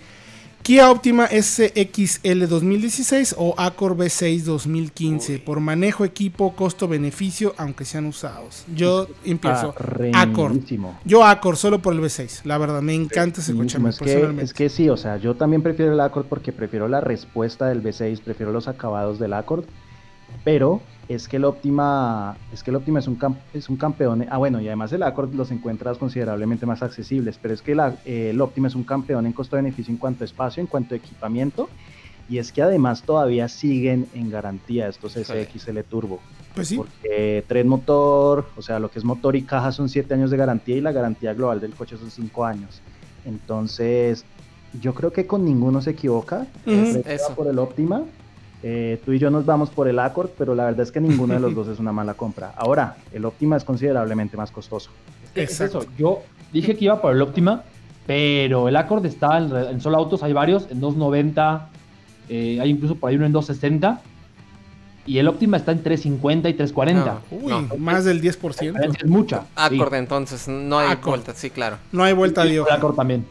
Kia 0.62 0.92
Optima 0.92 1.26
SXL 1.26 2.46
2016 2.46 3.34
o 3.36 3.52
Accord 3.58 3.98
V6 3.98 4.44
2015 4.44 5.40
por 5.40 5.58
manejo, 5.58 6.04
equipo, 6.04 6.54
costo, 6.54 6.86
beneficio, 6.86 7.52
aunque 7.56 7.84
sean 7.84 8.06
usados. 8.06 8.64
Yo 8.72 9.08
empiezo. 9.24 9.74
Accord. 10.14 10.58
Yo 11.04 11.24
Accord 11.24 11.56
solo 11.56 11.82
por 11.82 11.94
el 11.94 12.00
V6. 12.00 12.42
La 12.44 12.58
verdad, 12.58 12.80
me 12.80 12.94
encanta 12.94 13.40
ese 13.40 13.54
coche. 13.54 13.76
Es 13.88 13.98
que, 13.98 14.34
es 14.40 14.54
que 14.54 14.68
sí, 14.68 14.88
o 14.88 14.96
sea, 14.96 15.16
yo 15.16 15.34
también 15.34 15.62
prefiero 15.62 15.92
el 15.92 16.00
Accord 16.00 16.26
porque 16.26 16.52
prefiero 16.52 16.86
la 16.86 17.00
respuesta 17.00 17.66
del 17.66 17.82
V6, 17.82 18.20
prefiero 18.20 18.52
los 18.52 18.68
acabados 18.68 19.18
del 19.18 19.32
Accord. 19.32 19.64
Pero 20.44 20.80
es 21.12 21.28
que 21.28 21.36
el 21.36 21.44
Optima 21.44 22.36
es 22.52 22.62
que 22.62 22.70
el 22.70 22.76
Optima 22.76 22.98
es 22.98 23.08
un, 23.08 23.18
es 23.54 23.68
un 23.68 23.76
campeón. 23.76 24.26
Ah, 24.30 24.38
bueno, 24.38 24.60
y 24.60 24.66
además 24.66 24.92
el 24.92 25.02
Accord 25.02 25.34
los 25.34 25.50
encuentras 25.50 25.98
considerablemente 25.98 26.66
más 26.66 26.82
accesibles, 26.82 27.38
pero 27.40 27.54
es 27.54 27.62
que 27.62 27.74
la, 27.74 27.96
eh, 28.04 28.30
el 28.30 28.40
Optima 28.40 28.68
es 28.68 28.74
un 28.74 28.84
campeón 28.84 29.26
en 29.26 29.32
costo-beneficio 29.32 29.92
en 29.92 29.98
cuanto 29.98 30.24
a 30.24 30.26
espacio, 30.26 30.60
en 30.60 30.66
cuanto 30.66 30.94
a 30.94 30.98
equipamiento, 30.98 31.68
y 32.28 32.38
es 32.38 32.52
que 32.52 32.62
además 32.62 33.02
todavía 33.02 33.48
siguen 33.48 34.06
en 34.14 34.30
garantía 34.30 34.88
estos 34.88 35.12
SXL 35.12 35.80
Turbo. 35.88 36.20
Pues 36.54 36.68
sí. 36.68 36.76
Porque 36.76 37.44
tren 37.48 37.68
motor, 37.68 38.48
o 38.56 38.62
sea, 38.62 38.78
lo 38.78 38.90
que 38.90 38.98
es 38.98 39.04
motor 39.04 39.36
y 39.36 39.42
caja 39.42 39.72
son 39.72 39.88
7 39.88 40.14
años 40.14 40.30
de 40.30 40.36
garantía 40.36 40.76
y 40.76 40.80
la 40.80 40.92
garantía 40.92 41.34
global 41.34 41.60
del 41.60 41.72
coche 41.74 41.96
son 41.96 42.10
5 42.10 42.44
años. 42.44 42.80
Entonces, 43.24 44.24
yo 44.80 44.94
creo 44.94 45.12
que 45.12 45.26
con 45.26 45.44
ninguno 45.44 45.82
se 45.82 45.90
equivoca. 45.90 46.46
por 47.34 47.46
el 47.48 47.58
Optima 47.58 48.04
eh, 48.62 49.00
tú 49.04 49.12
y 49.12 49.18
yo 49.18 49.30
nos 49.30 49.44
vamos 49.44 49.70
por 49.70 49.88
el 49.88 49.98
Accord, 49.98 50.30
pero 50.38 50.54
la 50.54 50.64
verdad 50.64 50.82
es 50.82 50.92
que 50.92 51.00
ninguno 51.00 51.34
de 51.34 51.40
los 51.40 51.54
dos 51.56 51.68
es 51.68 51.78
una 51.78 51.92
mala 51.92 52.14
compra. 52.14 52.52
Ahora, 52.56 52.96
el 53.12 53.24
Optima 53.24 53.56
es 53.56 53.64
considerablemente 53.64 54.36
más 54.36 54.50
costoso. 54.50 54.90
Es 55.34 55.60
eso. 55.60 55.84
Yo 55.98 56.22
dije 56.52 56.76
que 56.76 56.84
iba 56.84 57.00
por 57.00 57.12
el 57.12 57.22
Optima, 57.22 57.64
pero 58.06 58.68
el 58.68 58.76
Accord 58.76 59.04
está 59.06 59.38
en, 59.38 59.80
solo 59.80 59.96
autos, 59.96 60.22
hay 60.22 60.32
varios, 60.32 60.70
en 60.70 60.80
290, 60.80 61.68
eh, 62.28 62.58
hay 62.60 62.70
incluso 62.70 62.94
por 62.96 63.10
ahí 63.10 63.16
uno 63.16 63.26
en 63.26 63.32
260. 63.32 64.00
Y 65.04 65.18
el 65.18 65.26
Optima 65.26 65.56
está 65.56 65.72
en 65.72 65.82
350 65.82 66.48
y 66.48 66.54
340. 66.54 67.20
uy, 67.32 67.78
más 67.78 68.04
del 68.04 68.22
10%. 68.22 68.96
Es 69.00 69.06
mucha. 69.06 69.46
Accord, 69.56 69.94
entonces, 69.94 70.46
no 70.46 70.78
hay 70.78 70.96
vuelta, 70.96 71.34
sí, 71.34 71.50
claro. 71.50 71.78
No 71.90 72.04
hay 72.04 72.12
vuelta, 72.12 72.44
Dios. 72.44 72.68
Accord 72.70 72.94
también. 72.94 73.26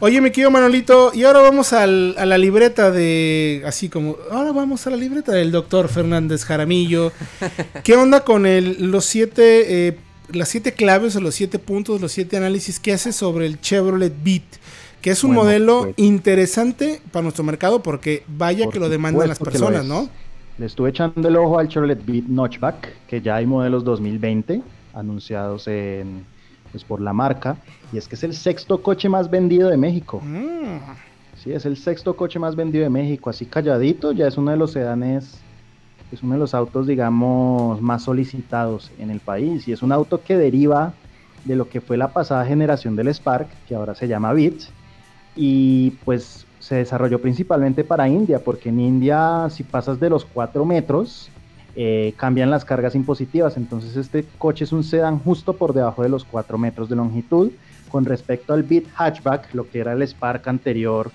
Oye, 0.00 0.20
mi 0.20 0.30
querido 0.30 0.50
Manolito, 0.50 1.12
y 1.14 1.24
ahora 1.24 1.40
vamos 1.40 1.72
a 1.72 1.86
la 1.86 2.38
libreta 2.38 2.90
de. 2.90 3.62
Así 3.66 3.88
como. 3.88 4.16
Ahora 4.30 4.52
vamos 4.52 4.86
a 4.86 4.90
la 4.90 4.96
libreta 4.96 5.32
del 5.32 5.50
doctor 5.50 5.88
Fernández 5.88 6.44
Jaramillo. 6.44 7.12
¿Qué 7.84 7.94
onda 7.94 8.24
con 8.24 8.46
el, 8.46 8.90
los 8.90 9.04
siete. 9.04 9.88
Eh, 9.88 9.98
las 10.32 10.48
siete 10.48 10.72
claves 10.72 11.14
o 11.14 11.20
los 11.20 11.34
siete 11.34 11.58
puntos, 11.58 12.00
los 12.00 12.10
siete 12.10 12.36
análisis 12.36 12.80
que 12.80 12.92
hace 12.92 13.12
sobre 13.12 13.46
el 13.46 13.60
Chevrolet 13.60 14.12
Beat? 14.24 14.42
Que 15.00 15.10
es 15.10 15.22
un 15.22 15.34
modelo 15.34 15.82
pues. 15.84 15.94
interesante 15.98 17.00
para 17.12 17.22
nuestro 17.22 17.44
mercado 17.44 17.80
porque 17.80 18.24
vaya 18.26 18.68
que 18.68 18.80
lo 18.80 18.88
demandan 18.88 19.28
las 19.28 19.38
personas, 19.38 19.84
¿no? 19.84 20.08
Le 20.58 20.66
estuve 20.66 20.90
echando 20.90 21.28
el 21.28 21.36
ojo 21.36 21.60
al 21.60 21.68
Chevrolet 21.68 22.04
Beat 22.04 22.24
Notchback, 22.24 23.06
que 23.06 23.20
ya 23.20 23.36
hay 23.36 23.46
modelos 23.46 23.84
2020 23.84 24.62
anunciados 24.94 25.68
en 25.68 26.24
pues, 26.70 26.84
por 26.84 27.00
la 27.00 27.12
marca, 27.12 27.56
y 27.92 27.98
es 27.98 28.08
que 28.08 28.14
es 28.14 28.24
el 28.24 28.34
sexto 28.34 28.82
coche 28.82 29.08
más 29.08 29.30
vendido 29.30 29.68
de 29.68 29.76
México. 29.76 30.20
Mm. 30.22 30.78
Sí, 31.42 31.52
es 31.52 31.66
el 31.66 31.76
sexto 31.76 32.16
coche 32.16 32.38
más 32.38 32.56
vendido 32.56 32.84
de 32.84 32.90
México, 32.90 33.30
así 33.30 33.46
calladito, 33.46 34.12
ya 34.12 34.26
es 34.26 34.36
uno 34.36 34.50
de 34.50 34.56
los 34.56 34.72
sedanes, 34.72 35.38
es 36.10 36.22
uno 36.22 36.34
de 36.34 36.38
los 36.38 36.54
autos, 36.54 36.86
digamos, 36.86 37.80
más 37.80 38.02
solicitados 38.02 38.90
en 38.98 39.10
el 39.10 39.20
país, 39.20 39.68
y 39.68 39.72
es 39.72 39.82
un 39.82 39.92
auto 39.92 40.22
que 40.22 40.36
deriva 40.36 40.92
de 41.44 41.56
lo 41.56 41.68
que 41.68 41.80
fue 41.80 41.96
la 41.96 42.08
pasada 42.08 42.44
generación 42.44 42.96
del 42.96 43.08
Spark, 43.08 43.48
que 43.68 43.74
ahora 43.74 43.94
se 43.94 44.08
llama 44.08 44.32
Beat, 44.32 44.54
y 45.36 45.90
pues 46.04 46.46
se 46.58 46.76
desarrolló 46.76 47.20
principalmente 47.20 47.84
para 47.84 48.08
India, 48.08 48.40
porque 48.40 48.70
en 48.70 48.80
India 48.80 49.48
si 49.50 49.62
pasas 49.62 50.00
de 50.00 50.10
los 50.10 50.24
4 50.24 50.64
metros, 50.64 51.30
eh, 51.76 52.14
cambian 52.16 52.50
las 52.50 52.64
cargas 52.64 52.94
impositivas. 52.94 53.56
Entonces 53.56 53.96
este 53.96 54.24
coche 54.38 54.64
es 54.64 54.72
un 54.72 54.82
sedán 54.82 55.18
justo 55.18 55.52
por 55.52 55.74
debajo 55.74 56.02
de 56.02 56.08
los 56.08 56.24
4 56.24 56.56
metros 56.56 56.88
de 56.88 56.96
longitud. 56.96 57.52
Con 57.90 58.04
respecto 58.04 58.52
al 58.52 58.62
Beat 58.62 58.84
Hatchback, 58.96 59.54
lo 59.54 59.68
que 59.68 59.78
era 59.80 59.92
el 59.92 60.02
Spark 60.02 60.48
anterior 60.48 61.10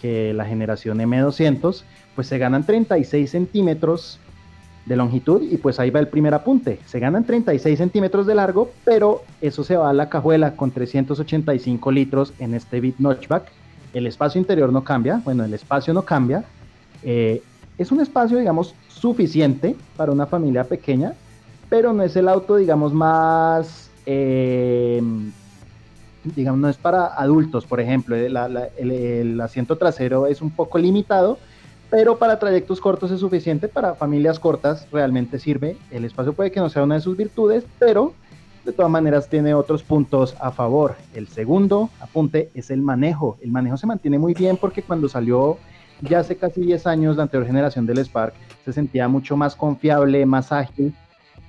que 0.00 0.32
la 0.32 0.46
generación 0.46 0.98
M200, 0.98 1.82
pues 2.14 2.26
se 2.26 2.38
ganan 2.38 2.64
36 2.64 3.30
centímetros 3.30 4.18
de 4.86 4.96
longitud 4.96 5.42
y 5.42 5.58
pues 5.58 5.78
ahí 5.78 5.90
va 5.90 6.00
el 6.00 6.08
primer 6.08 6.32
apunte. 6.34 6.78
Se 6.86 6.98
ganan 6.98 7.24
36 7.24 7.78
centímetros 7.78 8.26
de 8.26 8.34
largo, 8.34 8.70
pero 8.84 9.22
eso 9.40 9.62
se 9.62 9.76
va 9.76 9.90
a 9.90 9.92
la 9.92 10.08
cajuela 10.08 10.56
con 10.56 10.70
385 10.70 11.92
litros 11.92 12.32
en 12.38 12.54
este 12.54 12.80
Beat 12.80 12.98
Notchback. 12.98 13.52
El 13.92 14.06
espacio 14.06 14.40
interior 14.40 14.72
no 14.72 14.82
cambia, 14.82 15.20
bueno, 15.24 15.44
el 15.44 15.52
espacio 15.52 15.92
no 15.92 16.02
cambia. 16.02 16.44
Eh, 17.02 17.42
es 17.80 17.90
un 17.90 18.00
espacio, 18.00 18.36
digamos, 18.36 18.74
suficiente 18.88 19.74
para 19.96 20.12
una 20.12 20.26
familia 20.26 20.64
pequeña, 20.64 21.14
pero 21.70 21.94
no 21.94 22.02
es 22.02 22.14
el 22.14 22.28
auto, 22.28 22.56
digamos, 22.56 22.92
más, 22.92 23.90
eh, 24.04 25.02
digamos, 26.36 26.60
no 26.60 26.68
es 26.68 26.76
para 26.76 27.06
adultos, 27.06 27.64
por 27.64 27.80
ejemplo, 27.80 28.16
el, 28.16 29.40
asiento 29.40 29.78
trasero 29.78 30.26
es 30.26 30.42
un 30.42 30.50
poco 30.50 30.76
limitado, 30.76 31.38
pero 31.88 32.18
para 32.18 32.38
trayectos 32.38 32.82
cortos 32.82 33.12
es 33.12 33.20
suficiente, 33.20 33.66
para 33.66 33.94
familias 33.94 34.38
cortas 34.38 34.86
realmente 34.92 35.38
sirve, 35.38 35.78
el 35.90 36.04
espacio 36.04 36.34
puede 36.34 36.52
que 36.52 36.60
no 36.60 36.68
sea 36.68 36.82
una 36.82 36.96
de 36.96 37.00
sus 37.00 37.16
virtudes, 37.16 37.64
pero 37.78 38.12
de 38.66 38.72
todas 38.72 38.90
maneras 38.90 39.30
tiene 39.30 39.54
otros 39.54 39.82
puntos 39.82 40.36
a 40.38 40.50
favor. 40.50 40.96
El 41.14 41.28
segundo 41.28 41.88
apunte 41.98 42.50
es 42.52 42.70
el 42.70 42.82
manejo, 42.82 43.38
el 43.40 43.50
manejo 43.50 43.78
se 43.78 43.86
mantiene 43.86 44.18
muy 44.18 44.34
bien 44.34 44.58
porque 44.58 44.82
cuando 44.82 45.08
salió 45.08 45.56
ya 46.02 46.20
hace 46.20 46.36
casi 46.36 46.60
10 46.60 46.86
años 46.86 47.16
la 47.16 47.24
anterior 47.24 47.46
generación 47.46 47.86
del 47.86 47.98
Spark 48.04 48.34
se 48.64 48.72
sentía 48.72 49.08
mucho 49.08 49.36
más 49.36 49.54
confiable, 49.54 50.24
más 50.26 50.52
ágil, 50.52 50.94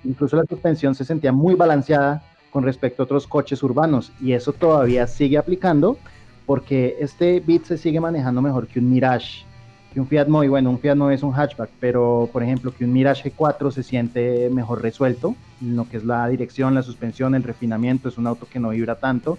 incluso 0.04 0.36
la 0.36 0.46
suspensión 0.46 0.96
se 0.96 1.06
sentía 1.06 1.32
muy 1.32 1.56
balanceada 1.56 2.24
con 2.52 2.64
respecto 2.64 3.02
a 3.02 3.06
otros 3.06 3.28
coches 3.28 3.64
urbanos. 3.64 4.12
Y 4.22 4.34
eso 4.34 4.54
todavía 4.54 5.08
sigue 5.08 5.38
aplicando 5.38 5.98
porque 6.46 6.98
este 7.00 7.40
Beat 7.40 7.66
se 7.66 7.78
sigue 7.78 8.00
manejando 8.00 8.42
mejor 8.42 8.68
que 8.68 8.80
un 8.80 8.90
Mirage, 8.90 9.46
que 9.94 10.00
un 10.00 10.08
Fiat 10.08 10.28
Mobi, 10.28 10.48
bueno, 10.48 10.70
un 10.70 10.80
Fiat 10.80 10.96
Mobi 10.96 11.16
es 11.16 11.24
un 11.24 11.34
hatchback, 11.34 11.70
pero 11.80 12.30
por 12.32 12.44
ejemplo 12.44 12.74
que 12.74 12.84
un 12.84 12.94
Mirage 12.94 13.32
G4 13.32 13.72
se 13.72 13.84
siente 13.84 14.50
mejor 14.50 14.82
resuelto, 14.82 15.36
en 15.62 15.76
lo 15.76 15.88
que 15.88 15.98
es 15.98 16.04
la 16.04 16.28
dirección, 16.28 16.76
la 16.76 16.84
suspensión, 16.84 17.36
el 17.36 17.44
refinamiento, 17.44 18.10
es 18.10 18.18
un 18.18 18.28
auto 18.28 18.48
que 18.52 18.60
no 18.60 18.70
vibra 18.70 18.96
tanto 18.96 19.38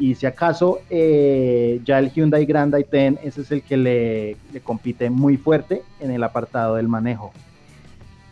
y 0.00 0.14
si 0.14 0.26
acaso 0.26 0.80
eh, 0.88 1.80
ya 1.84 1.98
el 1.98 2.10
Hyundai 2.10 2.46
Grand 2.46 2.72
i10 2.74 3.18
ese 3.22 3.42
es 3.42 3.52
el 3.52 3.62
que 3.62 3.76
le, 3.76 4.38
compite 4.64 5.10
muy 5.10 5.36
fuerte 5.36 5.82
en 6.00 6.10
el 6.10 6.24
apartado 6.24 6.76
del 6.76 6.88
manejo. 6.88 7.32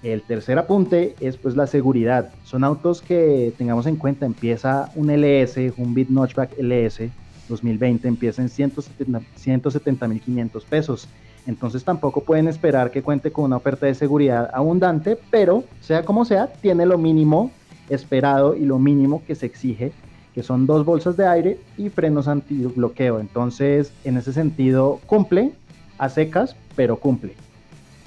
El 0.03 0.23
tercer 0.23 0.59
apunte 0.59 1.15
es 1.21 1.37
pues 1.37 1.55
la 1.57 1.67
seguridad. 1.67 2.33
Son 2.45 2.65
autos 2.65 3.03
que 3.03 3.53
tengamos 3.59 3.87
en 3.87 3.97
cuenta, 3.97 4.25
empieza 4.25 4.91
un 4.95 5.11
LS, 5.11 5.59
un 5.77 5.93
Bit 5.93 6.09
Notchback 6.09 6.59
LS 6.59 7.11
2020, 7.49 8.09
empieza 8.09 8.41
en 8.41 8.49
170.500 8.49 10.65
pesos. 10.65 11.07
Entonces 11.47 11.85
tampoco 11.85 12.23
pueden 12.23 12.49
esperar 12.49 12.91
que 12.91 13.03
cuente 13.03 13.31
con 13.31 13.45
una 13.45 13.57
oferta 13.57 13.85
de 13.87 13.95
seguridad 13.95 14.51
abundante, 14.55 15.19
pero 15.31 15.65
sea 15.83 16.03
como 16.05 16.25
sea, 16.25 16.47
tiene 16.47 16.87
lo 16.87 16.97
mínimo 16.97 17.51
esperado 17.91 18.55
y 18.55 18.65
lo 18.65 18.79
mínimo 18.79 19.23
que 19.27 19.35
se 19.35 19.45
exige 19.47 19.93
que 20.35 20.43
son 20.43 20.67
dos 20.67 20.85
bolsas 20.85 21.17
de 21.17 21.27
aire 21.27 21.59
y 21.77 21.89
frenos 21.89 22.29
antibloqueo. 22.29 23.21
Entonces, 23.21 23.93
en 24.05 24.17
ese 24.17 24.33
sentido, 24.33 25.01
cumple 25.07 25.53
a 25.99 26.09
secas, 26.09 26.57
pero 26.77 26.97
cumple. 26.97 27.35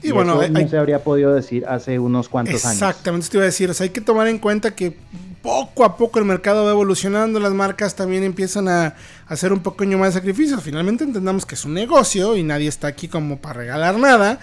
Y, 0.03 0.11
bueno, 0.11 0.41
no 0.47 0.67
se 0.67 0.77
habría 0.77 1.03
podido 1.03 1.33
decir 1.33 1.65
hace 1.67 1.99
unos 1.99 2.27
cuantos 2.27 2.65
años. 2.65 2.81
Exactamente, 2.81 3.29
te 3.29 3.37
iba 3.37 3.43
a 3.43 3.45
decir. 3.45 3.69
O 3.69 3.73
sea, 3.73 3.83
hay 3.83 3.91
que 3.91 4.01
tomar 4.01 4.27
en 4.27 4.39
cuenta 4.39 4.73
que 4.73 4.95
poco 5.41 5.83
a 5.83 5.97
poco 5.97 6.19
el 6.19 6.25
mercado 6.25 6.65
va 6.65 6.71
evolucionando, 6.71 7.39
las 7.39 7.53
marcas 7.53 7.95
también 7.95 8.23
empiezan 8.23 8.67
a, 8.67 8.95
hacer 9.27 9.53
un 9.53 9.59
pequeño 9.59 9.97
más 9.97 10.13
de 10.13 10.19
sacrificio. 10.19 10.59
Finalmente 10.59 11.03
entendamos 11.03 11.45
que 11.45 11.55
es 11.55 11.65
un 11.65 11.73
negocio 11.73 12.35
y 12.35 12.43
nadie 12.43 12.67
está 12.67 12.87
aquí 12.87 13.07
como 13.07 13.37
para 13.37 13.59
regalar 13.59 13.97
nada 13.97 14.39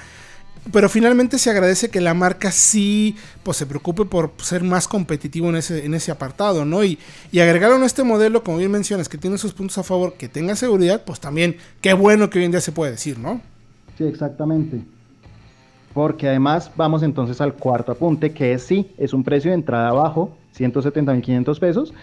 pero 0.72 0.88
finalmente 0.88 1.38
se 1.38 1.50
agradece 1.50 1.90
que 1.90 2.00
la 2.00 2.14
marca 2.14 2.52
sí 2.52 3.16
pues 3.42 3.56
se 3.56 3.66
preocupe 3.66 4.04
por 4.04 4.32
ser 4.38 4.62
más 4.62 4.88
competitivo 4.88 5.48
en 5.48 5.56
ese, 5.56 5.84
en 5.84 5.94
ese 5.94 6.10
apartado, 6.10 6.64
¿no? 6.64 6.84
Y, 6.84 6.98
y 7.32 7.40
agregaron 7.40 7.82
este 7.84 8.02
modelo, 8.02 8.42
como 8.42 8.58
bien 8.58 8.70
mencionas, 8.70 9.08
que 9.08 9.18
tiene 9.18 9.38
sus 9.38 9.52
puntos 9.54 9.78
a 9.78 9.82
favor, 9.82 10.14
que 10.14 10.28
tenga 10.28 10.56
seguridad, 10.56 11.02
pues 11.04 11.20
también 11.20 11.56
qué 11.80 11.92
bueno 11.92 12.30
que 12.30 12.38
hoy 12.38 12.44
en 12.44 12.50
día 12.50 12.60
se 12.60 12.72
puede 12.72 12.92
decir, 12.92 13.18
¿no? 13.18 13.40
Sí, 13.96 14.04
exactamente. 14.04 14.80
Porque 15.94 16.28
además 16.28 16.70
vamos 16.76 17.02
entonces 17.02 17.40
al 17.40 17.54
cuarto 17.54 17.92
apunte, 17.92 18.32
que 18.32 18.52
es 18.52 18.62
sí, 18.62 18.92
es 18.98 19.12
un 19.12 19.24
precio 19.24 19.50
de 19.50 19.56
entrada 19.56 19.92
bajo, 19.92 20.36
170.500 20.56 21.58
pesos, 21.58 21.94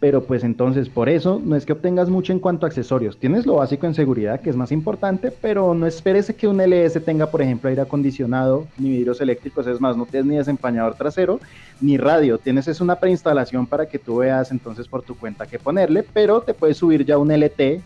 pero 0.00 0.22
pues 0.22 0.44
entonces 0.44 0.88
por 0.88 1.08
eso 1.08 1.40
no 1.44 1.56
es 1.56 1.66
que 1.66 1.72
obtengas 1.72 2.08
mucho 2.08 2.32
en 2.32 2.38
cuanto 2.38 2.64
a 2.64 2.68
accesorios. 2.68 3.18
Tienes 3.18 3.46
lo 3.46 3.56
básico 3.56 3.86
en 3.86 3.94
seguridad, 3.94 4.40
que 4.40 4.50
es 4.50 4.56
más 4.56 4.70
importante, 4.70 5.32
pero 5.32 5.74
no 5.74 5.86
esperes 5.86 6.32
que 6.36 6.46
un 6.46 6.60
LS 6.60 7.00
tenga, 7.04 7.30
por 7.30 7.42
ejemplo, 7.42 7.68
aire 7.68 7.82
acondicionado, 7.82 8.66
ni 8.78 8.90
vidrios 8.90 9.20
eléctricos, 9.20 9.66
es 9.66 9.80
más, 9.80 9.96
no 9.96 10.06
tienes 10.06 10.26
ni 10.30 10.36
desempañador 10.36 10.94
trasero, 10.94 11.40
ni 11.80 11.96
radio. 11.96 12.38
Tienes 12.38 12.68
es 12.68 12.80
una 12.80 12.96
preinstalación 12.96 13.66
para 13.66 13.86
que 13.86 13.98
tú 13.98 14.18
veas 14.18 14.52
entonces 14.52 14.86
por 14.86 15.02
tu 15.02 15.16
cuenta 15.16 15.46
qué 15.46 15.58
ponerle, 15.58 16.04
pero 16.12 16.40
te 16.42 16.54
puedes 16.54 16.76
subir 16.76 17.04
ya 17.04 17.18
un 17.18 17.32
LT 17.32 17.82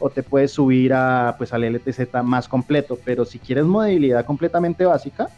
o 0.00 0.10
te 0.10 0.22
puedes 0.22 0.52
subir 0.52 0.92
a 0.92 1.34
pues 1.38 1.52
al 1.54 1.62
LTZ 1.62 2.22
más 2.24 2.46
completo, 2.46 2.98
pero 3.04 3.24
si 3.24 3.38
quieres 3.38 3.64
movilidad 3.64 4.24
completamente 4.26 4.84
básica, 4.84 5.28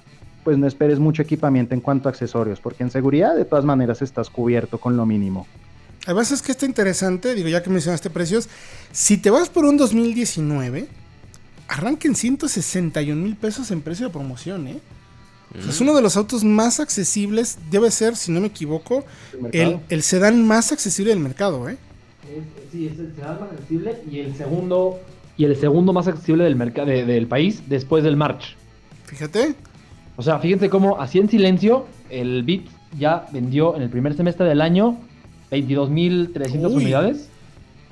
pues 0.42 0.58
no 0.58 0.66
esperes 0.66 0.98
mucho 0.98 1.22
equipamiento 1.22 1.74
en 1.74 1.80
cuanto 1.80 2.08
a 2.08 2.10
accesorios, 2.10 2.60
porque 2.60 2.82
en 2.82 2.90
seguridad 2.90 3.36
de 3.36 3.44
todas 3.44 3.64
maneras 3.64 4.02
estás 4.02 4.28
cubierto 4.28 4.78
con 4.78 4.96
lo 4.96 5.06
mínimo. 5.06 5.46
Además 6.06 6.30
es 6.32 6.42
que 6.42 6.52
está 6.52 6.66
interesante, 6.66 7.34
digo, 7.34 7.48
ya 7.48 7.62
que 7.62 7.70
mencionaste 7.70 8.08
precios, 8.10 8.48
si 8.92 9.18
te 9.18 9.30
vas 9.30 9.48
por 9.48 9.64
un 9.64 9.76
2019, 9.76 10.88
arranquen 11.68 12.14
161 12.14 13.22
mil 13.22 13.36
pesos 13.36 13.70
en 13.70 13.82
precio 13.82 14.06
de 14.06 14.12
promoción, 14.12 14.66
¿eh? 14.66 14.80
es 15.68 15.80
uno 15.80 15.94
de 15.94 16.02
los 16.02 16.16
autos 16.16 16.44
más 16.44 16.80
accesibles, 16.80 17.58
debe 17.70 17.90
ser, 17.90 18.16
si 18.16 18.30
no 18.32 18.40
me 18.40 18.46
equivoco, 18.46 19.04
el, 19.52 19.80
el, 19.88 20.02
sedán 20.02 20.46
más 20.46 20.72
accesible 20.72 21.10
del 21.12 21.20
mercado, 21.20 21.68
¿eh? 21.68 21.76
sí, 22.70 22.86
es 22.86 22.98
el 22.98 23.14
sedán 23.14 23.40
más 23.40 23.52
accesible 23.52 24.02
y 24.10 24.20
el 24.20 24.36
segundo 24.36 25.00
y 25.36 25.44
el 25.44 25.56
segundo 25.56 25.92
más 25.92 26.06
accesible 26.06 26.44
del 26.44 26.56
mercado 26.56 26.88
del 26.88 27.26
país 27.26 27.62
después 27.66 28.04
del 28.04 28.16
March. 28.16 28.56
Fíjate. 29.06 29.54
O 30.16 30.22
sea, 30.22 30.38
fíjense 30.38 30.68
cómo 30.68 31.00
así 31.00 31.18
en 31.18 31.30
silencio 31.30 31.86
el 32.10 32.42
Beat 32.42 32.64
ya 32.98 33.26
vendió 33.32 33.74
en 33.74 33.82
el 33.82 33.88
primer 33.88 34.14
semestre 34.14 34.46
del 34.46 34.60
año 34.60 34.98
22.300 35.50 36.74
unidades 36.74 37.30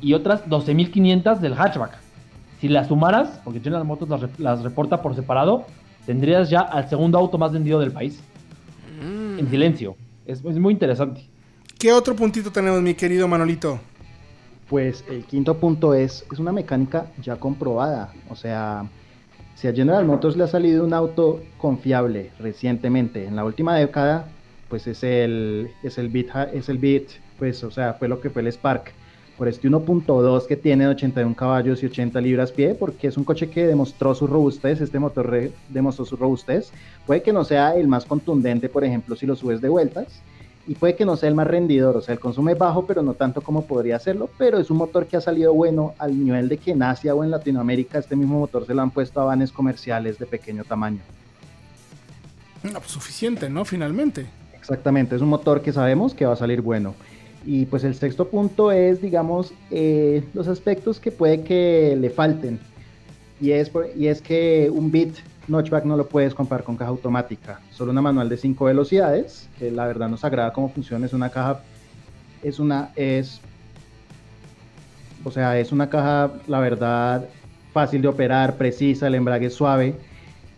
y 0.01 0.15
otras 0.15 0.45
12.500 0.47 1.39
del 1.39 1.55
hatchback. 1.55 1.99
Si 2.61 2.69
las 2.69 2.89
sumaras, 2.89 3.41
porque 3.45 3.61
General 3.61 3.85
Motors 3.85 4.11
las, 4.11 4.39
las, 4.39 4.63
reporta 4.63 5.03
por 5.03 5.15
separado, 5.15 5.67
tendrías 6.07 6.51
ya 6.51 6.61
al 6.61 6.89
segundo 6.89 7.19
auto 7.19 7.39
más 7.39 7.53
vendido 7.53 7.79
del 7.81 7.93
país. 7.93 8.21
Mm. 9.01 9.39
En 9.39 9.51
silencio. 9.51 9.97
Es, 10.27 10.45
es, 10.45 10.59
muy 10.59 10.73
interesante. 10.73 11.23
¿Qué 11.79 11.93
otro 11.93 12.17
puntito 12.17 12.51
tenemos, 12.51 12.83
mi 12.83 12.95
querido 12.95 13.29
Manolito? 13.29 13.79
Pues 14.69 15.05
el 15.09 15.25
quinto 15.25 15.59
punto 15.59 15.95
es, 15.95 16.27
es 16.31 16.39
una 16.39 16.53
mecánica 16.53 17.07
ya 17.23 17.37
comprobada. 17.37 18.13
O 18.29 18.37
sea, 18.37 18.89
si 19.55 19.69
a 19.69 19.73
General 19.73 20.05
Motors 20.05 20.37
le 20.37 20.45
ha 20.45 20.49
salido 20.49 20.85
un 20.85 20.93
auto 20.93 21.41
confiable 21.57 22.31
recientemente, 22.39 23.25
en 23.25 23.37
la 23.37 23.45
última 23.45 23.77
década, 23.77 24.29
pues 24.69 24.87
es 24.87 25.03
el, 25.03 25.71
es 25.83 25.99
el 25.99 26.09
Beat, 26.09 26.55
es 26.55 26.69
el 26.69 26.79
Beat 26.79 27.05
pues, 27.39 27.63
o 27.65 27.71
sea, 27.71 27.95
fue 27.95 28.09
lo 28.09 28.21
que 28.21 28.31
fue 28.31 28.43
el 28.43 28.49
Spark. 28.49 28.93
Por 29.37 29.47
este 29.47 29.69
1.2 29.69 30.47
que 30.47 30.57
tiene 30.57 30.89
81 30.89 31.37
caballos 31.37 31.81
y 31.83 31.87
80 31.87 32.21
libras 32.21 32.51
pie, 32.51 32.75
porque 32.75 33.07
es 33.07 33.17
un 33.17 33.23
coche 33.23 33.49
que 33.49 33.69
demostró 33.69 34.13
su 34.15 34.27
robustez, 34.27 34.81
este 34.81 34.99
motor 34.99 35.51
demostró 35.69 36.05
su 36.05 36.17
robustez. 36.17 36.73
Puede 37.07 37.23
que 37.23 37.33
no 37.33 37.45
sea 37.45 37.77
el 37.77 37.87
más 37.87 38.05
contundente, 38.05 38.69
por 38.69 38.83
ejemplo, 38.83 39.15
si 39.15 39.27
lo 39.27 39.37
subes 39.37 39.61
de 39.61 39.69
vueltas, 39.69 40.23
y 40.67 40.75
puede 40.75 40.97
que 40.97 41.07
no 41.07 41.17
sea 41.17 41.31
el 41.31 41.35
más 41.35 41.47
rendidor, 41.47 41.97
o 41.97 42.03
sea, 42.03 42.13
el 42.13 42.21
consumo 42.21 42.51
es 42.51 42.59
bajo, 42.59 42.85
pero 42.85 43.01
no 43.03 43.15
tanto 43.15 43.41
como 43.41 43.65
podría 43.65 43.99
serlo, 43.99 44.29
pero 44.37 44.59
es 44.59 44.71
un 44.71 44.77
motor 44.77 45.07
que 45.07 45.17
ha 45.17 45.21
salido 45.21 45.55
bueno 45.55 45.95
al 45.99 46.23
nivel 46.23 46.49
de 46.49 46.59
que 46.59 46.73
en 46.73 46.83
Asia 46.83 47.15
o 47.15 47.25
en 47.25 47.31
Latinoamérica 47.31 47.99
este 47.99 48.17
mismo 48.17 48.39
motor 48.41 48.67
se 48.67 48.75
lo 48.75 48.83
han 48.83 48.91
puesto 48.91 49.21
a 49.21 49.25
vanes 49.25 49.51
comerciales 49.51 50.19
de 50.19 50.27
pequeño 50.27 50.65
tamaño. 50.65 51.01
No, 52.65 52.73
pues 52.73 52.91
suficiente, 52.91 53.49
¿no? 53.49 53.65
Finalmente. 53.65 54.27
Exactamente, 54.53 55.17
es 55.17 55.23
un 55.23 55.31
motor 55.31 55.63
que 55.63 55.73
sabemos 55.73 56.13
que 56.13 56.27
va 56.27 56.35
a 56.35 56.37
salir 56.37 56.61
bueno. 56.61 56.95
Y 57.51 57.65
pues 57.65 57.83
el 57.83 57.95
sexto 57.95 58.29
punto 58.29 58.71
es, 58.71 59.01
digamos, 59.01 59.55
eh, 59.71 60.23
los 60.35 60.49
aspectos 60.49 61.01
que 61.01 61.11
puede 61.11 61.45
que 61.45 61.97
le 61.99 62.11
falten. 62.11 62.61
Y 63.41 63.53
es, 63.53 63.73
y 63.97 64.09
es 64.09 64.21
que 64.21 64.69
un 64.71 64.91
bit 64.91 65.17
notchback 65.47 65.87
no 65.87 65.97
lo 65.97 66.07
puedes 66.07 66.35
comprar 66.35 66.63
con 66.63 66.77
caja 66.77 66.91
automática. 66.91 67.63
Solo 67.71 67.93
una 67.93 68.03
manual 68.03 68.29
de 68.29 68.37
5 68.37 68.67
velocidades, 68.67 69.49
que 69.59 69.71
la 69.71 69.87
verdad 69.87 70.11
nos 70.11 70.27
agrada 70.27 70.53
cómo 70.53 70.69
funciona. 70.69 71.07
Es 71.07 71.15
una 71.15 71.31
caja, 71.31 71.63
es 72.43 72.59
una, 72.59 72.93
es, 72.97 73.41
o 75.25 75.31
sea, 75.31 75.59
es 75.59 75.73
una 75.73 75.89
caja, 75.89 76.31
la 76.49 76.61
verdad, 76.61 77.31
fácil 77.73 78.03
de 78.03 78.09
operar, 78.09 78.59
precisa, 78.59 79.07
el 79.07 79.15
embrague 79.15 79.47
es 79.47 79.55
suave. 79.55 79.95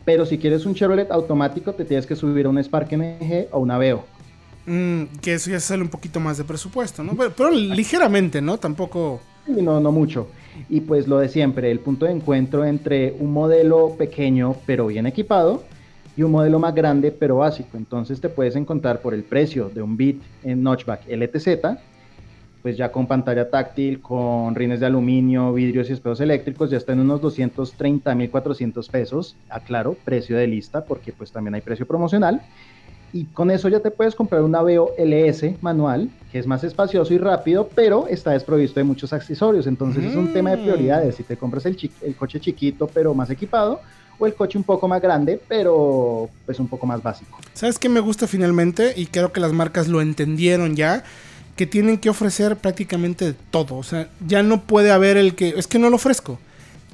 Pero 0.04 0.26
si 0.26 0.38
quieres 0.38 0.66
un 0.66 0.74
Chevrolet 0.74 1.12
automático, 1.12 1.72
te 1.72 1.84
tienes 1.84 2.04
que 2.04 2.16
subir 2.16 2.46
a 2.46 2.48
un 2.48 2.58
Spark 2.58 2.90
MG 2.90 3.46
o 3.52 3.60
un 3.60 3.70
Aveo 3.70 4.04
Mm, 4.70 5.18
que 5.20 5.34
eso 5.34 5.50
ya 5.50 5.58
sale 5.58 5.82
un 5.82 5.88
poquito 5.88 6.20
más 6.20 6.38
de 6.38 6.44
presupuesto. 6.44 7.02
Pero, 7.36 7.50
ligeramente, 7.50 8.40
¿no? 8.40 8.56
Tampoco... 8.56 9.20
No, 9.48 9.80
no 9.80 9.90
mucho. 9.90 10.28
Y 10.68 10.82
pues 10.82 11.08
lo 11.08 11.18
de 11.18 11.28
siempre, 11.28 11.72
el 11.72 11.80
punto 11.80 12.06
de 12.06 12.12
encuentro 12.12 12.64
entre 12.64 13.16
un 13.18 13.32
modelo 13.32 13.96
pequeño 13.98 14.54
pero 14.66 14.86
bien 14.86 15.06
equipado 15.06 15.64
y 16.16 16.22
un 16.22 16.30
modelo 16.30 16.60
más 16.60 16.72
grande 16.72 17.10
pero 17.10 17.38
básico. 17.38 17.76
Entonces 17.76 18.20
te 18.20 18.28
puedes 18.28 18.54
encontrar 18.54 19.00
por 19.00 19.12
el 19.12 19.24
precio 19.24 19.70
de 19.70 19.82
un 19.82 19.96
Beat 19.96 20.16
en 20.44 20.62
Notchback 20.62 21.02
LTZ, 21.08 21.48
pues 22.62 22.76
ya 22.76 22.92
con 22.92 23.08
pantalla 23.08 23.50
táctil, 23.50 24.00
con 24.00 24.54
rines 24.54 24.78
de 24.78 24.86
aluminio, 24.86 25.52
vidrios 25.52 25.90
y 25.90 25.94
espejos 25.94 26.20
eléctricos, 26.20 26.70
ya 26.70 26.76
está 26.76 26.92
en 26.92 27.00
unos 27.00 27.20
230.400 27.22 28.88
pesos. 28.88 29.34
Aclaro, 29.48 29.94
precio 30.04 30.36
de 30.36 30.46
lista 30.46 30.84
porque 30.84 31.12
pues 31.12 31.32
también 31.32 31.56
hay 31.56 31.60
precio 31.60 31.88
promocional 31.88 32.42
y 33.12 33.24
con 33.24 33.50
eso 33.50 33.68
ya 33.68 33.80
te 33.80 33.90
puedes 33.90 34.14
comprar 34.14 34.42
un 34.42 34.54
Aveo 34.54 34.92
LS 34.98 35.62
manual, 35.62 36.10
que 36.30 36.38
es 36.38 36.46
más 36.46 36.62
espacioso 36.64 37.12
y 37.12 37.18
rápido, 37.18 37.68
pero 37.74 38.06
está 38.08 38.32
desprovisto 38.32 38.80
de 38.80 38.84
muchos 38.84 39.12
accesorios. 39.12 39.66
Entonces 39.66 40.04
es 40.04 40.14
un 40.14 40.32
tema 40.32 40.50
de 40.50 40.58
mm. 40.58 40.62
prioridades. 40.62 41.14
Si 41.16 41.22
te 41.22 41.36
compras 41.36 41.66
el, 41.66 41.76
el, 42.02 42.14
coche 42.14 42.40
chiquito, 42.40 42.86
pero 42.86 43.14
más 43.14 43.30
equipado, 43.30 43.80
o 44.18 44.26
el 44.26 44.34
coche 44.34 44.58
un 44.58 44.64
poco 44.64 44.86
más 44.86 45.02
grande, 45.02 45.40
pero 45.48 46.28
pues 46.46 46.60
un 46.60 46.68
poco 46.68 46.86
más 46.86 47.02
básico. 47.02 47.38
¿Sabes 47.54 47.78
qué 47.78 47.88
me 47.88 48.00
gusta 48.00 48.26
finalmente? 48.26 48.92
Y 48.96 49.06
creo 49.06 49.32
que 49.32 49.40
las 49.40 49.52
marcas 49.52 49.88
lo 49.88 50.00
entendieron 50.00 50.76
ya. 50.76 51.04
Que 51.56 51.66
tienen 51.66 51.98
que 51.98 52.08
ofrecer 52.08 52.56
prácticamente 52.56 53.34
todo. 53.50 53.76
O 53.76 53.82
sea, 53.82 54.08
ya 54.26 54.42
no 54.42 54.62
puede 54.62 54.92
haber 54.92 55.16
el 55.16 55.34
que. 55.34 55.50
Es 55.50 55.66
que 55.66 55.78
no 55.78 55.90
lo 55.90 55.96
ofrezco 55.96 56.38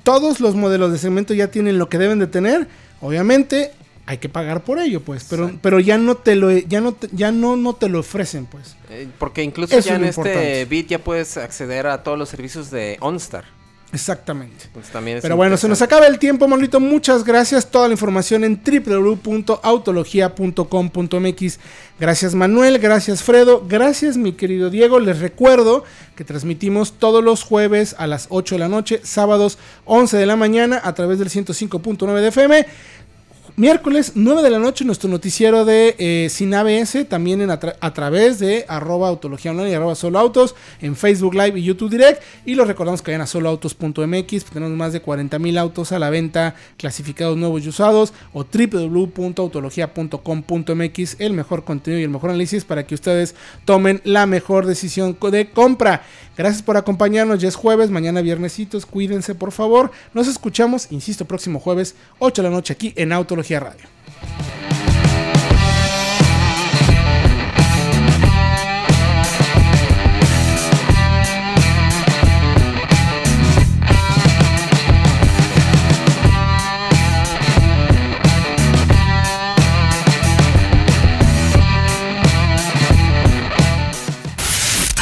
todos 0.06 0.38
los 0.38 0.54
modelos 0.54 0.92
de 0.92 0.98
segmento 0.98 1.34
ya 1.34 1.48
tienen 1.48 1.80
lo 1.80 1.88
que 1.88 1.98
deben 1.98 2.20
de 2.20 2.28
tener, 2.28 2.68
obviamente 3.00 3.72
hay 4.06 4.18
que 4.18 4.28
pagar 4.28 4.62
por 4.62 4.78
ello, 4.78 5.02
pues, 5.02 5.26
pero, 5.28 5.50
pero 5.60 5.80
ya 5.80 5.98
no 5.98 6.16
te 6.16 6.36
lo 6.36 6.50
ya 6.50 6.80
no 6.80 6.96
ya 7.10 7.32
no, 7.32 7.56
no 7.56 7.74
te 7.74 7.88
lo 7.88 8.00
ofrecen, 8.00 8.46
pues. 8.46 8.76
Eh, 8.88 9.08
porque 9.18 9.42
incluso 9.42 9.78
ya 9.80 9.96
en 9.96 10.04
este 10.04 10.64
bit 10.64 10.88
ya 10.88 11.00
puedes 11.00 11.36
acceder 11.36 11.88
a 11.88 12.04
todos 12.04 12.16
los 12.16 12.28
servicios 12.28 12.70
de 12.70 12.96
OnStar. 13.00 13.44
Exactamente. 13.92 14.66
Pues 14.72 14.86
Pero 14.92 15.36
bueno, 15.36 15.56
se 15.56 15.68
nos 15.68 15.80
acaba 15.80 16.08
el 16.08 16.18
tiempo, 16.18 16.48
Manolito. 16.48 16.80
Muchas 16.80 17.22
gracias. 17.24 17.70
Toda 17.70 17.86
la 17.88 17.94
información 17.94 18.42
en 18.42 18.60
www.autologia.com.mx. 18.62 21.58
Gracias, 21.98 22.34
Manuel. 22.34 22.78
Gracias, 22.78 23.22
Fredo. 23.22 23.64
Gracias, 23.66 24.16
mi 24.16 24.32
querido 24.32 24.70
Diego. 24.70 24.98
Les 24.98 25.20
recuerdo 25.20 25.84
que 26.16 26.24
transmitimos 26.24 26.94
todos 26.98 27.22
los 27.22 27.44
jueves 27.44 27.94
a 27.98 28.08
las 28.08 28.26
8 28.28 28.56
de 28.56 28.58
la 28.58 28.68
noche, 28.68 29.00
sábados 29.04 29.56
11 29.84 30.16
de 30.16 30.26
la 30.26 30.34
mañana 30.36 30.80
a 30.82 30.92
través 30.94 31.20
del 31.20 31.30
105.9 31.30 32.20
de 32.20 32.28
FM. 32.28 32.66
Miércoles 33.58 34.12
9 34.16 34.42
de 34.42 34.50
la 34.50 34.58
noche 34.58 34.84
nuestro 34.84 35.08
noticiero 35.08 35.64
de 35.64 35.96
eh, 35.98 36.28
Sin 36.28 36.52
ABS, 36.52 37.08
también 37.08 37.40
en 37.40 37.50
a, 37.50 37.58
través 37.58 38.38
de 38.38 38.66
arroba 38.68 39.08
autología 39.08 39.52
online 39.52 39.70
y 39.70 39.72
arroba 39.72 39.94
solo 39.94 40.18
autos, 40.18 40.54
en 40.82 40.94
Facebook 40.94 41.32
Live 41.32 41.58
y 41.58 41.62
YouTube 41.62 41.88
Direct. 41.88 42.22
Y 42.44 42.54
los 42.54 42.68
recordamos 42.68 43.00
que 43.00 43.12
vayan 43.12 43.22
a 43.22 43.26
soloautos.mx, 43.26 44.44
tenemos 44.44 44.76
más 44.76 44.92
de 44.92 45.00
40 45.00 45.38
mil 45.38 45.56
autos 45.56 45.92
a 45.92 45.98
la 45.98 46.10
venta, 46.10 46.54
clasificados 46.76 47.38
nuevos 47.38 47.64
y 47.64 47.70
usados, 47.70 48.12
o 48.34 48.44
www.autologia.com.mx, 48.44 51.16
el 51.18 51.32
mejor 51.32 51.64
contenido 51.64 52.00
y 52.00 52.04
el 52.04 52.10
mejor 52.10 52.28
análisis 52.28 52.66
para 52.66 52.86
que 52.86 52.94
ustedes 52.94 53.34
tomen 53.64 54.02
la 54.04 54.26
mejor 54.26 54.66
decisión 54.66 55.16
de 55.30 55.50
compra. 55.50 56.02
Gracias 56.36 56.62
por 56.62 56.76
acompañarnos, 56.76 57.40
ya 57.40 57.48
es 57.48 57.56
jueves, 57.56 57.90
mañana 57.90 58.20
viernesitos, 58.20 58.84
cuídense 58.86 59.34
por 59.34 59.52
favor. 59.52 59.90
Nos 60.12 60.28
escuchamos, 60.28 60.92
insisto, 60.92 61.24
próximo 61.24 61.60
jueves, 61.60 61.94
8 62.18 62.42
de 62.42 62.48
la 62.48 62.54
noche 62.54 62.72
aquí 62.74 62.92
en 62.96 63.12
Autología 63.12 63.60
Radio. 63.60 63.86